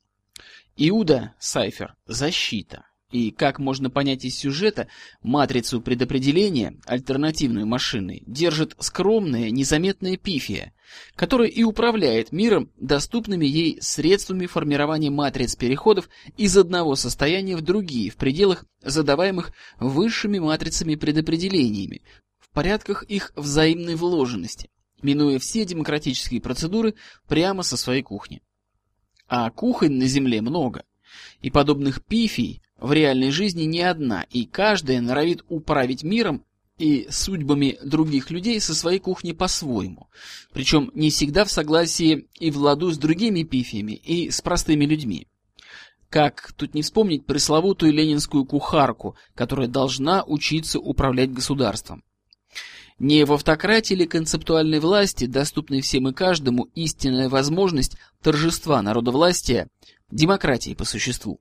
Иуда– 0.78 1.36
Сайфер– 1.40 1.98
Защита. 2.06 2.86
И, 3.12 3.32
как 3.32 3.58
можно 3.58 3.90
понять 3.90 4.24
из 4.24 4.38
сюжета, 4.38 4.88
матрицу 5.24 5.82
предопределения, 5.82 6.80
альтернативную 6.86 7.66
машины, 7.66 8.22
держит 8.28 8.76
скромная, 8.78 9.50
незаметная 9.50 10.16
пифия, 10.16 10.74
которая 11.16 11.48
и 11.48 11.64
управляет 11.64 12.32
миром 12.32 12.72
доступными 12.78 13.48
ей 13.48 13.82
средствами 13.82 14.46
формирования 14.46 15.10
матриц 15.10 15.56
переходов 15.56 16.08
из 16.38 16.56
одного 16.56 16.96
состояния 16.96 17.56
в 17.56 17.62
другие 17.62 18.12
в 18.12 18.16
пределах, 18.16 18.66
задаваемых 18.84 19.54
высшими 19.80 20.38
матрицами 20.38 20.94
предопределениями, 20.94 22.04
в 22.40 22.52
порядках 22.54 23.02
их 23.04 23.32
взаимной 23.36 23.96
вложенности, 23.96 24.70
минуя 25.02 25.40
все 25.40 25.66
демократические 25.66 26.42
процедуры 26.42 26.94
прямо 27.28 27.64
со 27.64 27.76
своей 27.76 28.04
кухни. 28.04 28.44
А 29.28 29.50
кухонь 29.50 29.94
на 29.94 30.06
Земле 30.06 30.42
много, 30.42 30.84
и 31.42 31.50
подобных 31.50 32.04
пифий 32.06 32.62
в 32.82 32.92
реальной 32.92 33.32
жизни 33.32 33.64
не 33.64 33.82
одна, 33.82 34.26
и 34.30 34.46
каждая 34.46 35.02
норовит 35.02 35.44
управить 35.50 36.04
миром 36.04 36.44
и 36.78 37.08
судьбами 37.10 37.78
других 37.84 38.32
людей 38.32 38.60
со 38.62 38.74
своей 38.74 39.00
кухни 39.00 39.34
по-своему. 39.34 40.10
Причем 40.54 40.92
не 40.94 41.10
всегда 41.10 41.46
в 41.46 41.52
согласии 41.52 42.28
и 42.40 42.52
в 42.52 42.58
ладу 42.58 42.92
с 42.92 42.98
другими 42.98 43.44
пифиями 43.44 43.94
и 43.94 44.32
с 44.32 44.42
простыми 44.42 44.86
людьми. 44.86 45.28
Как 46.10 46.54
тут 46.54 46.74
не 46.74 46.82
вспомнить 46.82 47.26
пресловутую 47.26 47.94
ленинскую 47.94 48.46
кухарку, 48.46 49.16
которая 49.36 49.68
должна 49.68 50.24
учиться 50.24 50.80
управлять 50.80 51.32
государством. 51.32 52.04
Не 52.98 53.24
в 53.26 53.32
автократии 53.32 53.94
или 53.94 54.06
концептуальной 54.06 54.80
власти, 54.80 55.26
доступной 55.26 55.82
всем 55.82 56.08
и 56.08 56.14
каждому, 56.14 56.64
истинная 56.76 57.30
возможность 57.30 57.96
торжества 58.22 58.82
народовластия, 58.82 59.70
демократии 60.12 60.74
по 60.74 60.84
существу. 60.84 61.40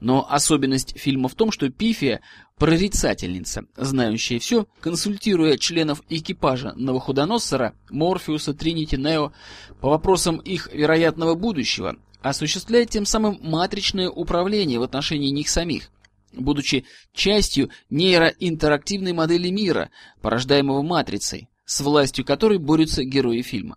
Но 0.00 0.26
особенность 0.28 0.98
фильма 0.98 1.28
в 1.28 1.34
том, 1.34 1.50
что 1.50 1.70
Пифия 1.70 2.20
прорицательница, 2.58 3.64
знающая 3.76 4.38
все, 4.38 4.66
консультируя 4.80 5.56
членов 5.56 6.02
экипажа 6.08 6.72
Новохудоносора, 6.76 7.74
Морфеуса, 7.90 8.54
Тринити, 8.54 8.96
Нео 8.96 9.32
по 9.80 9.90
вопросам 9.90 10.38
их 10.38 10.72
вероятного 10.72 11.34
будущего, 11.34 11.96
осуществляет 12.22 12.90
тем 12.90 13.06
самым 13.06 13.38
матричное 13.42 14.08
управление 14.08 14.78
в 14.78 14.82
отношении 14.82 15.30
них 15.30 15.48
самих, 15.48 15.90
будучи 16.32 16.84
частью 17.12 17.70
нейроинтерактивной 17.90 19.12
модели 19.12 19.50
мира, 19.50 19.90
порождаемого 20.22 20.82
матрицей, 20.82 21.48
с 21.64 21.80
властью 21.80 22.24
которой 22.24 22.58
борются 22.58 23.04
герои 23.04 23.42
фильма. 23.42 23.76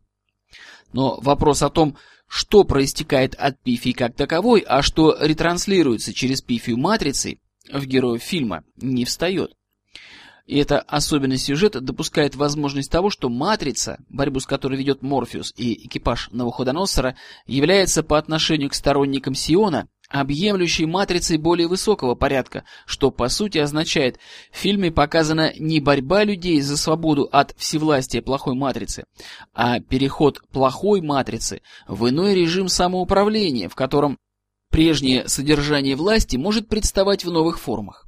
Но 0.93 1.19
вопрос 1.21 1.61
о 1.61 1.69
том, 1.69 1.97
что 2.27 2.63
проистекает 2.63 3.35
от 3.35 3.59
пифии 3.59 3.91
как 3.91 4.15
таковой, 4.15 4.61
а 4.61 4.81
что 4.81 5.15
ретранслируется 5.19 6.13
через 6.13 6.41
пифию 6.41 6.77
матрицы 6.77 7.39
в 7.71 7.85
героев 7.85 8.21
фильма, 8.21 8.63
не 8.77 9.05
встает. 9.05 9.53
И 10.45 10.57
эта 10.57 10.79
особенность 10.79 11.43
сюжета 11.43 11.81
допускает 11.81 12.35
возможность 12.35 12.89
того, 12.89 13.09
что 13.09 13.27
матрица, 13.27 13.99
борьбу 14.07 14.39
с 14.39 14.45
которой 14.45 14.79
ведет 14.79 15.01
Морфеус 15.01 15.53
и 15.57 15.87
экипаж 15.87 16.29
Новоходоносора, 16.31 17.17
является 17.45 18.01
по 18.01 18.17
отношению 18.17 18.69
к 18.69 18.73
сторонникам 18.73 19.35
Сиона 19.35 19.89
объемлющей 20.09 20.85
матрицей 20.85 21.37
более 21.37 21.67
высокого 21.67 22.15
порядка, 22.15 22.63
что 22.85 23.11
по 23.11 23.29
сути 23.29 23.57
означает, 23.57 24.19
в 24.51 24.57
фильме 24.57 24.91
показана 24.91 25.53
не 25.57 25.79
борьба 25.79 26.23
людей 26.23 26.61
за 26.61 26.77
свободу 26.77 27.27
от 27.31 27.53
всевластия 27.57 28.21
плохой 28.21 28.55
матрицы, 28.55 29.05
а 29.53 29.79
переход 29.79 30.41
плохой 30.51 31.01
матрицы 31.01 31.61
в 31.87 32.07
иной 32.09 32.35
режим 32.35 32.69
самоуправления, 32.69 33.69
в 33.69 33.75
котором 33.75 34.17
прежнее 34.71 35.27
содержание 35.27 35.95
власти 35.95 36.37
может 36.37 36.67
представать 36.67 37.25
в 37.25 37.31
новых 37.31 37.59
формах. 37.59 38.06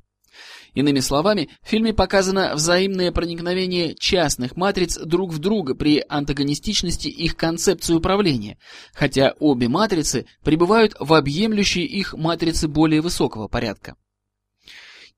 Иными 0.73 0.99
словами, 0.99 1.49
в 1.63 1.67
фильме 1.67 1.93
показано 1.93 2.53
взаимное 2.55 3.11
проникновение 3.11 3.95
частных 3.95 4.55
матриц 4.55 4.97
друг 4.97 5.33
в 5.33 5.39
друга 5.39 5.75
при 5.75 6.03
антагонистичности 6.07 7.07
их 7.07 7.35
концепции 7.35 7.93
управления, 7.93 8.57
хотя 8.93 9.33
обе 9.39 9.67
матрицы 9.67 10.25
пребывают 10.43 10.95
в 10.99 11.13
объемлющей 11.13 11.83
их 11.83 12.13
матрице 12.13 12.67
более 12.67 13.01
высокого 13.01 13.47
порядка. 13.47 13.95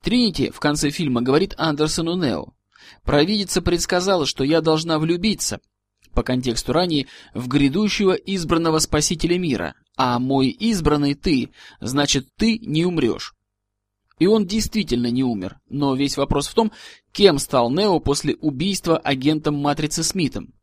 Тринити 0.01 0.49
в 0.49 0.59
конце 0.59 0.89
фильма 0.89 1.21
говорит 1.21 1.53
Андерсону 1.57 2.15
Нео, 2.15 2.53
«Провидица 3.03 3.61
предсказала, 3.61 4.25
что 4.25 4.43
я 4.43 4.61
должна 4.61 4.97
влюбиться, 4.97 5.59
по 6.13 6.23
контексту 6.23 6.73
ранее, 6.73 7.07
в 7.33 7.47
грядущего 7.47 8.13
избранного 8.13 8.79
спасителя 8.79 9.37
мира, 9.37 9.75
а 9.95 10.19
мой 10.19 10.47
избранный 10.47 11.13
ты, 11.13 11.51
значит, 11.79 12.27
ты 12.35 12.57
не 12.59 12.85
умрешь. 12.85 13.33
И 14.21 14.27
он 14.27 14.45
действительно 14.45 15.07
не 15.07 15.23
умер, 15.23 15.57
но 15.67 15.95
весь 15.95 16.15
вопрос 16.15 16.45
в 16.47 16.53
том, 16.53 16.71
кем 17.11 17.39
стал 17.39 17.71
Нео 17.71 17.99
после 17.99 18.35
убийства 18.35 18.95
агентом 18.95 19.55
Матрицы 19.55 20.03
Смитом. 20.03 20.53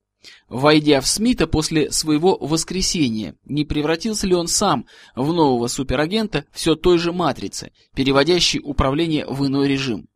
Войдя 0.48 1.00
в 1.00 1.08
Смита 1.08 1.48
после 1.48 1.90
своего 1.90 2.38
воскресения, 2.38 3.34
не 3.44 3.64
превратился 3.64 4.28
ли 4.28 4.36
он 4.36 4.46
сам 4.46 4.86
в 5.16 5.32
нового 5.32 5.66
суперагента 5.66 6.44
все 6.52 6.76
той 6.76 6.98
же 6.98 7.12
Матрицы, 7.12 7.72
переводящей 7.96 8.60
управление 8.62 9.26
в 9.26 9.44
иной 9.44 9.66
режим? 9.66 10.06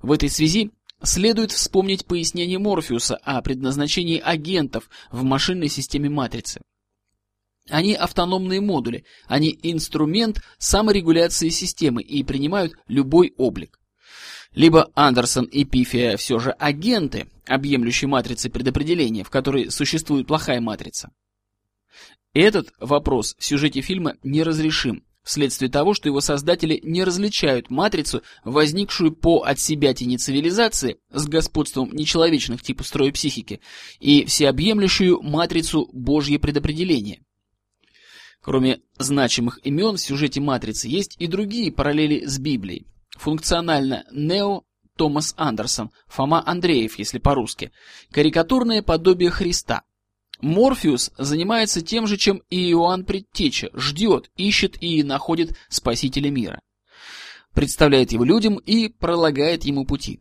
В 0.00 0.10
этой 0.10 0.30
связи 0.30 0.70
следует 1.02 1.52
вспомнить 1.52 2.06
пояснение 2.06 2.58
Морфеуса 2.58 3.16
о 3.16 3.42
предназначении 3.42 4.18
агентов 4.18 4.88
в 5.10 5.24
машинной 5.24 5.68
системе 5.68 6.08
Матрицы. 6.08 6.62
Они 7.68 7.94
автономные 7.94 8.60
модули, 8.60 9.04
они 9.26 9.58
инструмент 9.62 10.42
саморегуляции 10.58 11.48
системы 11.48 12.02
и 12.02 12.24
принимают 12.24 12.74
любой 12.88 13.34
облик. 13.36 13.78
Либо 14.54 14.90
Андерсон 14.94 15.44
и 15.46 15.64
Пифия 15.64 16.16
все 16.16 16.38
же 16.38 16.50
агенты, 16.50 17.28
объемлющие 17.46 18.08
матрицы 18.08 18.50
предопределения, 18.50 19.24
в 19.24 19.30
которой 19.30 19.70
существует 19.70 20.26
плохая 20.26 20.60
матрица. 20.60 21.10
Этот 22.34 22.72
вопрос 22.78 23.36
в 23.38 23.44
сюжете 23.44 23.80
фильма 23.80 24.16
неразрешим, 24.22 25.04
вследствие 25.22 25.70
того, 25.70 25.94
что 25.94 26.08
его 26.08 26.20
создатели 26.20 26.80
не 26.82 27.04
различают 27.04 27.70
матрицу, 27.70 28.22
возникшую 28.44 29.12
по 29.12 29.42
отсебятине 29.42 30.18
цивилизации 30.18 30.98
с 31.10 31.26
господством 31.26 31.90
нечеловечных 31.92 32.62
типов 32.62 32.86
строя 32.86 33.12
психики, 33.12 33.60
и 34.00 34.24
всеобъемлющую 34.24 35.22
матрицу 35.22 35.88
Божье 35.92 36.38
предопределение. 36.38 37.22
Кроме 38.42 38.80
значимых 38.98 39.60
имен 39.64 39.96
в 39.96 40.00
сюжете 40.00 40.40
«Матрицы» 40.40 40.88
есть 40.88 41.16
и 41.18 41.28
другие 41.28 41.70
параллели 41.70 42.26
с 42.26 42.38
Библией. 42.38 42.86
Функционально 43.10 44.04
Нео 44.10 44.64
Томас 44.96 45.32
Андерсон, 45.36 45.90
Фома 46.08 46.42
Андреев, 46.44 46.98
если 46.98 47.18
по-русски, 47.18 47.70
карикатурное 48.10 48.82
подобие 48.82 49.30
Христа. 49.30 49.82
Морфеус 50.40 51.12
занимается 51.16 51.82
тем 51.82 52.08
же, 52.08 52.16
чем 52.16 52.42
и 52.50 52.72
Иоанн 52.72 53.04
Предтеча, 53.04 53.70
ждет, 53.74 54.30
ищет 54.36 54.82
и 54.82 55.04
находит 55.04 55.56
Спасителя 55.68 56.30
мира. 56.30 56.60
Представляет 57.54 58.12
его 58.12 58.24
людям 58.24 58.56
и 58.56 58.88
пролагает 58.88 59.64
ему 59.64 59.86
пути. 59.86 60.20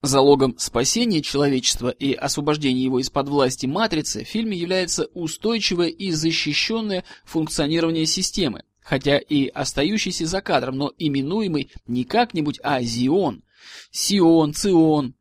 Залогом 0.00 0.56
спасения 0.58 1.22
человечества 1.22 1.88
и 1.88 2.12
освобождения 2.12 2.84
его 2.84 3.00
из-под 3.00 3.28
власти 3.28 3.66
матрицы 3.66 4.24
в 4.24 4.28
фильме 4.28 4.56
является 4.56 5.06
устойчивое 5.06 5.88
и 5.88 6.12
защищенное 6.12 7.02
функционирование 7.24 8.06
системы, 8.06 8.62
хотя 8.80 9.18
и 9.18 9.48
остающийся 9.48 10.26
за 10.26 10.40
кадром, 10.40 10.76
но 10.76 10.92
именуемый 10.98 11.72
не 11.88 12.04
как-нибудь, 12.04 12.60
а 12.62 12.80
Зион. 12.80 13.42
Сион, 13.90 14.54
Цион. 14.54 15.14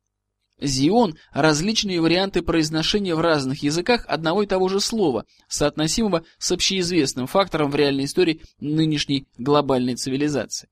Зион– 0.61 1.17
различные 1.33 1.99
варианты 1.99 2.43
произношения 2.43 3.15
в 3.15 3.19
разных 3.19 3.63
языках 3.63 4.05
одного 4.07 4.43
и 4.43 4.47
того 4.47 4.69
же 4.69 4.79
слова, 4.79 5.25
соотносимого 5.47 6.23
с 6.37 6.51
общеизвестным 6.51 7.25
фактором 7.25 7.71
в 7.71 7.75
реальной 7.75 8.05
истории 8.05 8.41
нынешней 8.59 9.27
глобальной 9.39 9.95
цивилизации. 9.95 10.69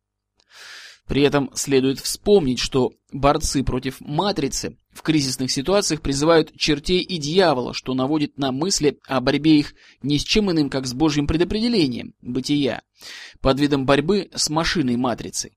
При 1.08 1.22
этом 1.22 1.52
следует 1.54 2.00
вспомнить, 2.00 2.60
что 2.60 2.94
борцы 3.12 3.64
против 3.64 4.02
матрицы 4.02 4.78
в 4.92 5.02
кризисных 5.02 5.52
ситуациях 5.52 6.02
призывают 6.02 6.56
чертей 6.58 7.02
и 7.02 7.18
дьявола, 7.18 7.74
что 7.74 7.94
наводит 7.94 8.38
на 8.40 8.52
мысли 8.52 9.00
о 9.08 9.22
борьбе 9.22 9.60
их 9.60 9.76
не 10.02 10.18
с 10.18 10.24
чем 10.24 10.52
иным, 10.52 10.70
как 10.70 10.88
с 10.88 10.94
Божьим 10.94 11.28
предопределением, 11.28 12.16
бытия, 12.22 12.82
под 13.40 13.60
видом 13.60 13.86
борьбы 13.86 14.30
с 14.34 14.50
машиной 14.50 14.96
матрицы. 14.96 15.52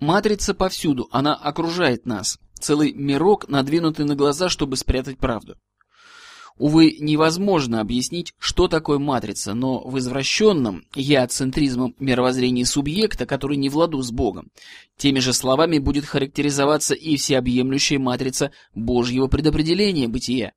Матрица 0.00 0.54
повсюду, 0.54 1.08
она 1.10 1.34
окружает 1.34 2.06
нас, 2.06 2.38
целый 2.58 2.92
мирок, 2.92 3.48
надвинутый 3.48 4.06
на 4.06 4.14
глаза, 4.14 4.48
чтобы 4.48 4.76
спрятать 4.76 5.18
правду. 5.18 5.56
Увы, 6.58 6.96
невозможно 6.98 7.80
объяснить, 7.80 8.34
что 8.38 8.66
такое 8.66 8.98
матрица, 8.98 9.54
но 9.54 9.80
в 9.80 9.96
извращенном 9.98 10.84
я-центризмом 10.94 11.94
мировоззрении 12.00 12.64
субъекта, 12.64 13.26
который 13.26 13.56
не 13.56 13.68
в 13.68 13.76
ладу 13.76 14.02
с 14.02 14.10
Богом, 14.10 14.50
теми 14.96 15.20
же 15.20 15.32
словами 15.32 15.78
будет 15.78 16.04
характеризоваться 16.04 16.94
и 16.94 17.16
всеобъемлющая 17.16 18.00
матрица 18.00 18.50
Божьего 18.74 19.28
предопределения 19.28 20.08
бытия. 20.08 20.52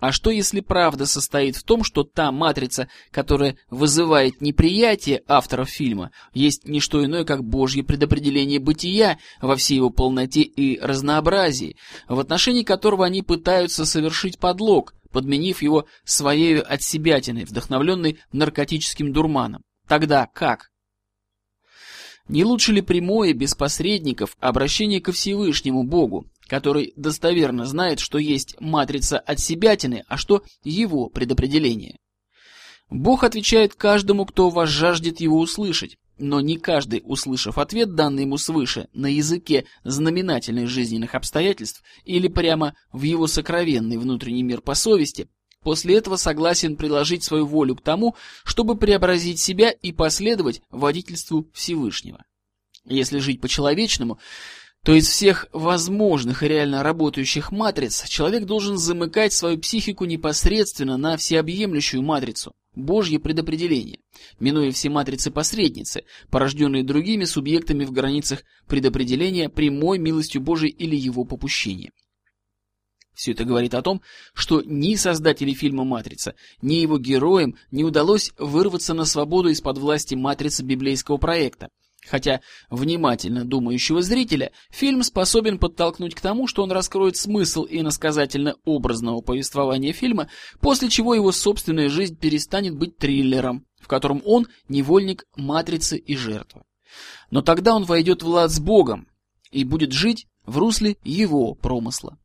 А 0.00 0.12
что 0.12 0.30
если 0.30 0.60
правда 0.60 1.06
состоит 1.06 1.56
в 1.56 1.62
том, 1.62 1.84
что 1.84 2.02
та 2.02 2.30
матрица, 2.30 2.88
которая 3.10 3.56
вызывает 3.70 4.42
неприятие 4.42 5.22
авторов 5.26 5.70
фильма, 5.70 6.10
есть 6.34 6.66
не 6.66 6.80
что 6.80 7.02
иное, 7.02 7.24
как 7.24 7.42
Божье 7.42 7.82
предопределение 7.82 8.58
бытия 8.58 9.18
во 9.40 9.56
всей 9.56 9.76
его 9.76 9.88
полноте 9.88 10.42
и 10.42 10.78
разнообразии, 10.80 11.76
в 12.08 12.18
отношении 12.18 12.64
которого 12.64 13.06
они 13.06 13.22
пытаются 13.22 13.86
совершить 13.86 14.38
подлог, 14.38 14.92
подменив 15.14 15.62
его 15.62 15.86
своей 16.04 16.60
отсебятиной, 16.60 17.44
вдохновленной 17.44 18.18
наркотическим 18.32 19.12
дурманом. 19.12 19.62
Тогда 19.86 20.26
как? 20.26 20.70
Не 22.26 22.44
лучше 22.44 22.72
ли 22.72 22.82
прямое, 22.82 23.32
без 23.32 23.54
посредников, 23.54 24.36
обращение 24.40 25.00
ко 25.00 25.12
Всевышнему 25.12 25.84
Богу, 25.84 26.26
который 26.48 26.92
достоверно 26.96 27.64
знает, 27.64 28.00
что 28.00 28.18
есть 28.18 28.56
матрица 28.60 29.18
отсебятины, 29.18 30.04
а 30.08 30.16
что 30.16 30.42
его 30.64 31.08
предопределение? 31.08 31.98
Бог 32.90 33.22
отвечает 33.22 33.74
каждому, 33.74 34.26
кто 34.26 34.50
вас 34.50 34.68
жаждет 34.68 35.20
его 35.20 35.38
услышать, 35.38 35.96
но 36.18 36.40
не 36.40 36.56
каждый, 36.56 37.02
услышав 37.04 37.58
ответ, 37.58 37.94
данный 37.94 38.22
ему 38.22 38.38
свыше, 38.38 38.88
на 38.92 39.06
языке 39.06 39.66
знаменательных 39.84 40.68
жизненных 40.68 41.14
обстоятельств 41.14 41.82
или 42.04 42.28
прямо 42.28 42.74
в 42.92 43.02
его 43.02 43.26
сокровенный 43.26 43.96
внутренний 43.96 44.42
мир 44.42 44.60
по 44.60 44.74
совести, 44.74 45.28
после 45.62 45.96
этого 45.96 46.16
согласен 46.16 46.76
приложить 46.76 47.24
свою 47.24 47.46
волю 47.46 47.76
к 47.76 47.82
тому, 47.82 48.14
чтобы 48.44 48.76
преобразить 48.76 49.40
себя 49.40 49.70
и 49.70 49.92
последовать 49.92 50.62
водительству 50.70 51.50
Всевышнего. 51.52 52.24
Если 52.84 53.18
жить 53.18 53.40
по-человечному, 53.40 54.18
то 54.84 54.92
из 54.92 55.08
всех 55.08 55.46
возможных 55.52 56.42
и 56.42 56.48
реально 56.48 56.82
работающих 56.82 57.50
матриц 57.50 58.04
человек 58.06 58.44
должен 58.44 58.76
замыкать 58.76 59.32
свою 59.32 59.58
психику 59.58 60.04
непосредственно 60.04 60.98
на 60.98 61.16
всеобъемлющую 61.16 62.02
матрицу, 62.02 62.54
Божье 62.74 63.18
предопределение, 63.18 64.00
минуя 64.40 64.70
все 64.70 64.90
матрицы-посредницы, 64.90 66.04
порожденные 66.30 66.82
другими 66.82 67.24
субъектами 67.24 67.84
в 67.84 67.92
границах 67.92 68.42
предопределения 68.66 69.48
прямой 69.48 69.98
милостью 69.98 70.40
Божией 70.40 70.72
или 70.72 70.96
его 70.96 71.24
попущения. 71.24 71.92
Все 73.14 73.32
это 73.32 73.44
говорит 73.44 73.74
о 73.74 73.82
том, 73.82 74.02
что 74.34 74.60
ни 74.62 74.96
создателю 74.96 75.54
фильма 75.54 75.84
«Матрица», 75.84 76.34
ни 76.62 76.74
его 76.74 76.98
героям 76.98 77.56
не 77.70 77.84
удалось 77.84 78.32
вырваться 78.38 78.92
на 78.92 79.04
свободу 79.04 79.50
из-под 79.50 79.78
власти 79.78 80.16
матрицы 80.16 80.64
библейского 80.64 81.16
проекта, 81.16 81.68
Хотя 82.08 82.40
внимательно 82.70 83.44
думающего 83.44 84.00
зрителя 84.02 84.52
фильм 84.70 85.02
способен 85.02 85.58
подтолкнуть 85.58 86.14
к 86.14 86.20
тому, 86.20 86.46
что 86.46 86.62
он 86.62 86.70
раскроет 86.70 87.16
смысл 87.16 87.66
иносказательно-образного 87.68 89.22
повествования 89.22 89.92
фильма, 89.92 90.28
после 90.60 90.88
чего 90.90 91.14
его 91.14 91.32
собственная 91.32 91.88
жизнь 91.88 92.16
перестанет 92.18 92.76
быть 92.76 92.98
триллером, 92.98 93.66
в 93.80 93.88
котором 93.88 94.22
он 94.24 94.46
невольник 94.68 95.24
матрицы 95.34 95.96
и 95.96 96.14
жертва. 96.16 96.64
Но 97.30 97.40
тогда 97.42 97.74
он 97.74 97.84
войдет 97.84 98.22
в 98.22 98.28
лад 98.28 98.50
с 98.50 98.60
Богом 98.60 99.08
и 99.50 99.64
будет 99.64 99.92
жить 99.92 100.26
в 100.44 100.58
русле 100.58 100.98
его 101.04 101.54
промысла. 101.54 102.18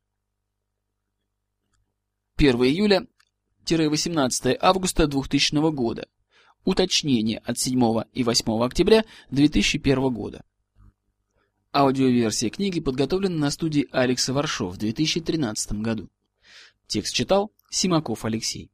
1 2.37 2.55
июля-18 2.55 4.57
августа 4.59 5.07
2000 5.07 5.71
года. 5.71 6.07
Уточнение 6.65 7.39
от 7.39 7.57
7 7.57 8.03
и 8.13 8.23
8 8.23 8.63
октября 8.63 9.05
2001 9.31 10.13
года. 10.13 10.43
Аудиоверсия 11.71 12.49
книги 12.49 12.79
подготовлена 12.79 13.35
на 13.35 13.51
студии 13.51 13.87
Алекса 13.91 14.33
Варшов 14.33 14.73
в 14.73 14.77
2013 14.77 15.73
году. 15.73 16.09
Текст 16.87 17.13
читал 17.13 17.51
Симаков 17.69 18.25
Алексей. 18.25 18.71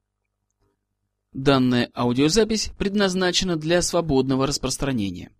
Данная 1.34 1.92
аудиозапись 1.94 2.72
предназначена 2.78 3.58
для 3.58 3.82
свободного 3.82 4.48
распространения. 4.48 5.35